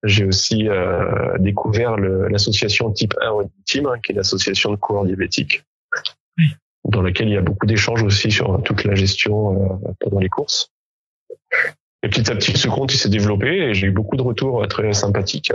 J'ai 0.03 0.25
aussi 0.25 0.67
euh, 0.69 1.37
découvert 1.39 1.97
l'association 1.97 2.91
Type 2.91 3.13
1 3.21 3.47
Team, 3.65 3.85
hein, 3.85 3.99
qui 4.01 4.13
est 4.13 4.15
l'association 4.15 4.71
de 4.71 4.77
coureurs 4.77 5.05
diabétiques, 5.05 5.63
dans 6.85 7.01
laquelle 7.01 7.27
il 7.27 7.33
y 7.33 7.37
a 7.37 7.41
beaucoup 7.41 7.65
d'échanges 7.65 8.03
aussi 8.03 8.31
sur 8.31 8.61
toute 8.63 8.85
la 8.85 8.95
gestion 8.95 9.81
euh, 9.85 9.91
pendant 9.99 10.19
les 10.19 10.29
courses. 10.29 10.71
Et 12.03 12.09
petit 12.09 12.31
à 12.31 12.35
petit, 12.35 12.57
ce 12.57 12.67
compte 12.67 12.93
il 12.93 12.97
s'est 12.97 13.09
développé 13.09 13.47
et 13.47 13.73
j'ai 13.73 13.88
eu 13.88 13.91
beaucoup 13.91 14.15
de 14.15 14.21
retours 14.21 14.65
très 14.67 14.93
sympathiques, 14.93 15.51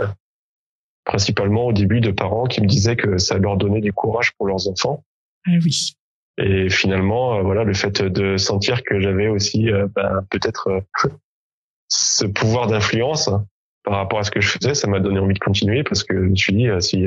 principalement 1.03 1.65
au 1.65 1.73
début 1.73 2.01
de 2.01 2.11
parents 2.11 2.45
qui 2.45 2.61
me 2.61 2.67
disaient 2.67 2.95
que 2.95 3.17
ça 3.17 3.37
leur 3.37 3.57
donnait 3.57 3.81
du 3.81 3.93
courage 3.93 4.33
pour 4.33 4.47
leurs 4.47 4.67
enfants. 4.67 5.03
Ah 5.47 5.51
oui. 5.63 5.95
Et 6.37 6.69
finalement, 6.69 7.35
euh, 7.35 7.41
voilà, 7.41 7.63
le 7.63 7.73
fait 7.73 8.01
de 8.01 8.37
sentir 8.37 8.83
que 8.83 8.99
j'avais 8.99 9.27
aussi 9.27 9.71
euh, 9.71 9.87
ben, 9.95 10.25
peut-être 10.29 10.67
euh, 10.69 11.09
ce 11.87 12.25
pouvoir 12.25 12.67
d'influence 12.67 13.29
par 13.83 13.95
rapport 13.95 14.19
à 14.19 14.23
ce 14.23 14.31
que 14.31 14.41
je 14.41 14.49
faisais, 14.49 14.73
ça 14.73 14.87
m'a 14.87 14.99
donné 14.99 15.19
envie 15.19 15.35
de 15.35 15.39
continuer 15.39 15.83
parce 15.83 16.03
que 16.03 16.15
je 16.15 16.29
me 16.29 16.35
suis 16.35 16.53
dit 16.53 16.67
si 16.79 17.05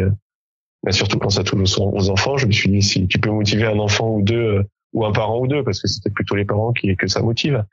ben, 0.85 0.93
surtout 0.93 1.19
quand 1.19 1.31
ça 1.31 1.43
touche 1.43 1.77
aux 1.79 2.11
enfants, 2.11 2.37
je 2.37 2.47
me 2.47 2.53
suis 2.53 2.71
dit 2.71 2.83
si 2.83 3.07
tu 3.09 3.19
peux 3.19 3.31
motiver 3.31 3.67
un 3.67 3.81
enfant 3.81 4.09
ou 4.15 4.23
deux 4.23 4.65
ou 4.93 5.05
un 5.05 5.11
parent 5.11 5.41
ou 5.41 5.49
deux 5.49 5.65
parce 5.65 5.83
que 5.83 5.89
c'était 5.89 6.11
plutôt 6.11 6.37
les 6.37 6.45
parents 6.45 6.73
qui 6.73 6.97
que 6.97 7.09
ça 7.09 7.21
motive 7.21 7.65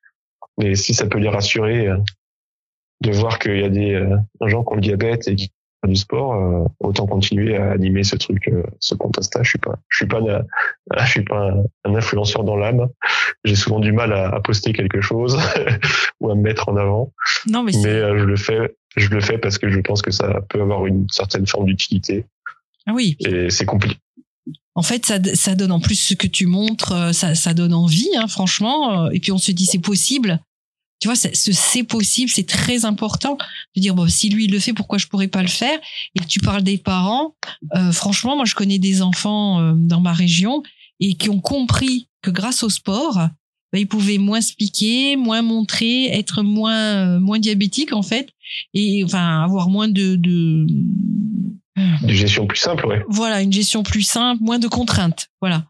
mais 0.58 0.76
si 0.76 0.94
ça 0.94 1.08
peut 1.08 1.20
les 1.20 1.30
rassurer 1.30 1.88
euh, 1.88 1.98
de 3.02 3.12
voir 3.12 3.40
qu'il 3.40 3.60
y 3.60 3.64
a 3.64 3.70
des 3.70 3.94
euh, 3.94 4.18
gens 4.48 4.64
qui 4.64 4.74
ont 4.74 4.76
le 4.76 4.82
diabète 4.82 5.28
et 5.28 5.36
qui 5.36 5.52
font 5.82 5.90
du 5.90 5.96
sport, 5.96 6.34
euh, 6.34 6.66
autant 6.80 7.08
continuer 7.08 7.58
à 7.58 7.72
animer 7.72 8.04
ce 8.04 8.16
truc, 8.16 8.50
ce 8.80 8.96
compte 8.96 9.20
Insta. 9.20 9.44
Je 9.44 9.50
suis 9.50 9.60
pas, 9.60 9.76
je 9.90 9.98
suis 9.98 10.08
pas, 10.08 10.22
je 10.98 11.10
suis 11.10 11.24
pas 11.24 11.52
un, 11.84 11.96
influenceur 11.96 12.44
dans 12.44 12.56
l'âme. 12.56 12.88
J'ai 13.44 13.56
souvent 13.56 13.80
du 13.80 13.92
mal 13.92 14.14
à, 14.14 14.40
poster 14.42 14.74
quelque 14.74 15.02
chose 15.02 15.38
ou 16.20 16.30
à 16.30 16.36
me 16.36 16.42
mettre 16.42 16.70
en 16.70 16.78
avant. 16.78 17.14
Non, 17.48 17.64
mais, 17.64 17.74
mais 17.84 18.18
je 18.18 18.24
le 18.24 18.36
fais, 18.38 18.76
je 18.96 19.10
le 19.10 19.22
fais 19.22 19.38
parce 19.38 19.58
que 19.58 19.70
je 19.70 19.80
pense 19.80 20.02
que 20.02 20.12
ça 20.12 20.42
peut 20.50 20.62
avoir 20.62 20.86
une 20.86 21.10
certaine 21.10 21.46
forme 21.46 21.66
d'utilité. 21.66 22.26
Ah 22.88 22.94
oui. 22.94 23.18
Et 23.20 23.50
c'est 23.50 23.66
compliqué 23.66 23.98
en 24.76 24.82
fait, 24.82 25.06
ça, 25.06 25.20
ça 25.34 25.56
donne 25.56 25.72
en 25.72 25.80
plus 25.80 25.96
ce 25.96 26.14
que 26.14 26.28
tu 26.28 26.48
montres, 26.48 26.92
euh, 26.92 27.14
ça, 27.14 27.34
ça 27.34 27.54
donne 27.54 27.74
envie, 27.74 28.10
hein, 28.18 28.28
franchement. 28.28 29.06
Euh, 29.06 29.10
et 29.12 29.20
puis 29.20 29.32
on 29.32 29.38
se 29.38 29.52
dit 29.52 29.66
c'est 29.66 29.80
possible. 29.80 30.40
Tu 31.00 31.08
vois, 31.08 31.16
ce 31.16 31.30
c'est 31.34 31.84
possible, 31.84 32.32
c'est 32.32 32.48
très 32.48 32.86
important 32.86 33.38
de 33.76 33.82
dire 33.82 33.96
bon 33.96 34.08
si 34.10 34.30
lui 34.30 34.46
il 34.46 34.52
le 34.52 34.60
fait, 34.60 34.74
pourquoi 34.74 34.98
je 34.98 35.08
pourrais 35.08 35.28
pas 35.28 35.42
le 35.42 35.48
faire? 35.48 35.80
Et 36.16 36.26
tu 36.26 36.40
parles 36.40 36.64
des 36.64 36.78
parents. 36.78 37.36
Euh, 37.76 37.92
franchement, 37.92 38.36
moi 38.36 38.46
je 38.46 38.56
connais 38.56 38.80
des 38.80 39.02
enfants 39.02 39.74
dans 39.76 40.00
ma 40.00 40.14
région 40.14 40.64
et 41.02 41.16
qui 41.16 41.30
ont 41.30 41.42
compris 41.42 42.08
que 42.22 42.32
grâce 42.32 42.64
au 42.64 42.70
sport, 42.70 43.16
bah, 43.16 43.80
ils 43.80 43.88
pouvaient 43.88 44.18
moins 44.18 44.40
se 44.40 44.54
piquer, 44.54 45.18
moins 45.18 45.42
montrer, 45.42 46.06
être 46.06 46.44
moins 46.44 47.20
moins 47.20 47.40
diabétiques 47.40 47.94
en 47.94 48.02
fait, 48.04 48.30
et 48.74 49.04
enfin 49.04 49.44
avoir 49.44 49.70
moins 49.70 49.90
de, 49.90 50.16
de 50.16 50.66
une 51.76 52.10
gestion 52.10 52.48
plus 52.48 52.58
simple, 52.58 52.86
ouais. 52.86 53.04
Voilà, 53.10 53.42
une 53.42 53.52
gestion 53.52 53.84
plus 53.84 54.04
simple, 54.04 54.42
moins 54.44 54.60
de 54.60 54.68
contraintes, 54.68 55.28
voilà. 55.42 55.64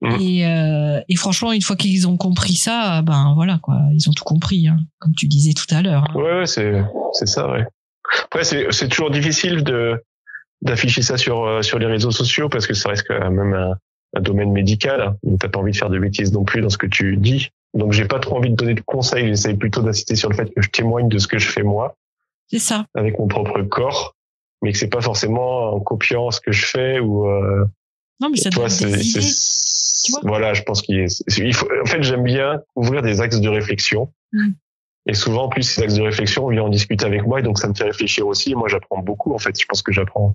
Mmh. 0.00 0.20
Et, 0.20 0.46
euh, 0.46 1.00
et 1.08 1.16
franchement, 1.16 1.52
une 1.52 1.62
fois 1.62 1.76
qu'ils 1.76 2.08
ont 2.08 2.16
compris 2.16 2.54
ça, 2.54 3.02
ben 3.02 3.32
voilà 3.34 3.58
quoi, 3.62 3.80
ils 3.92 4.08
ont 4.08 4.12
tout 4.12 4.24
compris, 4.24 4.66
hein, 4.66 4.78
comme 4.98 5.14
tu 5.14 5.26
disais 5.28 5.52
tout 5.52 5.72
à 5.74 5.82
l'heure. 5.82 6.04
Hein. 6.10 6.14
Ouais, 6.14 6.38
ouais, 6.38 6.46
c'est 6.46 6.82
c'est 7.12 7.26
ça, 7.26 7.48
ouais. 7.50 7.64
Après, 8.24 8.44
c'est 8.44 8.66
c'est 8.70 8.88
toujours 8.88 9.10
difficile 9.10 9.62
de 9.62 10.02
d'afficher 10.62 11.02
ça 11.02 11.16
sur 11.16 11.44
euh, 11.44 11.62
sur 11.62 11.78
les 11.78 11.86
réseaux 11.86 12.10
sociaux 12.10 12.48
parce 12.48 12.66
que 12.66 12.74
ça 12.74 12.88
reste 12.88 13.06
quand 13.06 13.30
même 13.30 13.54
un, 13.54 13.74
un 14.16 14.20
domaine 14.20 14.50
médical. 14.50 15.00
Hein. 15.00 15.16
Donc 15.22 15.38
t'as 15.38 15.48
pas 15.48 15.60
envie 15.60 15.72
de 15.72 15.76
faire 15.76 15.90
de 15.90 15.98
bêtises 15.98 16.32
non 16.32 16.44
plus 16.44 16.60
dans 16.60 16.70
ce 16.70 16.78
que 16.78 16.86
tu 16.86 17.16
dis. 17.16 17.50
Donc 17.72 17.92
j'ai 17.92 18.06
pas 18.06 18.18
trop 18.18 18.36
envie 18.36 18.50
de 18.50 18.56
donner 18.56 18.74
de 18.74 18.80
conseils. 18.80 19.28
J'essaie 19.28 19.54
plutôt 19.54 19.82
d'inciter 19.82 20.16
sur 20.16 20.28
le 20.28 20.34
fait 20.34 20.52
que 20.52 20.60
je 20.60 20.68
témoigne 20.68 21.08
de 21.08 21.18
ce 21.18 21.28
que 21.28 21.38
je 21.38 21.48
fais 21.48 21.62
moi. 21.62 21.96
C'est 22.48 22.58
ça. 22.58 22.86
Avec 22.94 23.18
mon 23.18 23.28
propre 23.28 23.62
corps 23.62 24.16
mais 24.62 24.72
que 24.72 24.78
c'est 24.78 24.88
pas 24.88 25.00
forcément 25.00 25.74
en 25.74 25.80
copiant 25.80 26.30
ce 26.30 26.40
que 26.40 26.52
je 26.52 26.66
fais 26.66 27.00
ou 27.00 27.26
euh, 27.26 27.64
non 28.20 28.30
mais 28.30 28.36
ça 28.36 28.50
des 28.50 30.18
voilà 30.22 30.54
je 30.54 30.62
pense 30.62 30.82
qu'il 30.82 31.06
il 31.38 31.54
faut 31.54 31.68
en 31.82 31.86
fait 31.86 32.02
j'aime 32.02 32.24
bien 32.24 32.62
ouvrir 32.74 33.02
des 33.02 33.20
axes 33.20 33.40
de 33.40 33.48
réflexion. 33.48 34.12
Mm. 34.32 34.50
et 35.06 35.14
souvent 35.14 35.44
en 35.44 35.48
plus 35.48 35.62
ces 35.62 35.82
axes 35.82 35.94
de 35.94 36.02
réflexion 36.02 36.46
on 36.46 36.50
vient 36.50 36.64
en 36.64 36.68
discuter 36.68 37.04
avec 37.04 37.26
moi 37.26 37.40
et 37.40 37.42
donc 37.42 37.58
ça 37.58 37.68
me 37.68 37.74
fait 37.74 37.84
réfléchir 37.84 38.26
aussi. 38.26 38.52
Et 38.52 38.54
moi 38.54 38.68
j'apprends 38.68 39.02
beaucoup 39.02 39.34
en 39.34 39.38
fait. 39.38 39.58
Je 39.60 39.66
pense 39.66 39.82
que 39.82 39.92
j'apprends 39.92 40.34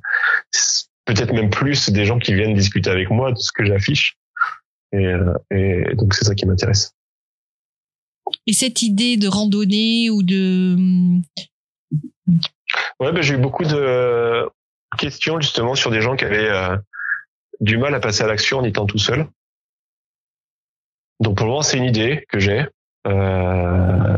peut-être 1.06 1.34
même 1.34 1.50
plus 1.50 1.90
des 1.90 2.06
gens 2.06 2.20
qui 2.20 2.34
viennent 2.34 2.56
discuter 2.56 2.90
avec 2.90 3.10
moi 3.10 3.32
de 3.32 3.38
ce 3.38 3.52
que 3.52 3.64
j'affiche. 3.64 4.18
Et, 4.92 5.06
euh, 5.06 5.34
et 5.52 5.96
donc 5.96 6.14
c'est 6.14 6.26
ça 6.26 6.36
qui 6.36 6.46
m'intéresse. 6.46 6.94
Et 8.48 8.54
cette 8.54 8.82
idée 8.82 9.18
de 9.18 9.28
randonnée 9.28 10.10
ou 10.10 10.24
de 10.24 10.76
Ouais, 13.00 13.12
ben, 13.12 13.22
j'ai 13.22 13.36
eu 13.36 13.38
beaucoup 13.38 13.64
de 13.64 14.50
questions 14.98 15.40
justement 15.40 15.76
sur 15.76 15.92
des 15.92 16.02
gens 16.02 16.16
qui 16.16 16.26
avaient 16.26 16.50
euh, 16.50 16.76
du 17.60 17.78
mal 17.78 17.94
à 17.94 18.00
passer 18.00 18.24
à 18.24 18.28
l'action 18.28 18.60
en 18.60 18.64
étant 18.64 18.86
tout 18.86 18.98
seul. 18.98 19.28
Donc 21.20 21.38
pour 21.38 21.46
le 21.46 21.52
moment, 21.52 21.62
c'est 21.62 21.78
une 21.78 21.86
idée 21.86 22.26
que 22.30 22.40
j'ai. 22.40 22.66
Euh, 23.08 24.18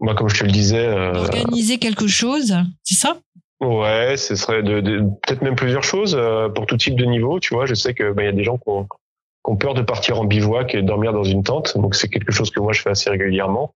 moi, 0.00 0.14
comme 0.14 0.28
je 0.28 0.38
te 0.38 0.44
le 0.44 0.50
disais, 0.50 0.86
euh, 0.86 1.14
organiser 1.14 1.78
quelque 1.78 2.06
chose, 2.06 2.54
c'est 2.82 2.94
ça? 2.94 3.18
Ouais, 3.60 4.16
ce 4.16 4.34
serait 4.34 4.62
de, 4.62 4.80
peut-être 5.22 5.42
même 5.42 5.54
plusieurs 5.54 5.84
choses 5.84 6.16
euh, 6.18 6.48
pour 6.48 6.66
tout 6.66 6.76
type 6.76 6.96
de 6.96 7.04
niveau. 7.04 7.38
Tu 7.38 7.54
vois, 7.54 7.66
je 7.66 7.74
sais 7.74 7.94
que 7.94 8.12
ben, 8.12 8.22
il 8.22 8.26
y 8.26 8.28
a 8.28 8.32
des 8.32 8.44
gens 8.44 8.56
qui 8.56 8.68
ont, 8.68 8.84
qui 8.84 8.98
ont, 9.44 9.56
peur 9.56 9.74
de 9.74 9.82
partir 9.82 10.20
en 10.20 10.24
bivouac 10.24 10.74
et 10.74 10.82
dormir 10.82 11.12
dans 11.12 11.22
une 11.22 11.44
tente. 11.44 11.78
Donc 11.78 11.94
c'est 11.94 12.08
quelque 12.08 12.32
chose 12.32 12.50
que 12.50 12.60
moi 12.60 12.72
je 12.72 12.82
fais 12.82 12.90
assez 12.90 13.08
régulièrement 13.08 13.74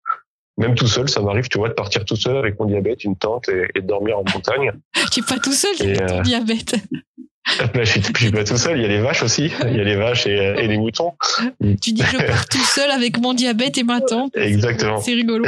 même 0.57 0.75
tout 0.75 0.87
seul, 0.87 1.09
ça 1.09 1.21
m'arrive, 1.21 1.47
tu 1.47 1.57
vois, 1.57 1.69
de 1.69 1.73
partir 1.73 2.05
tout 2.05 2.15
seul 2.15 2.37
avec 2.37 2.59
mon 2.59 2.65
diabète, 2.65 3.03
une 3.03 3.15
tente 3.15 3.49
et, 3.49 3.67
et 3.75 3.81
de 3.81 3.87
dormir 3.87 4.19
en 4.19 4.23
montagne. 4.33 4.71
tu 5.11 5.21
es 5.21 5.23
pas 5.23 5.39
tout 5.39 5.53
seul, 5.53 5.75
tu 5.75 5.93
ton 5.93 6.19
euh, 6.19 6.21
diabète. 6.21 6.75
Ben, 7.73 7.83
je, 7.83 7.91
suis, 7.91 8.01
suis 8.01 8.31
pas 8.31 8.45
tout 8.45 8.55
seul, 8.55 8.77
il 8.77 8.83
y 8.83 8.85
a 8.85 8.87
les 8.87 9.01
vaches 9.01 9.21
aussi, 9.21 9.51
il 9.67 9.75
y 9.75 9.79
a 9.81 9.83
les 9.83 9.97
vaches 9.97 10.25
et, 10.27 10.31
et 10.31 10.65
les 10.65 10.77
moutons. 10.77 11.11
Tu 11.81 11.91
dis 11.91 12.01
je 12.01 12.25
pars 12.25 12.47
tout 12.47 12.63
seul 12.63 12.89
avec 12.89 13.19
mon 13.19 13.33
diabète 13.33 13.77
et 13.77 13.83
ma 13.83 13.99
tante. 13.99 14.35
Exactement. 14.37 15.01
C'est 15.01 15.13
rigolo. 15.13 15.45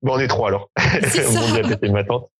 Bon, 0.00 0.14
on 0.14 0.18
est 0.18 0.26
trois 0.26 0.48
alors. 0.48 0.70
mon 0.78 1.52
diabète 1.52 1.80
et 1.82 1.90
ma 1.90 2.02
tante. 2.02 2.30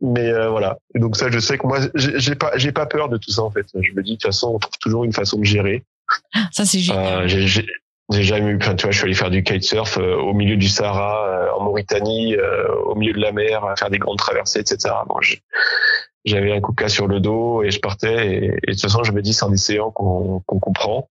Mais 0.00 0.30
euh, 0.30 0.48
voilà. 0.48 0.78
Et 0.94 0.98
donc 0.98 1.16
ça, 1.16 1.30
je 1.30 1.38
sais 1.38 1.58
que 1.58 1.66
moi, 1.66 1.80
j'ai 1.94 2.34
pas, 2.34 2.52
j'ai 2.56 2.72
pas 2.72 2.86
peur 2.86 3.10
de 3.10 3.18
tout 3.18 3.30
ça 3.30 3.42
en 3.42 3.50
fait. 3.50 3.66
Je 3.74 3.92
me 3.92 4.02
dis 4.02 4.12
de 4.12 4.16
toute 4.16 4.22
façon, 4.22 4.52
on 4.54 4.58
trouve 4.58 4.78
toujours 4.80 5.04
une 5.04 5.12
façon 5.12 5.38
de 5.38 5.44
gérer. 5.44 5.84
Ça 6.52 6.64
c'est 6.64 6.78
génial. 6.78 7.30
Euh, 7.30 7.62
j'ai 8.12 8.22
jamais 8.22 8.52
eu, 8.52 8.58
tu 8.58 8.66
vois, 8.66 8.90
je 8.90 8.96
suis 8.96 9.04
allé 9.04 9.14
faire 9.14 9.30
du 9.30 9.42
kitesurf 9.42 9.98
euh, 9.98 10.16
au 10.16 10.32
milieu 10.32 10.56
du 10.56 10.68
Sahara, 10.68 11.26
euh, 11.26 11.50
en 11.58 11.64
Mauritanie, 11.64 12.36
euh, 12.36 12.72
au 12.84 12.94
milieu 12.94 13.12
de 13.12 13.20
la 13.20 13.32
mer, 13.32 13.74
faire 13.76 13.90
des 13.90 13.98
grandes 13.98 14.18
traversées, 14.18 14.60
etc. 14.60 14.94
Bon, 15.08 15.16
j'avais 16.24 16.52
un 16.52 16.60
coca 16.60 16.88
sur 16.88 17.08
le 17.08 17.20
dos 17.20 17.62
et 17.62 17.70
je 17.70 17.80
partais. 17.80 18.36
Et, 18.36 18.48
de 18.48 18.72
toute 18.72 18.80
façon, 18.80 19.02
je 19.02 19.12
me 19.12 19.22
dis, 19.22 19.32
c'est 19.32 19.44
en 19.44 19.52
essayant 19.52 19.90
qu'on 19.90 20.40
comprend. 20.46 21.08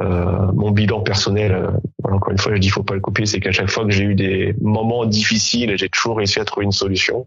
Euh, 0.00 0.52
mon 0.52 0.70
bilan 0.70 1.02
personnel, 1.02 1.52
euh, 1.52 1.70
encore 2.04 2.32
une 2.32 2.38
fois, 2.38 2.54
je 2.54 2.60
dis, 2.60 2.70
faut 2.70 2.82
pas 2.82 2.94
le 2.94 3.00
copier, 3.00 3.26
c'est 3.26 3.40
qu'à 3.40 3.52
chaque 3.52 3.70
fois 3.70 3.84
que 3.84 3.90
j'ai 3.90 4.04
eu 4.04 4.14
des 4.14 4.54
moments 4.60 5.04
difficiles, 5.04 5.76
j'ai 5.76 5.88
toujours 5.88 6.16
réussi 6.16 6.40
à 6.40 6.44
trouver 6.44 6.64
une 6.64 6.72
solution 6.72 7.26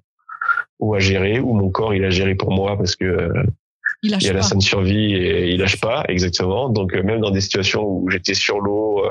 ou 0.79 0.95
à 0.95 0.99
gérer, 0.99 1.39
ou 1.39 1.53
mon 1.53 1.69
corps 1.69 1.93
il 1.93 2.03
a 2.03 2.09
géré 2.09 2.35
pour 2.35 2.51
moi 2.51 2.77
parce 2.77 2.95
que 2.95 3.31
euh, 4.05 4.17
il, 4.19 4.23
y 4.23 4.29
a 4.29 4.33
la 4.33 4.41
scène 4.41 4.61
survie 4.61 5.13
et 5.13 5.49
il 5.49 5.59
lâche 5.59 5.79
pas 5.79 6.03
exactement. 6.07 6.69
Donc 6.69 6.93
euh, 6.93 7.03
même 7.03 7.21
dans 7.21 7.31
des 7.31 7.41
situations 7.41 7.83
où 7.83 8.09
j'étais 8.09 8.33
sur 8.33 8.59
l'eau. 8.59 9.03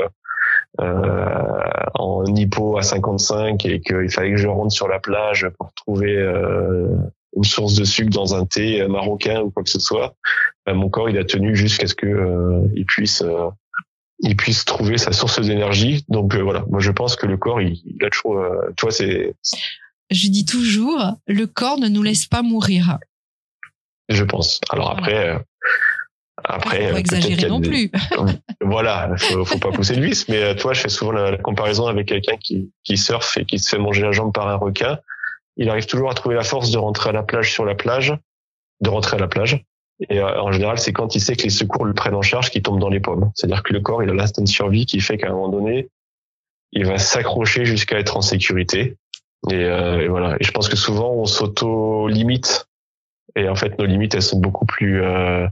en 0.78 2.24
hypo 2.26 2.76
à 2.76 2.82
55 2.82 3.64
et 3.64 3.80
qu'il 3.80 4.10
fallait 4.10 4.32
que 4.32 4.36
je 4.36 4.48
rentre 4.48 4.72
sur 4.72 4.88
la 4.88 4.98
plage 4.98 5.48
pour 5.58 5.72
trouver 5.72 6.14
une 7.36 7.44
source 7.44 7.74
de 7.74 7.84
sucre 7.84 8.10
dans 8.10 8.34
un 8.34 8.46
thé 8.46 8.80
euh, 8.80 8.88
marocain 8.88 9.42
ou 9.42 9.50
quoi 9.50 9.62
que 9.62 9.70
ce 9.70 9.78
soit, 9.78 10.16
ben, 10.64 10.74
mon 10.74 10.88
corps 10.88 11.08
il 11.10 11.18
a 11.18 11.24
tenu 11.24 11.54
jusqu'à 11.54 11.86
ce 11.86 11.94
que 11.94 12.06
euh, 12.06 12.66
il 12.74 12.86
puisse 12.86 13.22
euh, 13.22 13.50
il 14.20 14.34
puisse 14.34 14.64
trouver 14.64 14.96
sa 14.96 15.12
source 15.12 15.40
d'énergie. 15.40 16.04
Donc 16.08 16.34
voilà, 16.34 16.64
moi 16.70 16.80
je 16.80 16.90
pense 16.90 17.16
que 17.16 17.26
le 17.26 17.36
corps 17.36 17.60
il, 17.60 17.82
a 18.02 18.08
toujours, 18.08 18.42
tu 18.76 18.86
vois, 18.86 18.90
c'est. 18.90 19.34
Je 20.10 20.28
dis 20.28 20.46
toujours, 20.46 21.12
le 21.26 21.46
corps 21.46 21.78
ne 21.78 21.88
nous 21.88 22.02
laisse 22.02 22.24
pas 22.24 22.40
mourir. 22.40 22.98
Je 24.08 24.24
pense. 24.24 24.60
Alors 24.70 24.90
après. 24.90 25.38
Après, 26.44 26.90
faut 26.90 26.96
exagérer 26.96 27.48
non 27.48 27.60
plus. 27.60 27.90
voilà, 28.60 29.10
faut, 29.16 29.44
faut 29.44 29.58
pas 29.58 29.72
pousser 29.72 29.96
le 29.96 30.04
vice. 30.04 30.28
Mais 30.28 30.54
toi, 30.54 30.74
je 30.74 30.82
fais 30.82 30.88
souvent 30.88 31.12
la, 31.12 31.38
comparaison 31.38 31.86
avec 31.86 32.08
quelqu'un 32.08 32.36
qui, 32.36 32.72
qui 32.84 32.98
surfe 32.98 33.38
et 33.38 33.44
qui 33.44 33.58
se 33.58 33.70
fait 33.70 33.78
manger 33.78 34.02
la 34.02 34.12
jambe 34.12 34.32
par 34.32 34.46
un 34.46 34.54
requin 34.54 34.98
il 35.56 35.70
arrive 35.70 35.86
toujours 35.86 36.10
à 36.10 36.14
trouver 36.14 36.34
la 36.34 36.42
force 36.42 36.70
de 36.70 36.78
rentrer 36.78 37.10
à 37.10 37.12
la 37.12 37.22
plage 37.22 37.52
sur 37.52 37.64
la 37.64 37.74
plage, 37.74 38.14
de 38.80 38.90
rentrer 38.90 39.16
à 39.16 39.20
la 39.20 39.28
plage. 39.28 39.64
Et 40.10 40.20
euh, 40.20 40.42
en 40.42 40.52
général, 40.52 40.78
c'est 40.78 40.92
quand 40.92 41.14
il 41.14 41.20
sait 41.20 41.36
que 41.36 41.44
les 41.44 41.50
secours 41.50 41.86
le 41.86 41.94
prennent 41.94 42.14
en 42.14 42.22
charge 42.22 42.50
qu'il 42.50 42.62
tombe 42.62 42.78
dans 42.78 42.90
les 42.90 43.00
pommes. 43.00 43.30
C'est-à-dire 43.34 43.62
que 43.62 43.72
le 43.72 43.80
corps, 43.80 44.02
il 44.02 44.10
a 44.10 44.14
l'instinct 44.14 44.42
de 44.42 44.48
survie 44.48 44.84
qui 44.84 45.00
fait 45.00 45.16
qu'à 45.16 45.28
un 45.28 45.32
moment 45.32 45.48
donné, 45.48 45.88
il 46.72 46.84
va 46.84 46.98
s'accrocher 46.98 47.64
jusqu'à 47.64 47.98
être 47.98 48.16
en 48.16 48.20
sécurité. 48.20 48.96
Et, 49.50 49.54
euh, 49.54 50.00
et, 50.02 50.08
voilà. 50.08 50.36
Et 50.38 50.44
je 50.44 50.50
pense 50.50 50.68
que 50.68 50.76
souvent, 50.76 51.12
on 51.12 51.24
s'auto-limite. 51.24 52.68
Et 53.36 53.48
en 53.48 53.54
fait, 53.54 53.78
nos 53.78 53.86
limites, 53.86 54.14
elles 54.14 54.22
sont 54.22 54.40
beaucoup 54.40 54.66
plus 54.66 55.02
euh, 55.02 55.46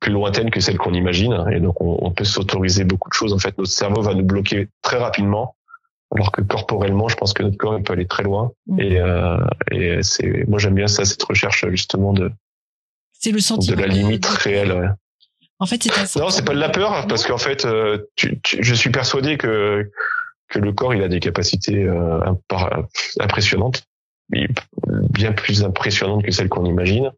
plus 0.00 0.12
lointaines 0.12 0.50
que 0.50 0.60
celles 0.60 0.78
qu'on 0.78 0.94
imagine. 0.94 1.44
Et 1.52 1.60
donc, 1.60 1.80
on, 1.80 1.98
on 2.00 2.10
peut 2.10 2.24
s'autoriser 2.24 2.84
beaucoup 2.84 3.10
de 3.10 3.14
choses. 3.14 3.32
En 3.32 3.38
fait, 3.38 3.58
notre 3.58 3.70
cerveau 3.70 4.00
va 4.00 4.14
nous 4.14 4.24
bloquer 4.24 4.68
très 4.82 4.96
rapidement 4.98 5.56
alors 6.14 6.32
que 6.32 6.40
corporellement, 6.40 7.08
je 7.08 7.16
pense 7.16 7.32
que 7.32 7.42
notre 7.42 7.56
corps 7.56 7.76
il 7.76 7.82
peut 7.82 7.92
aller 7.92 8.06
très 8.06 8.22
loin. 8.22 8.52
Mm. 8.66 8.80
Et, 8.80 8.98
euh, 8.98 9.38
et 9.70 10.02
c'est, 10.02 10.46
moi 10.48 10.58
j'aime 10.58 10.74
bien 10.74 10.88
ça, 10.88 11.04
cette 11.04 11.22
recherche 11.22 11.66
justement 11.68 12.12
de, 12.12 12.32
c'est 13.12 13.32
le 13.32 13.40
sentiment 13.40 13.76
de 13.76 13.80
la 13.82 13.88
limite 13.88 14.26
réelle. 14.26 14.72
Ouais. 14.72 14.88
En 15.58 15.66
fait, 15.66 15.82
c'est 15.82 16.20
non, 16.20 16.30
c'est 16.30 16.44
pas 16.44 16.54
de 16.54 16.60
la 16.60 16.68
peur 16.68 17.06
parce 17.08 17.26
qu'en 17.26 17.38
fait, 17.38 17.64
euh, 17.64 18.06
tu, 18.14 18.40
je 18.44 18.74
suis 18.74 18.90
persuadé 18.90 19.36
que 19.36 19.90
que 20.48 20.58
le 20.60 20.72
corps 20.72 20.94
il 20.94 21.02
a 21.02 21.08
des 21.08 21.20
capacités 21.20 21.84
euh, 21.84 22.20
impressionnantes, 23.20 23.82
bien 25.10 25.32
plus 25.32 25.64
impressionnantes 25.64 26.24
que 26.24 26.30
celles 26.30 26.48
qu'on 26.48 26.64
imagine. 26.64 27.10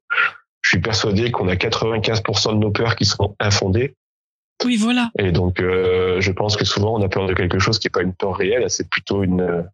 Je 0.63 0.71
suis 0.71 0.81
persuadé 0.81 1.31
qu'on 1.31 1.49
a 1.49 1.55
95% 1.55 2.53
de 2.53 2.59
nos 2.59 2.71
peurs 2.71 2.97
qui 2.97 3.05
sont 3.05 3.35
infondées 3.41 3.95
oui, 4.65 4.77
voilà. 4.77 5.11
Et 5.19 5.33
donc, 5.33 5.61
euh, 5.61 6.21
je 6.21 6.33
pense 6.33 6.57
que 6.57 6.65
souvent, 6.65 6.95
on 6.99 7.03
a 7.03 7.09
peur 7.09 7.27
de 7.27 7.35
quelque 7.35 7.59
chose 7.59 7.79
qui 7.79 7.87
n'est 7.87 7.91
pas 7.91 8.03
une 8.03 8.15
peur 8.15 8.37
réelle, 8.37 8.69
c'est 8.69 8.89
plutôt 8.89 9.23
une 9.23 9.65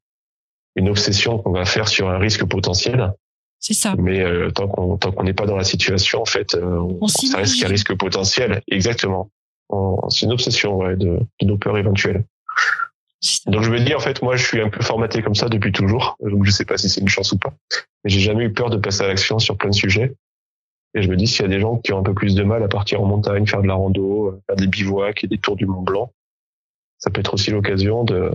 une 0.76 0.90
obsession 0.90 1.38
qu'on 1.38 1.52
va 1.52 1.64
faire 1.64 1.88
sur 1.88 2.10
un 2.10 2.18
risque 2.18 2.44
potentiel. 2.44 3.12
C'est 3.58 3.72
ça. 3.72 3.94
Mais 3.96 4.20
euh, 4.20 4.50
tant 4.50 4.68
qu'on 4.68 4.98
tant 4.98 5.10
qu'on 5.10 5.24
n'est 5.24 5.32
pas 5.32 5.46
dans 5.46 5.56
la 5.56 5.64
situation, 5.64 6.20
en 6.20 6.26
fait, 6.26 6.54
euh, 6.54 6.78
on, 7.00 7.08
ça 7.08 7.38
reste 7.38 7.60
qu'un 7.60 7.68
risque 7.68 7.94
potentiel. 7.96 8.62
Exactement. 8.68 9.30
C'est 10.10 10.26
une 10.26 10.32
obsession 10.32 10.76
ouais, 10.76 10.96
de, 10.96 11.18
de 11.40 11.46
nos 11.46 11.56
peurs 11.56 11.78
éventuelles. 11.78 12.22
Donc 13.46 13.62
je 13.62 13.70
me 13.70 13.80
dis 13.80 13.94
en 13.94 14.00
fait 14.00 14.22
moi 14.22 14.36
je 14.36 14.44
suis 14.44 14.60
un 14.60 14.68
peu 14.68 14.82
formaté 14.82 15.22
comme 15.22 15.34
ça 15.34 15.48
depuis 15.48 15.72
toujours 15.72 16.16
donc 16.20 16.44
je 16.44 16.50
sais 16.50 16.66
pas 16.66 16.76
si 16.76 16.88
c'est 16.88 17.00
une 17.00 17.08
chance 17.08 17.32
ou 17.32 17.38
pas 17.38 17.54
mais 18.04 18.10
j'ai 18.10 18.20
jamais 18.20 18.44
eu 18.44 18.52
peur 18.52 18.68
de 18.68 18.76
passer 18.76 19.02
à 19.02 19.06
l'action 19.08 19.38
sur 19.38 19.56
plein 19.56 19.70
de 19.70 19.74
sujets 19.74 20.14
et 20.96 21.02
je 21.02 21.08
me 21.10 21.16
dis 21.16 21.26
s'il 21.26 21.42
y 21.42 21.44
a 21.44 21.48
des 21.48 21.60
gens 21.60 21.76
qui 21.76 21.92
ont 21.92 21.98
un 21.98 22.02
peu 22.02 22.14
plus 22.14 22.34
de 22.34 22.42
mal 22.42 22.62
à 22.62 22.68
partir 22.68 23.02
en 23.02 23.04
montagne, 23.04 23.46
faire 23.46 23.60
de 23.60 23.66
la 23.66 23.74
rando, 23.74 24.28
euh, 24.28 24.42
faire 24.46 24.56
des 24.56 24.66
bivouacs 24.66 25.24
et 25.24 25.26
des 25.26 25.36
tours 25.36 25.56
du 25.56 25.66
Mont 25.66 25.82
Blanc, 25.82 26.10
ça 26.98 27.10
peut 27.10 27.20
être 27.20 27.34
aussi 27.34 27.50
l'occasion 27.50 28.02
de. 28.02 28.30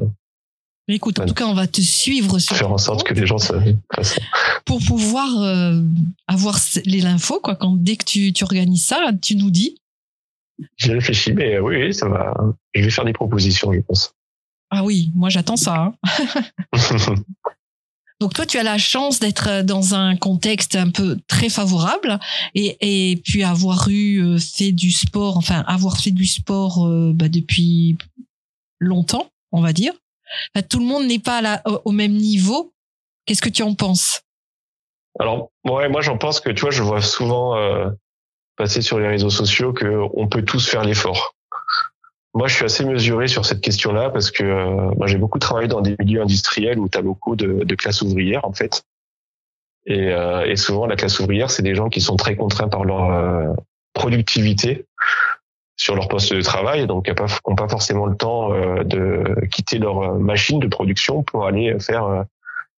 Mais 0.88 0.96
écoute, 0.96 1.20
en 1.20 1.26
tout 1.26 1.34
cas, 1.34 1.46
on 1.46 1.56
va 1.56 1.68
te 1.68 1.82
suivre 1.82 2.38
sur 2.38 2.56
faire 2.56 2.72
en 2.72 2.78
sorte 2.78 3.04
que 3.04 3.16
les 3.16 3.26
gens 3.26 3.40
se 3.40 3.54
fassent. 3.94 4.20
Pour 4.66 4.80
pouvoir 4.86 5.42
euh, 5.42 5.82
avoir 6.28 6.60
les 6.86 7.06
infos, 7.06 7.40
quoi. 7.40 7.56
Quand 7.56 7.76
dès 7.76 7.96
que 7.96 8.06
tu, 8.06 8.32
tu 8.32 8.44
organises 8.44 8.86
ça, 8.86 9.10
tu 9.22 9.36
nous 9.36 9.50
dis. 9.50 9.78
J'ai 10.78 10.94
réfléchi, 10.94 11.34
mais 11.34 11.58
oui, 11.58 11.94
ça 11.94 12.08
va. 12.08 12.36
Je 12.76 12.84
vais 12.84 12.92
faire 12.92 13.06
des 13.06 13.14
propositions, 13.14 13.74
je 13.74 13.80
pense. 13.80 14.14
Ah 14.72 14.84
oui, 14.84 15.12
moi 15.16 15.30
j'attends 15.30 15.58
ça. 15.58 15.76
Hein. 15.76 15.94
Donc 18.22 18.36
toi, 18.36 18.46
tu 18.46 18.60
as 18.60 18.64
la 18.64 18.78
chance 18.78 19.20
d'être 19.20 19.50
euh, 19.50 19.64
dans 19.64 19.96
un 19.96 20.16
contexte 20.16 20.76
un 20.76 20.92
peu 20.92 21.18
très 21.28 21.50
favorable 21.50 22.20
et, 22.54 22.78
et 23.12 23.16
puis 23.18 23.44
avoir 23.44 23.88
eu 23.90 24.24
euh, 24.24 24.38
fait 24.38 24.72
du 24.72 24.92
sport, 24.92 25.38
enfin 25.38 25.64
avoir 25.66 25.98
fait 25.98 26.12
du 26.12 26.28
sport 26.28 26.86
euh, 26.86 27.14
bah, 27.16 27.30
depuis 27.30 27.98
longtemps, 28.80 29.32
on 29.52 29.60
va 29.60 29.74
dire. 29.74 29.94
tout 30.70 30.80
le 30.80 30.86
monde 30.86 31.08
n'est 31.08 31.20
pas 31.20 31.42
là, 31.42 31.64
au 31.84 31.92
même 31.92 32.14
niveau. 32.14 32.72
Qu'est-ce 33.26 33.42
que 33.42 33.50
tu 33.50 33.64
en 33.64 33.74
penses? 33.74 34.22
Alors, 35.20 35.50
ouais, 35.66 35.90
moi 35.90 36.02
j'en 36.02 36.18
pense 36.20 36.40
que 36.40 36.52
tu 36.52 36.62
vois, 36.62 36.72
je 36.72 36.84
vois 36.84 37.02
souvent 37.02 37.56
passer 38.56 38.82
sur 38.82 39.00
les 39.00 39.08
réseaux 39.08 39.30
sociaux 39.30 39.74
que 39.74 40.08
on 40.14 40.28
peut 40.28 40.44
tous 40.44 40.68
faire 40.68 40.84
l'effort. 40.84 41.36
Moi, 42.34 42.48
je 42.48 42.56
suis 42.56 42.66
assez 42.66 42.86
mesuré 42.86 43.28
sur 43.28 43.46
cette 43.46 43.60
question-là 43.60 44.10
parce 44.10 44.32
que 44.32 44.44
euh, 44.44 45.06
j'ai 45.06 45.18
beaucoup 45.18 45.40
travaillé 45.40 45.68
dans 45.68 45.82
des 45.82 45.96
milieux 46.00 46.22
industriels 46.22 46.80
où 46.80 46.88
tu 46.88 47.02
beaucoup 47.02 47.36
de, 47.36 47.64
de 47.66 47.76
classes 47.76 48.02
ouvrières, 48.02 48.46
en 48.46 48.54
fait. 48.54 48.84
Et, 49.86 50.10
euh, 50.10 50.46
et, 50.46 50.56
souvent, 50.56 50.86
la 50.86 50.96
classe 50.96 51.20
ouvrière, 51.20 51.50
c'est 51.52 51.64
des 51.64 51.76
gens 51.76 51.90
qui 51.90 52.02
sont 52.02 52.16
très 52.16 52.36
contraints 52.36 52.70
par 52.70 52.86
leur 52.86 53.12
euh, 53.12 53.54
productivité 53.94 54.86
sur 55.76 55.96
leur 55.96 56.08
poste 56.08 56.34
de 56.34 56.42
travail, 56.42 56.86
donc 56.86 57.06
qui 57.06 57.12
n'ont 57.12 57.56
pas, 57.56 57.68
forcément 57.68 58.06
le 58.06 58.16
temps 58.16 58.54
euh, 58.54 58.84
de 58.84 59.36
quitter 59.52 59.80
leur 59.80 60.14
machine 60.20 60.60
de 60.60 60.68
production 60.68 61.24
pour 61.24 61.48
aller 61.48 61.76
faire 61.80 62.26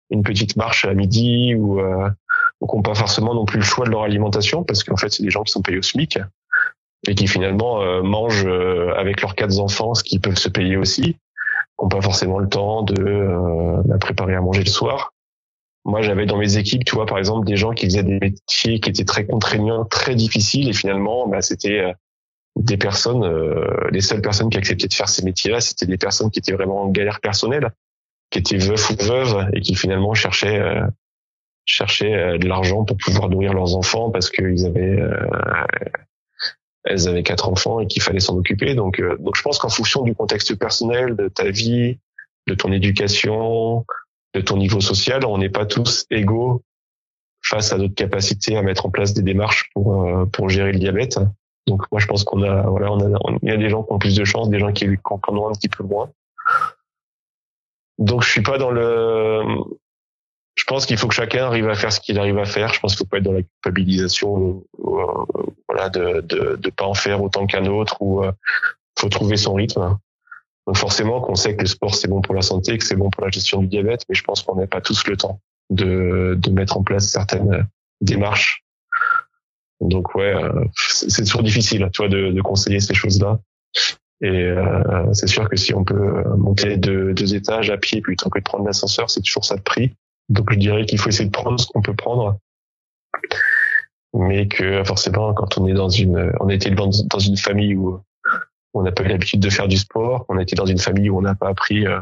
une 0.09 0.23
petite 0.23 0.55
marche 0.55 0.85
à 0.85 0.93
midi 0.93 1.53
ou, 1.53 1.81
ou 1.81 2.67
qui 2.67 2.75
n'ont 2.75 2.81
pas 2.81 2.95
forcément 2.95 3.33
non 3.33 3.45
plus 3.45 3.57
le 3.57 3.65
choix 3.65 3.85
de 3.85 3.91
leur 3.91 4.03
alimentation 4.03 4.63
parce 4.63 4.85
qu'en 4.85 4.95
fait, 4.95 5.11
c'est 5.11 5.23
des 5.23 5.29
gens 5.29 5.43
qui 5.43 5.51
sont 5.51 5.61
payés 5.61 5.79
au 5.79 5.81
SMIC 5.81 6.17
et 7.07 7.15
qui 7.15 7.27
finalement 7.27 7.81
euh, 7.81 8.01
mangent 8.01 8.45
euh, 8.45 8.93
avec 8.95 9.21
leurs 9.21 9.35
quatre 9.35 9.59
enfants 9.59 9.93
ce 9.93 10.03
qu'ils 10.03 10.21
peuvent 10.21 10.37
se 10.37 10.49
payer 10.49 10.77
aussi, 10.77 11.17
n'ont 11.81 11.89
pas 11.89 12.01
forcément 12.01 12.39
le 12.39 12.47
temps 12.47 12.83
de 12.83 13.01
euh, 13.01 13.97
préparer 13.99 14.35
à 14.35 14.41
manger 14.41 14.63
le 14.63 14.69
soir. 14.69 15.13
Moi, 15.85 16.01
j'avais 16.01 16.25
dans 16.25 16.37
mes 16.37 16.55
équipes, 16.55 16.85
tu 16.85 16.95
vois, 16.95 17.05
par 17.05 17.17
exemple, 17.17 17.45
des 17.45 17.57
gens 17.57 17.71
qui 17.71 17.87
faisaient 17.87 18.03
des 18.03 18.17
métiers 18.17 18.79
qui 18.79 18.89
étaient 18.89 19.03
très 19.03 19.25
contraignants, 19.25 19.83
très 19.83 20.15
difficiles, 20.15 20.69
et 20.69 20.73
finalement, 20.73 21.27
bah, 21.27 21.41
c'était 21.41 21.93
des 22.55 22.77
personnes, 22.77 23.29
les 23.91 23.99
seules 23.99 24.21
personnes 24.21 24.49
qui 24.49 24.57
acceptaient 24.57 24.87
de 24.87 24.93
faire 24.93 25.09
ces 25.09 25.25
métiers-là, 25.25 25.59
c'était 25.59 25.85
des 25.85 25.97
personnes 25.97 26.31
qui 26.31 26.39
étaient 26.39 26.53
vraiment 26.53 26.83
en 26.83 26.87
galère 26.87 27.19
personnelle, 27.19 27.71
qui 28.29 28.39
étaient 28.39 28.55
veufs 28.55 28.91
ou 28.91 28.95
veuves, 29.03 29.49
et 29.51 29.59
qui 29.59 29.75
finalement 29.75 30.13
cherchaient 30.13 30.63
cherchaient 31.65 32.37
de 32.37 32.47
l'argent 32.47 32.85
pour 32.85 32.95
pouvoir 32.95 33.27
nourrir 33.27 33.53
leurs 33.53 33.75
enfants 33.75 34.09
parce 34.09 34.29
qu'ils 34.29 34.65
avaient 34.65 35.03
elles 36.83 37.07
avaient 37.07 37.23
quatre 37.23 37.49
enfants 37.49 37.79
et 37.79 37.87
qu'il 37.87 38.01
fallait 38.01 38.19
s'en 38.19 38.37
occuper. 38.37 38.75
Donc, 38.75 38.99
euh, 38.99 39.17
donc 39.17 39.35
je 39.35 39.41
pense 39.41 39.59
qu'en 39.59 39.69
fonction 39.69 40.03
du 40.03 40.13
contexte 40.13 40.55
personnel, 40.55 41.15
de 41.15 41.27
ta 41.27 41.49
vie, 41.49 41.97
de 42.47 42.55
ton 42.55 42.71
éducation, 42.71 43.85
de 44.33 44.41
ton 44.41 44.57
niveau 44.57 44.81
social, 44.81 45.25
on 45.25 45.37
n'est 45.37 45.49
pas 45.49 45.65
tous 45.65 46.05
égaux 46.11 46.63
face 47.45 47.73
à 47.73 47.77
notre 47.77 47.95
capacité 47.95 48.57
à 48.57 48.61
mettre 48.61 48.85
en 48.85 48.89
place 48.89 49.13
des 49.13 49.21
démarches 49.21 49.69
pour 49.73 50.05
euh, 50.05 50.25
pour 50.25 50.49
gérer 50.49 50.71
le 50.71 50.79
diabète. 50.79 51.19
Donc 51.67 51.83
moi 51.91 51.99
je 51.99 52.07
pense 52.07 52.23
qu'on 52.23 52.41
a 52.43 52.63
voilà 52.63 52.91
on 52.91 52.99
a 52.99 53.19
il 53.41 53.49
y 53.49 53.51
a 53.51 53.57
des 53.57 53.69
gens 53.69 53.83
qui 53.83 53.93
ont 53.93 53.99
plus 53.99 54.15
de 54.15 54.23
chance, 54.23 54.49
des 54.49 54.59
gens 54.59 54.71
qui 54.71 54.85
en 55.03 55.37
ont 55.37 55.49
un 55.49 55.53
petit 55.53 55.69
peu 55.69 55.83
moins. 55.83 56.09
Donc 57.99 58.23
je 58.23 58.29
suis 58.29 58.41
pas 58.41 58.57
dans 58.57 58.71
le 58.71 59.43
je 60.55 60.63
pense 60.65 60.85
qu'il 60.85 60.97
faut 60.97 61.07
que 61.07 61.15
chacun 61.15 61.45
arrive 61.45 61.67
à 61.69 61.75
faire 61.75 61.91
ce 61.91 61.99
qu'il 61.99 62.19
arrive 62.19 62.37
à 62.37 62.45
faire. 62.45 62.73
Je 62.73 62.79
pense 62.79 62.93
qu'il 62.95 63.05
faut 63.05 63.09
pas 63.09 63.17
être 63.17 63.23
dans 63.23 63.31
la 63.31 63.41
culpabilisation, 63.41 64.63
euh, 64.79 65.51
voilà, 65.67 65.89
de, 65.89 66.21
de 66.21 66.55
de 66.55 66.69
pas 66.69 66.85
en 66.85 66.93
faire 66.93 67.21
autant 67.23 67.47
qu'un 67.47 67.65
autre 67.65 68.01
ou 68.01 68.23
euh, 68.23 68.31
faut 68.97 69.09
trouver 69.09 69.37
son 69.37 69.55
rythme. 69.55 69.97
Donc 70.67 70.77
forcément 70.77 71.19
qu'on 71.21 71.35
sait 71.35 71.55
que 71.55 71.61
le 71.61 71.67
sport 71.67 71.95
c'est 71.95 72.07
bon 72.07 72.21
pour 72.21 72.35
la 72.35 72.41
santé, 72.41 72.77
que 72.77 72.85
c'est 72.85 72.95
bon 72.95 73.09
pour 73.09 73.23
la 73.23 73.31
gestion 73.31 73.61
du 73.61 73.67
diabète, 73.67 74.03
mais 74.07 74.15
je 74.15 74.23
pense 74.23 74.43
qu'on 74.43 74.55
n'a 74.55 74.67
pas 74.67 74.81
tous 74.81 75.05
le 75.07 75.17
temps 75.17 75.39
de 75.69 76.35
de 76.37 76.51
mettre 76.51 76.77
en 76.77 76.83
place 76.83 77.07
certaines 77.07 77.67
démarches. 78.01 78.63
Donc 79.81 80.15
ouais, 80.15 80.33
euh, 80.33 80.65
c'est 80.75 81.23
toujours 81.23 81.43
difficile, 81.43 81.89
tu 81.91 82.03
vois, 82.03 82.09
de, 82.09 82.31
de 82.31 82.41
conseiller 82.41 82.79
ces 82.79 82.93
choses-là. 82.93 83.39
Et 84.21 84.29
euh, 84.29 85.11
c'est 85.11 85.27
sûr 85.27 85.49
que 85.49 85.57
si 85.57 85.73
on 85.73 85.83
peut 85.83 86.23
monter 86.37 86.77
deux, 86.77 87.13
deux 87.13 87.35
étages 87.35 87.69
à 87.69 87.77
pied 87.77 87.99
plutôt 87.99 88.29
que 88.29 88.39
de 88.39 88.43
prendre 88.43 88.65
l'ascenseur, 88.65 89.09
c'est 89.09 89.21
toujours 89.21 89.43
ça 89.43 89.57
de 89.57 89.61
prix. 89.61 89.93
Donc 90.29 90.51
je 90.51 90.57
dirais 90.57 90.85
qu'il 90.85 90.99
faut 90.99 91.09
essayer 91.09 91.25
de 91.25 91.31
prendre 91.31 91.59
ce 91.59 91.67
qu'on 91.67 91.81
peut 91.81 91.95
prendre 91.95 92.37
mais 94.13 94.47
que 94.47 94.83
forcément, 94.83 95.33
quand 95.33 95.57
on 95.57 95.67
est 95.67 95.73
dans 95.73 95.89
une, 95.89 96.31
on 96.39 96.49
a 96.49 96.53
été 96.53 96.69
dans 96.69 97.19
une 97.19 97.37
famille 97.37 97.75
où 97.75 97.99
on 98.73 98.83
n'a 98.83 98.91
pas 98.91 99.03
eu 99.03 99.07
l'habitude 99.07 99.39
de 99.39 99.49
faire 99.49 99.67
du 99.67 99.77
sport, 99.77 100.25
on 100.29 100.37
a 100.37 100.41
été 100.41 100.55
dans 100.55 100.65
une 100.65 100.77
famille 100.79 101.09
où 101.09 101.17
on 101.17 101.21
n'a 101.21 101.35
pas 101.35 101.49
appris 101.49 101.85
euh, 101.85 101.99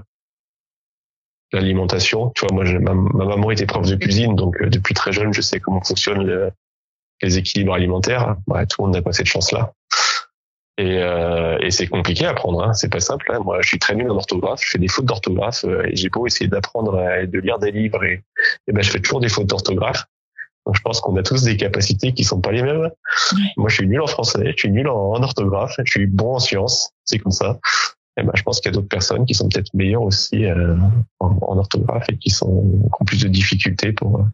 l'alimentation. 1.53 2.31
Tu 2.35 2.45
vois, 2.45 2.53
moi, 2.53 2.79
ma, 2.79 2.93
maman 2.93 3.51
était 3.51 3.65
prof 3.65 3.87
de 3.87 3.95
cuisine, 3.95 4.35
donc 4.35 4.61
euh, 4.61 4.69
depuis 4.69 4.93
très 4.93 5.11
jeune, 5.11 5.33
je 5.33 5.41
sais 5.41 5.59
comment 5.59 5.81
fonctionnent 5.81 6.51
les 7.21 7.37
équilibres 7.37 7.73
alimentaires. 7.73 8.35
Ouais, 8.47 8.65
tout 8.65 8.81
le 8.81 8.87
monde 8.87 8.95
n'a 8.95 9.01
pas 9.01 9.13
cette 9.13 9.27
chance-là. 9.27 9.73
Et, 10.77 10.97
euh, 10.99 11.57
et 11.59 11.69
c'est 11.69 11.87
compliqué 11.87 12.25
à 12.25 12.29
apprendre, 12.29 12.63
hein. 12.63 12.73
c'est 12.73 12.89
pas 12.89 13.01
simple. 13.01 13.29
Hein. 13.31 13.39
Moi, 13.43 13.59
je 13.61 13.67
suis 13.67 13.79
très 13.79 13.93
nul 13.93 14.09
en 14.09 14.15
orthographe, 14.15 14.61
je 14.63 14.71
fais 14.71 14.79
des 14.79 14.87
fautes 14.87 15.05
d'orthographe 15.05 15.65
euh, 15.65 15.83
et 15.85 15.95
j'ai 15.95 16.09
beau 16.09 16.25
essayer 16.25 16.47
d'apprendre 16.47 16.99
et 17.21 17.27
de 17.27 17.39
lire 17.39 17.59
des 17.59 17.71
livres 17.71 18.03
et, 18.03 18.23
et 18.67 18.71
ben 18.71 18.81
je 18.81 18.89
fais 18.89 18.99
toujours 18.99 19.19
des 19.19 19.29
fautes 19.29 19.47
d'orthographe. 19.47 20.05
Donc 20.65 20.75
je 20.75 20.81
pense 20.81 21.01
qu'on 21.01 21.15
a 21.17 21.23
tous 21.23 21.43
des 21.43 21.57
capacités 21.57 22.13
qui 22.13 22.23
sont 22.23 22.39
pas 22.39 22.51
les 22.51 22.63
mêmes. 22.63 22.89
Moi, 23.57 23.69
je 23.69 23.75
suis 23.75 23.87
nul 23.87 24.01
en 24.01 24.07
français, 24.07 24.53
je 24.55 24.57
suis 24.57 24.71
nul 24.71 24.87
en, 24.87 25.21
orthographe, 25.21 25.75
je 25.83 25.91
suis 25.91 26.07
bon 26.07 26.35
en 26.35 26.39
sciences, 26.39 26.91
c'est 27.03 27.19
comme 27.19 27.31
ça. 27.31 27.59
Et 28.17 28.23
ben, 28.23 28.31
je 28.35 28.43
pense 28.43 28.59
qu'il 28.59 28.71
y 28.71 28.73
a 28.73 28.75
d'autres 28.75 28.87
personnes 28.87 29.25
qui 29.25 29.33
sont 29.33 29.49
peut-être 29.49 29.73
meilleures 29.73 30.03
aussi 30.03 30.45
euh, 30.45 30.75
en, 31.19 31.57
orthographe 31.57 32.05
et 32.09 32.17
qui 32.17 32.29
sont 32.29 32.63
qui 32.63 33.01
ont 33.01 33.05
plus 33.05 33.21
de 33.21 33.27
difficultés 33.27 33.91
pour 33.91 34.25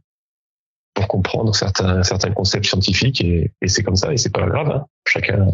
pour 0.94 1.08
comprendre 1.08 1.54
certains 1.56 2.04
certains 2.04 2.32
concepts 2.32 2.66
scientifiques 2.66 3.22
et, 3.22 3.52
et 3.62 3.68
c'est 3.68 3.84
comme 3.84 3.96
ça 3.96 4.12
et 4.12 4.18
c'est 4.18 4.34
pas 4.34 4.46
grave. 4.46 4.70
Hein. 4.72 4.86
Chacun 5.06 5.48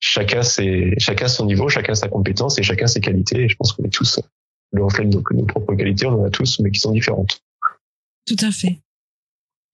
chacun 0.00 0.42
c'est 0.42 0.94
chacun 0.98 1.28
son 1.28 1.46
niveau, 1.46 1.68
chacun 1.68 1.94
sa 1.94 2.08
compétence 2.08 2.58
et 2.58 2.62
chacun 2.62 2.86
ses 2.86 3.00
qualités. 3.00 3.42
Et 3.42 3.48
je 3.48 3.56
pense 3.56 3.72
qu'on 3.72 3.84
est 3.84 3.92
tous 3.92 4.20
le 4.72 4.84
reflet 4.84 5.04
de 5.04 5.16
nos, 5.16 5.44
propres 5.46 5.74
qualités, 5.74 6.06
on 6.06 6.20
en 6.22 6.24
a 6.24 6.30
tous, 6.30 6.60
mais 6.60 6.70
qui 6.70 6.80
sont 6.80 6.92
différentes. 6.92 7.40
Tout 8.26 8.36
à 8.40 8.50
fait. 8.50 8.80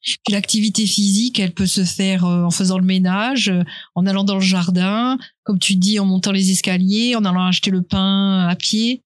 Puis 0.02 0.18
l'activité 0.30 0.86
physique, 0.86 1.40
elle 1.40 1.52
peut 1.52 1.66
se 1.66 1.82
faire 1.84 2.26
euh, 2.26 2.44
en 2.44 2.50
faisant 2.50 2.78
le 2.78 2.84
ménage, 2.84 3.48
euh, 3.48 3.62
en 3.94 4.06
allant 4.06 4.22
dans 4.22 4.34
le 4.34 4.40
jardin, 4.40 5.18
comme 5.44 5.58
tu 5.58 5.76
dis, 5.76 5.98
en 5.98 6.04
montant 6.04 6.30
les 6.30 6.50
escaliers, 6.50 7.16
en 7.16 7.24
allant 7.24 7.46
acheter 7.46 7.70
le 7.70 7.82
pain 7.82 8.46
à 8.46 8.54
pied. 8.54 9.02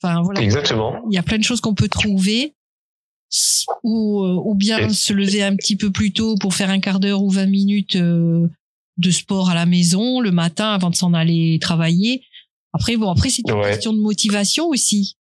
Enfin 0.00 0.22
voilà. 0.22 0.40
Exactement. 0.40 1.02
Il 1.10 1.14
y 1.14 1.18
a 1.18 1.22
plein 1.22 1.38
de 1.38 1.42
choses 1.42 1.60
qu'on 1.60 1.74
peut 1.74 1.88
trouver. 1.88 2.52
Ou, 3.82 4.22
euh, 4.22 4.40
ou 4.44 4.54
bien 4.54 4.88
se 4.88 5.12
lever 5.12 5.42
un 5.42 5.56
petit 5.56 5.74
peu 5.74 5.90
plus 5.90 6.12
tôt 6.12 6.36
pour 6.36 6.54
faire 6.54 6.70
un 6.70 6.78
quart 6.78 7.00
d'heure 7.00 7.22
ou 7.22 7.28
20 7.28 7.46
minutes 7.46 7.98
de 8.96 9.10
sport 9.10 9.50
à 9.50 9.54
la 9.54 9.66
maison 9.66 10.20
le 10.20 10.30
matin 10.30 10.72
avant 10.72 10.90
de 10.90 10.94
s'en 10.94 11.14
aller 11.14 11.58
travailler. 11.60 12.24
Après, 12.72 12.96
bon, 12.96 13.10
après, 13.10 13.30
c'est 13.30 13.42
une 13.48 13.62
question 13.62 13.92
de 13.92 14.00
motivation 14.00 14.68
aussi. 14.68 15.16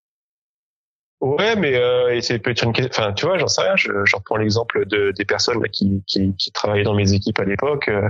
Ouais, 1.21 1.55
mais 1.55 1.75
euh, 1.75 2.19
c'est 2.21 2.39
peut-être 2.39 2.63
une 2.63 2.73
Enfin, 2.89 3.13
tu 3.13 3.25
vois, 3.25 3.37
j'en 3.37 3.47
sais 3.47 3.61
rien. 3.61 3.75
Je, 3.75 3.91
je 4.03 4.15
reprends 4.15 4.35
l'exemple 4.35 4.85
de 4.85 5.11
des 5.11 5.25
personnes 5.25 5.61
là, 5.61 5.69
qui, 5.69 6.03
qui, 6.05 6.35
qui 6.35 6.51
travaillaient 6.51 6.83
dans 6.83 6.93
mes 6.93 7.13
équipes 7.13 7.39
à 7.39 7.45
l'époque, 7.45 7.87
euh, 7.87 8.09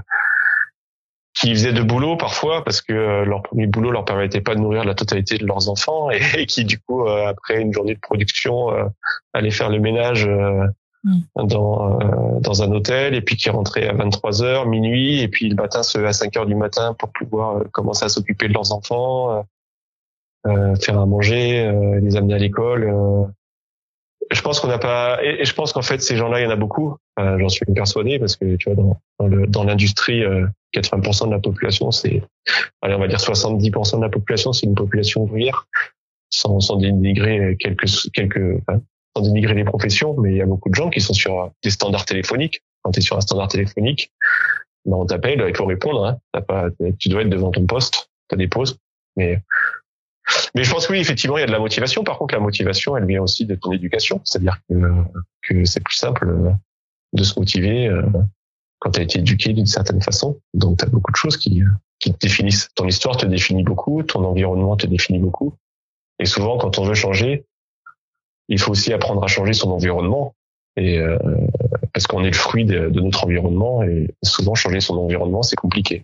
qui 1.39 1.51
faisaient 1.51 1.73
de 1.73 1.83
boulot 1.83 2.17
parfois 2.17 2.63
parce 2.63 2.81
que 2.81 2.93
euh, 2.93 3.25
leur 3.25 3.43
premier 3.43 3.67
boulot 3.67 3.91
leur 3.91 4.05
permettait 4.05 4.41
pas 4.41 4.55
de 4.55 4.59
nourrir 4.59 4.83
la 4.85 4.95
totalité 4.95 5.37
de 5.37 5.45
leurs 5.45 5.69
enfants 5.69 6.09
et, 6.37 6.45
qui 6.47 6.65
du 6.65 6.79
coup 6.79 7.07
euh, 7.07 7.27
après 7.27 7.61
une 7.61 7.71
journée 7.71 7.93
de 7.93 7.99
production 7.99 8.69
allaient 9.33 9.51
faire 9.51 9.69
le 9.69 9.79
ménage 9.79 10.27
Mm. 10.27 10.71
Dans 11.35 11.99
euh, 12.01 12.39
dans 12.39 12.63
un 12.63 12.71
hôtel 12.71 13.13
et 13.13 13.21
puis 13.21 13.35
qui 13.35 13.49
rentrait 13.49 13.87
à 13.87 13.93
23 13.93 14.43
heures 14.43 14.65
minuit 14.65 15.21
et 15.21 15.27
puis 15.27 15.49
le 15.49 15.55
matin 15.55 15.83
se 15.83 15.97
à 15.99 16.13
5 16.13 16.35
heures 16.37 16.45
du 16.45 16.55
matin 16.55 16.95
pour 16.97 17.11
pouvoir 17.11 17.57
euh, 17.57 17.63
commencer 17.71 18.05
à 18.05 18.09
s'occuper 18.09 18.47
de 18.47 18.53
leurs 18.53 18.71
enfants 18.71 19.31
euh, 19.31 19.41
euh 20.47 20.75
faire 20.75 20.99
à 20.99 21.05
manger 21.05 21.71
les 22.01 22.15
amener 22.15 22.35
à 22.35 22.37
l'école 22.37 22.93
je 24.31 24.41
pense 24.41 24.59
qu'on 24.59 24.67
n'a 24.67 24.77
pas 24.79 25.19
et, 25.23 25.45
je 25.45 25.53
pense 25.53 25.73
qu'en 25.73 25.81
fait 25.81 26.01
ces 26.01 26.15
gens-là 26.15 26.39
il 26.39 26.43
y 26.43 26.47
en 26.47 26.51
a 26.51 26.55
beaucoup 26.55 26.97
j'en 27.17 27.49
suis 27.49 27.65
persuadé 27.65 28.19
parce 28.19 28.35
que 28.35 28.55
tu 28.55 28.69
vois 28.69 28.75
dans 28.75 28.99
dans, 29.19 29.27
le, 29.27 29.47
dans 29.47 29.63
l'industrie 29.63 30.23
80% 30.75 31.27
de 31.27 31.31
la 31.31 31.39
population 31.39 31.91
c'est 31.91 32.21
allez 32.81 32.95
on 32.95 32.99
va 32.99 33.07
dire 33.07 33.19
70% 33.19 33.97
de 33.97 34.01
la 34.01 34.09
population 34.09 34.53
c'est 34.53 34.65
une 34.65 34.75
population 34.75 35.23
ouvrière 35.23 35.67
sans, 36.29 36.59
sans 36.59 36.77
dénigrer 36.77 37.55
quelques 37.59 37.87
quelques 38.13 38.59
sans 39.15 39.23
dénigrer 39.23 39.53
les 39.53 39.63
professions, 39.63 40.15
mais 40.19 40.31
il 40.31 40.37
y 40.37 40.41
a 40.41 40.45
beaucoup 40.45 40.69
de 40.69 40.75
gens 40.75 40.89
qui 40.89 41.01
sont 41.01 41.13
sur 41.13 41.51
des 41.63 41.69
standards 41.69 42.05
téléphoniques. 42.05 42.61
Quand 42.81 42.91
tu 42.91 42.99
es 42.99 43.01
sur 43.01 43.17
un 43.17 43.21
standard 43.21 43.47
téléphonique, 43.47 44.11
ben 44.85 44.97
on 44.97 45.05
t'appelle, 45.05 45.43
il 45.47 45.55
faut 45.55 45.65
répondre. 45.65 46.05
Hein. 46.05 46.41
pas, 46.41 46.67
tu 46.99 47.09
dois 47.09 47.21
être 47.21 47.29
devant 47.29 47.51
ton 47.51 47.65
poste, 47.65 48.09
tu 48.29 48.35
as 48.35 48.37
des 48.37 48.47
pauses. 48.47 48.77
Mais, 49.15 49.41
mais 50.53 50.63
je 50.63 50.71
pense 50.71 50.87
que 50.87 50.93
oui, 50.93 50.99
effectivement, 50.99 51.37
il 51.37 51.41
y 51.41 51.43
a 51.43 51.47
de 51.47 51.51
la 51.51 51.59
motivation. 51.59 52.03
Par 52.03 52.17
contre, 52.17 52.35
la 52.35 52.41
motivation, 52.41 52.97
elle 52.97 53.05
vient 53.05 53.21
aussi 53.21 53.45
de 53.45 53.55
ton 53.55 53.71
éducation. 53.71 54.21
C'est-à-dire 54.23 54.59
que, 54.69 54.75
que 55.43 55.65
c'est 55.65 55.83
plus 55.83 55.95
simple 55.95 56.53
de 57.13 57.23
se 57.23 57.39
motiver 57.39 57.87
euh, 57.87 58.03
quand 58.79 58.91
tu 58.91 58.99
as 58.99 59.03
été 59.03 59.19
éduqué 59.19 59.53
d'une 59.53 59.65
certaine 59.65 60.01
façon. 60.01 60.37
Donc, 60.53 60.79
tu 60.79 60.85
as 60.85 60.89
beaucoup 60.89 61.11
de 61.11 61.17
choses 61.17 61.37
qui, 61.37 61.63
qui 61.99 62.13
te 62.13 62.19
définissent. 62.19 62.69
Ton 62.75 62.85
histoire 62.85 63.17
te 63.17 63.25
définit 63.25 63.63
beaucoup, 63.63 64.03
ton 64.03 64.23
environnement 64.25 64.75
te 64.75 64.85
définit 64.85 65.19
beaucoup. 65.19 65.53
Et 66.19 66.25
souvent, 66.25 66.57
quand 66.57 66.77
on 66.79 66.83
veut 66.83 66.93
changer, 66.93 67.45
il 68.47 68.59
faut 68.59 68.71
aussi 68.71 68.93
apprendre 68.93 69.23
à 69.23 69.27
changer 69.27 69.53
son 69.53 69.71
environnement. 69.71 70.35
Et 70.77 70.99
euh, 70.99 71.17
parce 71.93 72.05
qu'on 72.05 72.23
est 72.23 72.31
le 72.31 72.33
fruit 72.33 72.65
de, 72.65 72.89
notre 72.89 73.23
environnement 73.23 73.83
et 73.83 74.09
souvent 74.23 74.55
changer 74.55 74.81
son 74.81 74.97
environnement 74.97 75.41
c'est 75.41 75.55
compliqué. 75.55 76.03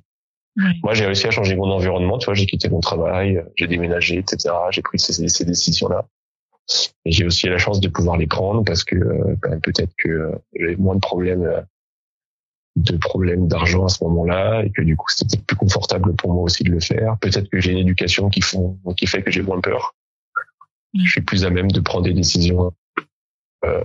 Moi 0.84 0.94
j'ai 0.94 1.06
réussi 1.06 1.28
à 1.28 1.32
changer 1.32 1.56
mon 1.56 1.70
environnement, 1.72 2.18
tu 2.18 2.26
vois, 2.26 2.34
j'ai 2.34 2.46
quitté 2.46 2.70
mon 2.70 2.82
travail, 2.82 3.44
j'ai 3.56 3.68
déménagé, 3.68 4.18
etc. 4.18 4.54
J'ai 4.72 4.82
pris 4.82 5.00
ces, 5.00 5.28
ces 5.28 5.46
décisions-là. 5.46 6.06
Et 7.06 7.12
j'ai 7.12 7.26
aussi 7.26 7.48
la 7.48 7.58
chance 7.58 7.80
de 7.80 7.88
pouvoir 7.88 8.18
les 8.18 8.28
prendre 8.28 8.64
parce 8.64 8.84
que 8.84 8.96
euh, 8.96 9.36
ben, 9.42 9.60
peut-être 9.60 9.94
que 9.98 10.32
j'avais 10.56 10.76
moins 10.76 10.96
de 10.96 11.00
problèmes 11.00 11.44
euh, 11.44 11.62
de 12.78 12.96
problèmes 12.96 13.48
d'argent 13.48 13.86
à 13.86 13.90
ce 13.90 14.02
moment-là 14.06 14.64
et 14.64 14.72
que 14.72 14.82
du 14.82 14.96
coup 14.96 15.08
c'était 15.10 15.38
plus 15.38 15.58
confortable 15.58 16.16
pour 16.16 16.34
moi 16.34 16.44
aussi 16.44 16.64
de 16.64 16.72
le 16.72 16.80
faire. 16.80 17.18
Peut-être 17.20 17.50
que 17.50 17.60
j'ai 17.60 17.72
une 17.72 17.80
éducation 17.80 18.30
qui 18.30 18.42
font 18.42 18.78
qui 18.96 19.08
fait 19.08 19.22
que 19.22 19.32
j'ai 19.32 19.42
moins 19.42 19.60
peur 19.60 19.94
je 20.94 21.10
suis 21.10 21.22
plus 21.22 21.46
à 21.46 21.50
même 21.50 21.72
de 21.72 21.80
prendre 21.80 22.04
des 22.04 22.14
décisions 22.14 22.74
euh, 23.66 23.84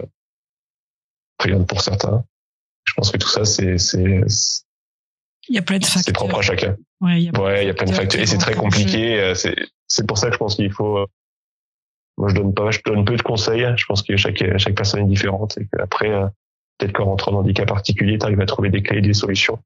pour 1.69 1.81
certains. 1.81 2.25
Je 2.85 2.95
pense 2.95 3.11
que 3.11 3.19
tout 3.19 3.29
ça, 3.29 3.45
c'est 3.45 3.79
c'est 3.79 4.25
il 5.49 5.55
y 5.55 5.59
a 5.59 5.63
plein 5.63 5.79
de 5.79 5.85
facteurs. 5.85 6.03
C'est 6.05 6.13
propre 6.13 6.39
à 6.39 6.43
chacun. 6.43 6.77
Ouais, 7.01 7.23
il 7.23 7.25
y 7.25 7.29
a, 7.29 7.41
ouais, 7.41 7.65
il 7.65 7.67
y 7.67 7.71
a 7.71 7.75
plein 7.75 7.87
de 7.87 7.93
facteurs 7.93 8.21
et 8.21 8.27
c'est 8.27 8.39
très 8.39 8.55
compliqué. 8.55 9.21
Euh, 9.21 9.35
c'est 9.35 9.55
c'est 9.87 10.07
pour 10.07 10.19
ça 10.19 10.29
que 10.29 10.33
je 10.33 10.39
pense 10.39 10.57
qu'il 10.57 10.73
faut. 10.73 10.99
Euh, 10.99 11.07
moi, 12.19 12.29
je 12.31 12.35
donne 12.35 12.55
pas, 12.55 12.71
je 12.71 12.81
donne 12.85 13.05
peu 13.05 13.17
de 13.17 13.23
conseils. 13.23 13.67
Je 13.77 13.85
pense 13.87 14.03
que 14.03 14.17
chaque 14.17 14.43
chaque 14.59 14.75
personne 14.75 15.01
est 15.01 15.09
différente 15.09 15.59
et 15.59 15.67
qu'après, 15.67 16.11
euh, 16.11 16.27
peut-être 16.79 16.93
qu'en 16.93 17.05
rentrant 17.05 17.33
dans 17.33 17.43
des 17.43 17.53
cas 17.53 17.67
particuliers, 17.67 18.19
tu 18.19 18.25
arrives 18.25 18.41
à 18.41 18.47
trouver 18.47 18.71
des 18.71 18.83
clés 18.83 18.99
et 18.99 19.03
des 19.03 19.15
solutions. 19.15 19.59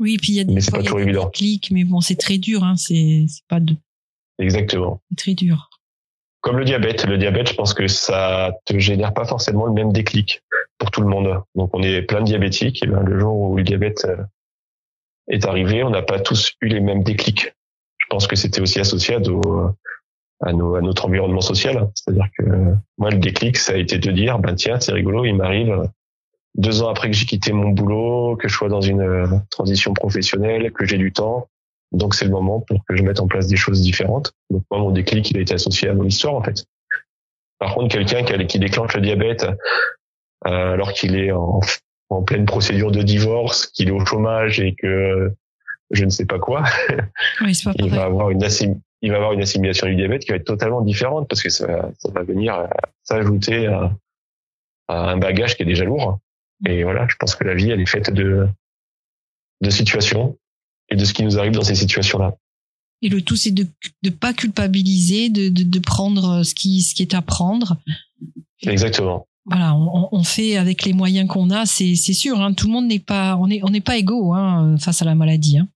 Oui, 0.00 0.16
puis 0.16 0.32
il 0.32 0.36
y 0.36 0.40
a 0.40 0.44
des, 0.44 0.54
mais 0.54 0.60
c'est 0.60 0.72
pas 0.72 0.82
toujours 0.82 1.00
évident. 1.00 1.30
Clics, 1.30 1.70
mais 1.70 1.84
bon, 1.84 2.00
c'est 2.00 2.16
très 2.16 2.38
dur. 2.38 2.64
Hein. 2.64 2.76
C'est 2.76 3.26
c'est 3.28 3.46
pas 3.46 3.60
de. 3.60 3.76
Exactement. 4.38 5.02
C'est 5.10 5.18
très 5.18 5.34
dur 5.34 5.70
comme 6.44 6.58
le 6.58 6.66
diabète. 6.66 7.06
Le 7.06 7.16
diabète, 7.16 7.48
je 7.48 7.54
pense 7.54 7.72
que 7.72 7.88
ça 7.88 8.52
te 8.66 8.78
génère 8.78 9.14
pas 9.14 9.24
forcément 9.24 9.64
le 9.64 9.72
même 9.72 9.92
déclic 9.92 10.42
pour 10.76 10.90
tout 10.90 11.00
le 11.00 11.08
monde. 11.08 11.42
Donc 11.54 11.70
on 11.72 11.82
est 11.82 12.02
plein 12.02 12.20
de 12.20 12.26
diabétiques 12.26 12.82
et 12.84 12.86
ben, 12.86 13.00
le 13.00 13.18
jour 13.18 13.34
où 13.34 13.56
le 13.56 13.62
diabète 13.62 14.04
euh, 14.04 14.22
est 15.28 15.46
arrivé, 15.46 15.82
on 15.82 15.90
n'a 15.90 16.02
pas 16.02 16.20
tous 16.20 16.52
eu 16.60 16.68
les 16.68 16.80
mêmes 16.80 17.02
déclics. 17.02 17.54
Je 17.96 18.06
pense 18.10 18.26
que 18.26 18.36
c'était 18.36 18.60
aussi 18.60 18.78
associé 18.78 19.14
à, 19.14 19.20
à, 20.46 20.52
nos, 20.52 20.74
à 20.74 20.82
notre 20.82 21.06
environnement 21.06 21.40
social. 21.40 21.88
C'est-à-dire 21.94 22.26
que 22.38 22.44
moi, 22.98 23.08
le 23.08 23.16
déclic, 23.16 23.56
ça 23.56 23.72
a 23.72 23.76
été 23.76 23.96
de 23.96 24.10
dire, 24.12 24.38
ben 24.38 24.54
tiens, 24.54 24.78
c'est 24.80 24.92
rigolo, 24.92 25.24
il 25.24 25.34
m'arrive 25.34 25.88
deux 26.56 26.82
ans 26.82 26.90
après 26.90 27.10
que 27.10 27.16
j'ai 27.16 27.24
quitté 27.24 27.52
mon 27.52 27.70
boulot, 27.70 28.36
que 28.36 28.48
je 28.48 28.54
sois 28.54 28.68
dans 28.68 28.82
une 28.82 29.00
euh, 29.00 29.26
transition 29.50 29.94
professionnelle, 29.94 30.72
que 30.72 30.84
j'ai 30.84 30.98
du 30.98 31.10
temps, 31.10 31.48
donc 31.94 32.14
c'est 32.14 32.24
le 32.24 32.30
moment 32.30 32.60
pour 32.60 32.84
que 32.86 32.96
je 32.96 33.02
mette 33.02 33.20
en 33.20 33.26
place 33.26 33.46
des 33.46 33.56
choses 33.56 33.80
différentes. 33.80 34.32
Donc 34.50 34.62
moi, 34.70 34.80
mon 34.80 34.90
déclic, 34.90 35.30
il 35.30 35.38
a 35.38 35.40
été 35.40 35.54
associé 35.54 35.88
à 35.88 35.94
mon 35.94 36.04
histoire 36.04 36.34
en 36.34 36.42
fait. 36.42 36.64
Par 37.58 37.74
contre, 37.74 37.94
quelqu'un 37.94 38.24
qui, 38.24 38.58
déclenche 38.58 38.94
le 38.94 39.00
diabète 39.00 39.46
euh, 40.46 40.72
alors 40.72 40.92
qu'il 40.92 41.16
est 41.16 41.32
en, 41.32 41.60
pleine 42.26 42.46
procédure 42.46 42.92
de 42.92 43.02
divorce, 43.02 43.66
qu'il 43.66 43.88
est 43.88 43.92
au 43.92 44.04
chômage 44.04 44.60
et 44.60 44.76
que 44.76 45.32
je 45.90 46.04
ne 46.04 46.10
sais 46.10 46.26
pas 46.26 46.38
quoi, 46.38 46.62
il 47.40 47.90
va 47.90 48.04
avoir 48.04 48.30
une 48.30 48.40
il 49.02 49.10
va 49.10 49.16
avoir 49.16 49.32
une 49.32 49.42
assimilation 49.42 49.86
du 49.86 49.96
diabète 49.96 50.24
qui 50.24 50.30
va 50.30 50.36
être 50.36 50.44
totalement 50.44 50.80
différente 50.80 51.28
parce 51.28 51.42
que 51.42 51.50
ça, 51.50 51.90
ça 51.98 52.10
va 52.10 52.22
venir 52.22 52.68
s'ajouter 53.02 53.66
à, 53.66 53.92
à, 54.88 55.10
un 55.10 55.16
bagage 55.18 55.56
qui 55.56 55.62
est 55.62 55.66
déjà 55.66 55.84
lourd. 55.84 56.20
Et 56.66 56.84
voilà, 56.84 57.06
je 57.08 57.16
pense 57.16 57.34
que 57.34 57.44
la 57.44 57.54
vie, 57.54 57.70
elle 57.70 57.80
est 57.80 57.86
faite 57.86 58.10
de, 58.10 58.48
de 59.60 59.70
situations 59.70 60.38
et 60.94 60.96
de 60.96 61.04
ce 61.04 61.12
qui 61.12 61.24
nous 61.24 61.38
arrive 61.38 61.52
dans 61.52 61.64
ces 61.64 61.74
situations-là. 61.74 62.36
Et 63.02 63.08
le 63.08 63.20
tout, 63.20 63.36
c'est 63.36 63.50
de 63.50 63.66
ne 64.02 64.10
pas 64.10 64.32
culpabiliser, 64.32 65.28
de, 65.28 65.48
de, 65.48 65.64
de, 65.64 65.78
prendre 65.80 66.42
ce 66.42 66.54
qui, 66.54 66.80
ce 66.80 66.94
qui 66.94 67.02
est 67.02 67.14
à 67.14 67.20
prendre. 67.20 67.76
Exactement. 68.62 69.26
Voilà, 69.44 69.74
on, 69.74 70.08
on 70.10 70.24
fait 70.24 70.56
avec 70.56 70.84
les 70.84 70.94
moyens 70.94 71.28
qu'on 71.28 71.50
a, 71.50 71.66
c'est 71.66 71.94
sûr. 71.96 72.40
Hein, 72.40 72.54
tout 72.54 72.68
le 72.68 72.72
monde 72.72 72.86
n'est 72.86 73.00
pas, 73.00 73.36
on 73.36 73.48
n'est 73.48 73.62
on 73.62 73.68
n'est 73.68 73.82
pas 73.82 73.98
égaux 73.98 74.32
hein, 74.32 74.76
face 74.78 75.02
à 75.02 75.04
la 75.04 75.14
maladie. 75.14 75.58
Hein. 75.58 75.68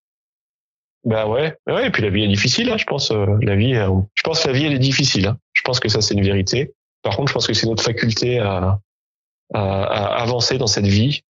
Bah 1.04 1.28
ouais, 1.28 1.54
ouais. 1.66 1.88
Et 1.88 1.90
puis 1.90 2.02
la 2.02 2.10
vie 2.10 2.22
est 2.22 2.28
difficile. 2.28 2.70
Hein, 2.70 2.78
je 2.78 2.84
pense, 2.84 3.10
euh, 3.10 3.26
la 3.42 3.56
vie, 3.56 3.74
euh, 3.74 3.90
je 4.14 4.22
pense 4.22 4.42
que 4.42 4.48
la 4.48 4.54
vie 4.54 4.64
elle 4.64 4.72
est 4.72 4.78
difficile. 4.78 5.26
Hein. 5.26 5.36
Je 5.52 5.62
pense 5.62 5.80
que 5.80 5.88
ça 5.88 6.00
c'est 6.00 6.14
une 6.14 6.24
vérité. 6.24 6.72
Par 7.02 7.16
contre, 7.16 7.28
je 7.28 7.34
pense 7.34 7.46
que 7.46 7.52
c'est 7.52 7.66
notre 7.66 7.82
faculté 7.82 8.38
à, 8.38 8.80
à, 9.52 10.22
avancer 10.22 10.56
dans 10.56 10.66
cette 10.66 10.86
vie 10.86 11.22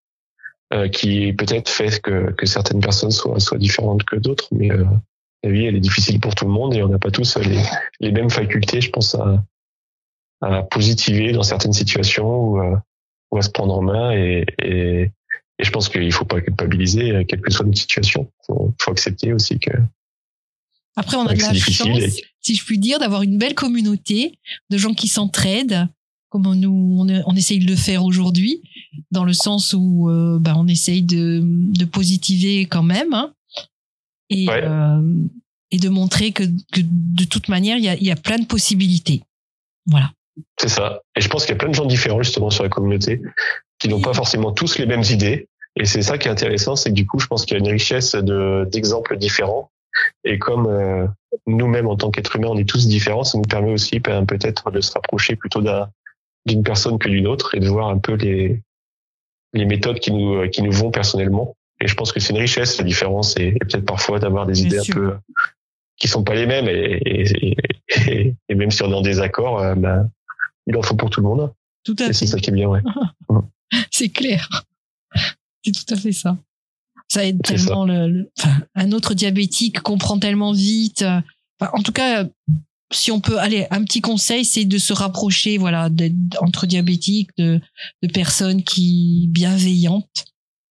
euh, 0.72 0.88
qui 0.88 1.32
peut-être 1.32 1.68
fait 1.68 2.00
que, 2.00 2.32
que 2.32 2.46
certaines 2.46 2.80
personnes 2.80 3.10
soient, 3.10 3.40
soient 3.40 3.58
différentes 3.58 4.04
que 4.04 4.16
d'autres, 4.16 4.48
mais 4.52 4.70
euh, 4.70 4.84
la 5.42 5.50
vie 5.50 5.64
elle 5.64 5.76
est 5.76 5.80
difficile 5.80 6.20
pour 6.20 6.34
tout 6.34 6.44
le 6.44 6.50
monde 6.50 6.74
et 6.74 6.82
on 6.82 6.88
n'a 6.88 6.98
pas 6.98 7.10
tous 7.10 7.36
les, 7.38 7.62
les 8.00 8.12
mêmes 8.12 8.30
facultés, 8.30 8.80
je 8.80 8.90
pense, 8.90 9.14
à, 9.14 9.42
à 10.42 10.62
positiver 10.62 11.32
dans 11.32 11.42
certaines 11.42 11.72
situations 11.72 12.28
ou, 12.28 12.58
à, 12.58 12.82
ou 13.30 13.38
à 13.38 13.42
se 13.42 13.50
prendre 13.50 13.74
en 13.74 13.82
main 13.82 14.12
et, 14.12 14.44
et, 14.62 15.10
et 15.60 15.64
je 15.64 15.70
pense 15.70 15.88
qu'il 15.88 16.12
faut 16.12 16.24
pas 16.24 16.40
culpabiliser 16.40 17.24
quelle 17.26 17.40
que 17.40 17.50
soit 17.50 17.66
notre 17.66 17.78
situation. 17.78 18.30
Faut, 18.46 18.74
faut 18.80 18.90
accepter 18.90 19.32
aussi 19.32 19.58
que 19.58 19.72
après, 20.98 21.16
on 21.16 21.26
a 21.26 21.34
de 21.34 21.40
la 21.40 21.54
chance, 21.54 22.20
si 22.40 22.56
je 22.56 22.64
puis 22.64 22.76
dire, 22.76 22.98
d'avoir 22.98 23.22
une 23.22 23.38
belle 23.38 23.54
communauté 23.54 24.36
de 24.68 24.78
gens 24.78 24.94
qui 24.94 25.06
s'entraident, 25.06 25.86
comme 26.28 26.54
nous 26.54 26.96
on, 26.98 27.08
on, 27.26 27.36
essaye 27.36 27.58
de 27.58 27.66
le 27.66 27.76
faire 27.76 28.04
aujourd'hui, 28.04 28.62
dans 29.10 29.24
le 29.24 29.32
sens 29.32 29.74
où 29.76 30.08
euh, 30.08 30.38
bah, 30.38 30.54
on 30.56 30.66
essaye 30.66 31.02
de, 31.02 31.40
de 31.42 31.84
positiver 31.84 32.66
quand 32.66 32.82
même, 32.82 33.14
hein, 33.14 33.32
et, 34.30 34.46
euh, 34.50 35.00
et 35.70 35.78
de 35.78 35.88
montrer 35.88 36.32
que, 36.32 36.44
que 36.72 36.80
de 36.82 37.24
toute 37.24 37.48
manière, 37.48 37.78
il 37.78 37.84
y 37.84 37.88
a, 37.88 37.96
y 37.96 38.10
a 38.10 38.16
plein 38.16 38.38
de 38.38 38.46
possibilités. 38.46 39.22
Voilà. 39.86 40.10
C'est 40.60 40.68
ça. 40.68 41.00
Et 41.16 41.20
je 41.20 41.28
pense 41.28 41.44
qu'il 41.44 41.52
y 41.52 41.56
a 41.56 41.58
plein 41.58 41.68
de 41.68 41.74
gens 41.74 41.86
différents 41.86 42.22
justement 42.22 42.50
sur 42.50 42.62
la 42.62 42.68
communauté 42.68 43.20
qui 43.78 43.88
n'ont 43.88 44.00
pas 44.00 44.14
forcément 44.14 44.52
tous 44.52 44.78
les 44.78 44.86
mêmes 44.86 45.04
idées. 45.10 45.48
Et 45.76 45.84
c'est 45.84 46.02
ça 46.02 46.18
qui 46.18 46.28
est 46.28 46.30
intéressant, 46.30 46.76
c'est 46.76 46.90
que 46.90 46.94
du 46.94 47.06
coup, 47.06 47.18
je 47.18 47.26
pense 47.26 47.44
qu'il 47.44 47.56
y 47.56 47.60
a 47.60 47.64
une 47.64 47.70
richesse 47.70 48.14
de, 48.14 48.68
d'exemples 48.70 49.16
différents. 49.16 49.70
Et 50.24 50.38
comme 50.38 50.66
euh, 50.66 51.06
nous-mêmes, 51.46 51.86
en 51.86 51.96
tant 51.96 52.10
qu'êtres 52.10 52.36
humains, 52.36 52.48
on 52.50 52.58
est 52.58 52.68
tous 52.68 52.86
différents, 52.88 53.24
ça 53.24 53.38
nous 53.38 53.44
permet 53.44 53.72
aussi 53.72 54.00
ben, 54.00 54.26
peut-être 54.26 54.70
de 54.70 54.80
se 54.80 54.92
rapprocher 54.92 55.36
plutôt 55.36 55.60
d'un, 55.60 55.88
d'une 56.46 56.62
personne 56.62 56.98
que 56.98 57.08
d'une 57.08 57.26
autre 57.26 57.54
et 57.54 57.60
de 57.60 57.68
voir 57.68 57.88
un 57.88 57.98
peu 57.98 58.14
les, 58.14 58.62
les 59.52 59.64
méthodes 59.64 59.98
qui 59.98 60.12
nous, 60.12 60.48
qui 60.48 60.62
nous 60.62 60.72
vont 60.72 60.90
personnellement. 60.90 61.56
Et 61.80 61.86
je 61.86 61.94
pense 61.94 62.12
que 62.12 62.20
c'est 62.20 62.32
une 62.32 62.40
richesse, 62.40 62.78
la 62.78 62.84
différence, 62.84 63.36
et, 63.36 63.52
peut-être 63.52 63.84
parfois 63.84 64.18
d'avoir 64.18 64.46
des 64.46 64.62
idées 64.62 64.78
un 64.78 64.92
peu 64.92 65.16
qui 65.96 66.08
sont 66.08 66.24
pas 66.24 66.34
les 66.34 66.46
mêmes. 66.46 66.68
Et, 66.68 67.00
et, 68.06 68.34
et, 68.48 68.54
même 68.54 68.70
si 68.70 68.82
on 68.82 68.90
est 68.90 68.94
en 68.94 69.02
désaccord, 69.02 69.60
euh, 69.60 69.74
ben, 69.74 70.10
il 70.66 70.76
en 70.76 70.82
faut 70.82 70.94
pour 70.94 71.10
tout 71.10 71.20
le 71.20 71.28
monde. 71.28 71.52
Tout 71.84 71.96
à 71.98 72.06
fait. 72.06 72.12
C'est 72.12 72.26
ça 72.26 72.38
qui 72.38 72.50
est 72.50 72.52
bien, 72.52 72.68
ouais. 72.68 72.80
c'est 73.90 74.08
clair. 74.08 74.48
C'est 75.64 75.72
tout 75.72 75.94
à 75.94 75.96
fait 75.96 76.12
ça. 76.12 76.36
Ça 77.08 77.24
aide 77.24 77.42
tellement 77.42 77.86
le, 77.86 78.30
un 78.74 78.92
autre 78.92 79.14
diabétique 79.14 79.80
comprend 79.80 80.18
tellement 80.18 80.52
vite. 80.52 81.02
Enfin, 81.58 81.72
en 81.72 81.82
tout 81.82 81.92
cas, 81.92 82.24
si 82.90 83.10
on 83.10 83.20
peut 83.20 83.38
aller 83.38 83.66
un 83.70 83.84
petit 83.84 84.00
conseil 84.00 84.44
c'est 84.44 84.64
de 84.64 84.78
se 84.78 84.92
rapprocher 84.92 85.58
voilà 85.58 85.88
entre 86.40 86.66
diabétiques 86.66 87.30
de, 87.36 87.60
de 88.02 88.12
personnes 88.12 88.62
qui 88.62 89.26
bienveillantes 89.30 90.24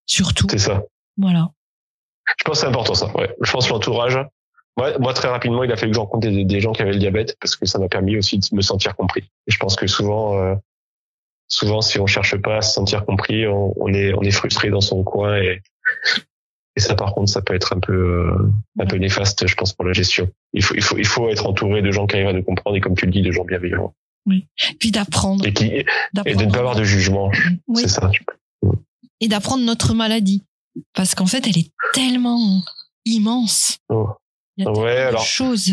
surtout. 0.05 0.47
C'est 0.49 0.57
ça. 0.57 0.83
Voilà. 1.17 1.49
Je 2.39 2.43
pense 2.43 2.55
que 2.55 2.61
c'est 2.61 2.67
important 2.67 2.95
ça 2.95 3.15
ouais. 3.15 3.35
Je 3.41 3.51
pense 3.51 3.69
l'entourage 3.69 4.17
moi, 4.77 4.97
moi 4.99 5.13
très 5.13 5.27
rapidement 5.27 5.63
il 5.63 5.71
a 5.71 5.77
fallu 5.77 5.91
que 5.91 5.95
je 5.95 5.99
rencontre 5.99 6.27
des, 6.27 6.45
des, 6.45 6.59
gens 6.59 6.71
qui 6.71 6.81
avaient 6.81 6.93
le 6.93 6.99
diabète 6.99 7.37
parce 7.39 7.55
que 7.55 7.65
ça 7.65 7.79
m'a 7.79 7.87
permis 7.87 8.17
aussi 8.17 8.37
de 8.37 8.45
me 8.53 8.61
sentir 8.61 8.95
compris. 8.95 9.23
Et 9.47 9.51
je 9.51 9.57
pense 9.57 9.75
que 9.75 9.87
souvent 9.87 10.39
euh, 10.39 10.55
souvent 11.47 11.81
si 11.81 11.99
on 11.99 12.07
cherche 12.07 12.35
pas 12.37 12.57
à 12.57 12.61
se 12.61 12.73
sentir 12.73 13.05
compris 13.05 13.47
on, 13.47 13.73
on 13.77 13.93
est 13.93 14.13
on 14.13 14.21
est 14.21 14.31
frustré 14.31 14.69
dans 14.69 14.81
son 14.81 15.03
coin 15.03 15.37
et 15.37 15.61
et 16.77 16.79
ça, 16.79 16.93
par 16.93 17.15
contre, 17.15 17.31
ça 17.31 17.41
peut 17.41 17.55
être 17.55 17.73
un 17.73 17.79
peu, 17.79 17.91
euh, 17.91 18.51
un 18.79 18.85
peu 18.85 18.97
néfaste, 18.97 19.47
je 19.47 19.55
pense, 19.55 19.73
pour 19.73 19.83
la 19.83 19.93
gestion. 19.93 20.29
Il 20.53 20.63
faut, 20.63 20.75
il 20.75 20.83
faut, 20.83 20.95
il 20.99 21.07
faut 21.07 21.27
être 21.27 21.47
entouré 21.47 21.81
de 21.81 21.89
gens 21.89 22.05
qui 22.05 22.17
arrivent 22.17 22.27
à 22.27 22.33
nous 22.33 22.43
comprendre 22.43 22.77
et, 22.77 22.81
comme 22.81 22.95
tu 22.95 23.07
le 23.07 23.11
dis, 23.11 23.23
de 23.23 23.31
gens 23.31 23.45
bienveillants. 23.45 23.95
Oui. 24.27 24.45
Puis 24.79 24.91
d'apprendre. 24.91 25.43
Et, 25.47 25.53
qui, 25.53 25.65
et 25.65 25.85
de 26.35 26.45
ne 26.45 26.51
pas 26.51 26.59
avoir 26.59 26.75
de 26.75 26.83
jugement. 26.83 27.31
C'est 27.73 27.87
ça. 27.87 28.11
Et 29.19 29.27
d'apprendre 29.27 29.63
notre 29.63 29.95
maladie. 29.95 30.43
Parce 30.93 31.15
qu'en 31.15 31.25
fait, 31.25 31.47
elle 31.47 31.57
est 31.57 31.71
tellement 31.93 32.61
immense. 33.05 33.79
Oh. 33.89 34.09
Il 34.57 34.65
y 34.65 34.67
a 34.67 34.71
ouais, 34.71 34.97
alors. 34.97 35.25
choses. 35.25 35.71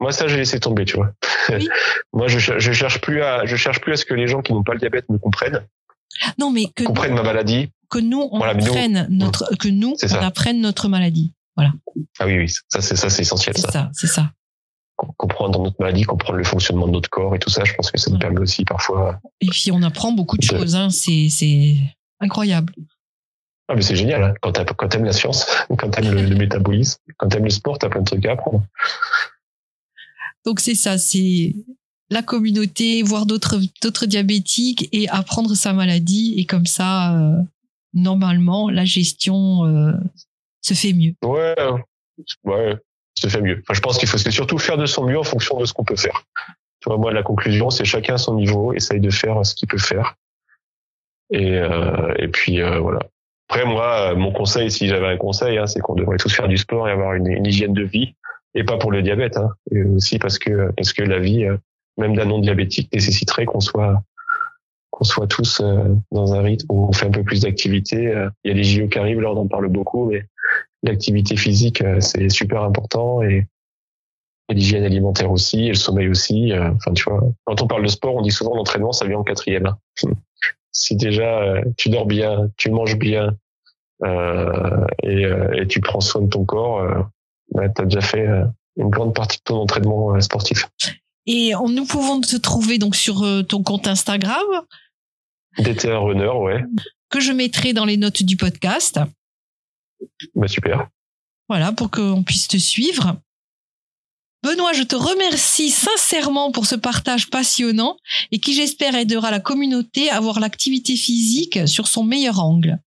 Moi, 0.00 0.12
ça, 0.12 0.28
j'ai 0.28 0.36
laissé 0.36 0.60
tomber, 0.60 0.84
tu 0.84 0.96
vois. 0.96 1.12
Oui. 1.48 1.66
Moi, 2.12 2.28
je, 2.28 2.38
je 2.38 2.72
cherche 2.72 3.00
plus 3.00 3.22
à, 3.22 3.46
je 3.46 3.56
cherche 3.56 3.80
plus 3.80 3.94
à 3.94 3.96
ce 3.96 4.04
que 4.04 4.12
les 4.12 4.26
gens 4.26 4.42
qui 4.42 4.52
n'ont 4.52 4.64
pas 4.64 4.74
le 4.74 4.80
diabète 4.80 5.08
me 5.08 5.16
comprennent. 5.16 5.62
Non, 6.38 6.50
mais 6.50 6.66
que 6.76 6.84
comprennent 6.84 7.14
ma 7.14 7.22
maladie 7.22 7.70
que 7.94 8.00
nous 8.00 8.28
on 8.32 8.40
apprenne 8.40 9.06
notre 9.08 9.56
que 9.56 9.68
nous 9.68 9.94
on 10.02 10.14
apprenne 10.16 10.60
notre 10.60 10.88
maladie. 10.88 11.32
Voilà. 11.56 11.72
Ah 12.18 12.26
oui 12.26 12.38
oui, 12.38 12.48
ça 12.68 12.80
c'est 12.80 12.96
ça 12.96 13.08
c'est 13.08 13.22
essentiel 13.22 13.56
ça. 13.56 13.62
C'est 13.62 13.72
ça, 13.72 13.90
c'est 13.92 14.06
ça. 14.08 14.30
Comprendre 14.96 15.62
notre 15.62 15.76
maladie, 15.80 16.02
comprendre 16.02 16.38
le 16.38 16.44
fonctionnement 16.44 16.86
de 16.86 16.92
notre 16.92 17.08
corps 17.08 17.34
et 17.34 17.38
tout 17.38 17.50
ça, 17.50 17.64
je 17.64 17.74
pense 17.74 17.90
que 17.90 17.98
ça 17.98 18.10
nous 18.10 18.18
permet 18.18 18.40
aussi 18.40 18.64
parfois. 18.64 19.20
Et 19.40 19.46
puis 19.46 19.70
on 19.72 19.82
apprend 19.82 20.12
beaucoup 20.12 20.36
de, 20.36 20.42
choses, 20.42 20.74
hein. 20.74 20.88
c'est 20.90 21.76
incroyable. 22.20 22.72
Ah 23.68 23.74
mais 23.76 23.82
c'est 23.82 23.96
génial 23.96 24.22
hein. 24.22 24.34
quand 24.40 24.52
t'aimes 24.88 25.04
la 25.04 25.12
science, 25.12 25.46
quand 25.78 25.90
t'aimes 25.90 26.12
le, 26.12 26.22
le 26.22 26.34
métabolisme, 26.34 26.98
quand 27.16 27.28
t'aimes 27.28 27.44
le 27.44 27.50
sport, 27.50 27.78
t'as 27.78 27.88
plein 27.88 28.00
de 28.00 28.06
trucs 28.06 28.26
à 28.26 28.32
apprendre. 28.32 28.64
Donc 30.44 30.60
c'est 30.60 30.74
ça, 30.74 30.98
c'est 30.98 31.54
la 32.10 32.22
communauté, 32.22 33.02
voir 33.02 33.24
d'autres 33.26 33.60
d'autres 33.82 34.06
diabétiques 34.06 34.88
et 34.92 35.08
apprendre 35.08 35.54
sa 35.54 35.72
maladie 35.72 36.34
et 36.36 36.44
comme 36.44 36.66
ça 36.66 37.16
euh, 37.16 37.42
normalement, 37.94 38.68
la 38.68 38.84
gestion 38.84 39.64
euh, 39.64 39.92
se 40.60 40.74
fait 40.74 40.92
mieux. 40.92 41.14
Ouais, 41.24 41.54
ouais, 42.44 42.76
se 43.14 43.28
fait 43.28 43.40
mieux. 43.40 43.60
Enfin, 43.62 43.74
je 43.74 43.80
pense 43.80 43.98
qu'il 43.98 44.08
faut 44.08 44.18
surtout 44.18 44.58
faire 44.58 44.76
de 44.76 44.86
son 44.86 45.06
mieux 45.06 45.18
en 45.18 45.24
fonction 45.24 45.58
de 45.58 45.64
ce 45.64 45.72
qu'on 45.72 45.84
peut 45.84 45.96
faire. 45.96 46.24
Tu 46.80 46.88
vois, 46.88 46.98
moi, 46.98 47.12
la 47.12 47.22
conclusion, 47.22 47.70
c'est 47.70 47.84
chacun 47.84 48.14
à 48.14 48.18
son 48.18 48.34
niveau, 48.34 48.72
essaye 48.72 49.00
de 49.00 49.10
faire 49.10 49.44
ce 49.46 49.54
qu'il 49.54 49.68
peut 49.68 49.78
faire. 49.78 50.16
Et, 51.30 51.56
euh, 51.56 52.14
et 52.18 52.28
puis 52.28 52.60
euh, 52.60 52.78
voilà. 52.80 53.00
Après, 53.48 53.64
moi, 53.64 54.14
mon 54.14 54.32
conseil, 54.32 54.70
si 54.70 54.88
j'avais 54.88 55.06
un 55.06 55.16
conseil, 55.16 55.58
hein, 55.58 55.66
c'est 55.66 55.80
qu'on 55.80 55.94
devrait 55.94 56.16
tous 56.16 56.34
faire 56.34 56.48
du 56.48 56.56
sport 56.56 56.88
et 56.88 56.92
avoir 56.92 57.14
une, 57.14 57.26
une, 57.26 57.46
hygiène 57.46 57.72
de 57.72 57.84
vie, 57.84 58.14
et 58.54 58.64
pas 58.64 58.78
pour 58.78 58.90
le 58.90 59.02
diabète, 59.02 59.36
hein, 59.36 59.50
et 59.70 59.82
aussi 59.82 60.18
parce 60.18 60.38
que 60.38 60.70
parce 60.76 60.92
que 60.92 61.02
la 61.02 61.18
vie, 61.18 61.46
même 61.98 62.16
d'un 62.16 62.24
non 62.24 62.38
diabétique, 62.38 62.92
nécessiterait 62.92 63.44
qu'on 63.44 63.60
soit 63.60 64.02
qu'on 64.94 65.04
soit 65.04 65.26
tous 65.26 65.60
euh, 65.60 65.96
dans 66.12 66.34
un 66.34 66.42
rythme 66.42 66.66
où 66.70 66.86
on 66.86 66.92
fait 66.92 67.06
un 67.06 67.10
peu 67.10 67.24
plus 67.24 67.40
d'activité. 67.40 68.06
Euh, 68.06 68.30
il 68.44 68.48
y 68.48 68.50
a 68.52 68.56
les 68.56 68.62
JO 68.62 68.86
qui 68.86 68.98
arrivent, 68.98 69.20
là 69.20 69.32
on 69.32 69.38
en 69.38 69.48
parle 69.48 69.68
beaucoup, 69.68 70.06
mais 70.06 70.24
l'activité 70.84 71.36
physique 71.36 71.82
euh, 71.82 71.98
c'est 72.00 72.28
super 72.28 72.62
important 72.62 73.20
et, 73.22 73.46
l'hygiène 74.50 74.84
alimentaire 74.84 75.32
aussi, 75.32 75.64
et 75.64 75.68
le 75.68 75.74
sommeil 75.74 76.06
aussi. 76.06 76.52
Enfin 76.54 76.92
tu 76.92 77.04
vois, 77.04 77.22
quand 77.44 77.62
on 77.62 77.66
parle 77.66 77.82
de 77.82 77.88
sport, 77.88 78.14
on 78.14 78.20
dit 78.20 78.30
souvent 78.30 78.54
l'entraînement 78.54 78.92
ça 78.92 79.06
vient 79.06 79.18
en 79.18 79.24
quatrième. 79.24 79.66
Hein. 79.66 79.78
si 80.70 80.96
déjà 80.96 81.62
tu 81.78 81.88
dors 81.88 82.04
bien, 82.04 82.50
tu 82.58 82.70
manges 82.70 82.98
bien 82.98 83.34
et, 85.02 85.66
tu 85.66 85.80
prends 85.80 86.00
soin 86.00 86.20
de 86.20 86.28
ton 86.28 86.44
corps, 86.44 87.08
bah, 87.54 87.70
tu 87.70 87.82
as 87.82 87.84
déjà 87.86 88.02
fait 88.02 88.28
une 88.76 88.90
grande 88.90 89.14
partie 89.14 89.38
de 89.38 89.44
ton 89.44 89.56
entraînement 89.56 90.20
sportif. 90.20 90.68
Et 91.24 91.52
nous 91.66 91.86
pouvons 91.86 92.20
te 92.20 92.36
trouver 92.36 92.76
donc 92.76 92.96
sur 92.96 93.24
ton 93.48 93.62
compte 93.62 93.88
Instagram 93.88 94.44
DTA 95.58 95.98
Runner, 95.98 96.28
ouais. 96.28 96.64
Que 97.10 97.20
je 97.20 97.32
mettrai 97.32 97.72
dans 97.72 97.84
les 97.84 97.96
notes 97.96 98.22
du 98.22 98.36
podcast. 98.36 99.00
Bah 100.34 100.48
super. 100.48 100.88
Voilà, 101.48 101.72
pour 101.72 101.90
qu'on 101.90 102.22
puisse 102.22 102.48
te 102.48 102.56
suivre. 102.56 103.16
Benoît, 104.42 104.74
je 104.74 104.82
te 104.82 104.94
remercie 104.94 105.70
sincèrement 105.70 106.52
pour 106.52 106.66
ce 106.66 106.74
partage 106.74 107.30
passionnant 107.30 107.96
et 108.30 108.38
qui 108.38 108.52
j'espère 108.52 108.94
aidera 108.94 109.30
la 109.30 109.40
communauté 109.40 110.10
à 110.10 110.20
voir 110.20 110.38
l'activité 110.38 110.96
physique 110.96 111.66
sur 111.66 111.88
son 111.88 112.04
meilleur 112.04 112.40
angle. 112.40 112.78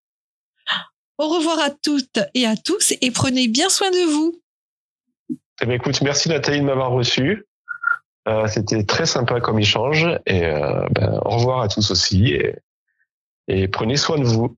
Au 1.18 1.30
revoir 1.30 1.60
à 1.60 1.72
toutes 1.72 2.20
et 2.36 2.46
à 2.46 2.56
tous 2.56 2.94
et 3.02 3.10
prenez 3.10 3.48
bien 3.48 3.70
soin 3.70 3.90
de 3.90 4.12
vous. 4.12 4.40
Eh 5.62 5.66
bien, 5.66 5.76
écoute, 5.76 6.00
merci 6.02 6.30
Nathalie 6.30 6.60
de 6.60 6.66
m'avoir 6.66 6.92
reçu. 6.92 7.47
Euh, 8.28 8.48
c'était 8.48 8.84
très 8.84 9.06
sympa 9.06 9.40
comme 9.40 9.58
échange 9.60 10.06
et 10.26 10.44
euh, 10.46 10.86
ben, 10.92 11.20
au 11.24 11.30
revoir 11.38 11.62
à 11.62 11.70
tous 11.70 11.92
aussi 11.92 12.34
et, 12.34 12.56
et 13.48 13.68
prenez 13.70 13.96
soin 13.96 14.18
de 14.20 14.26
vous. 14.26 14.58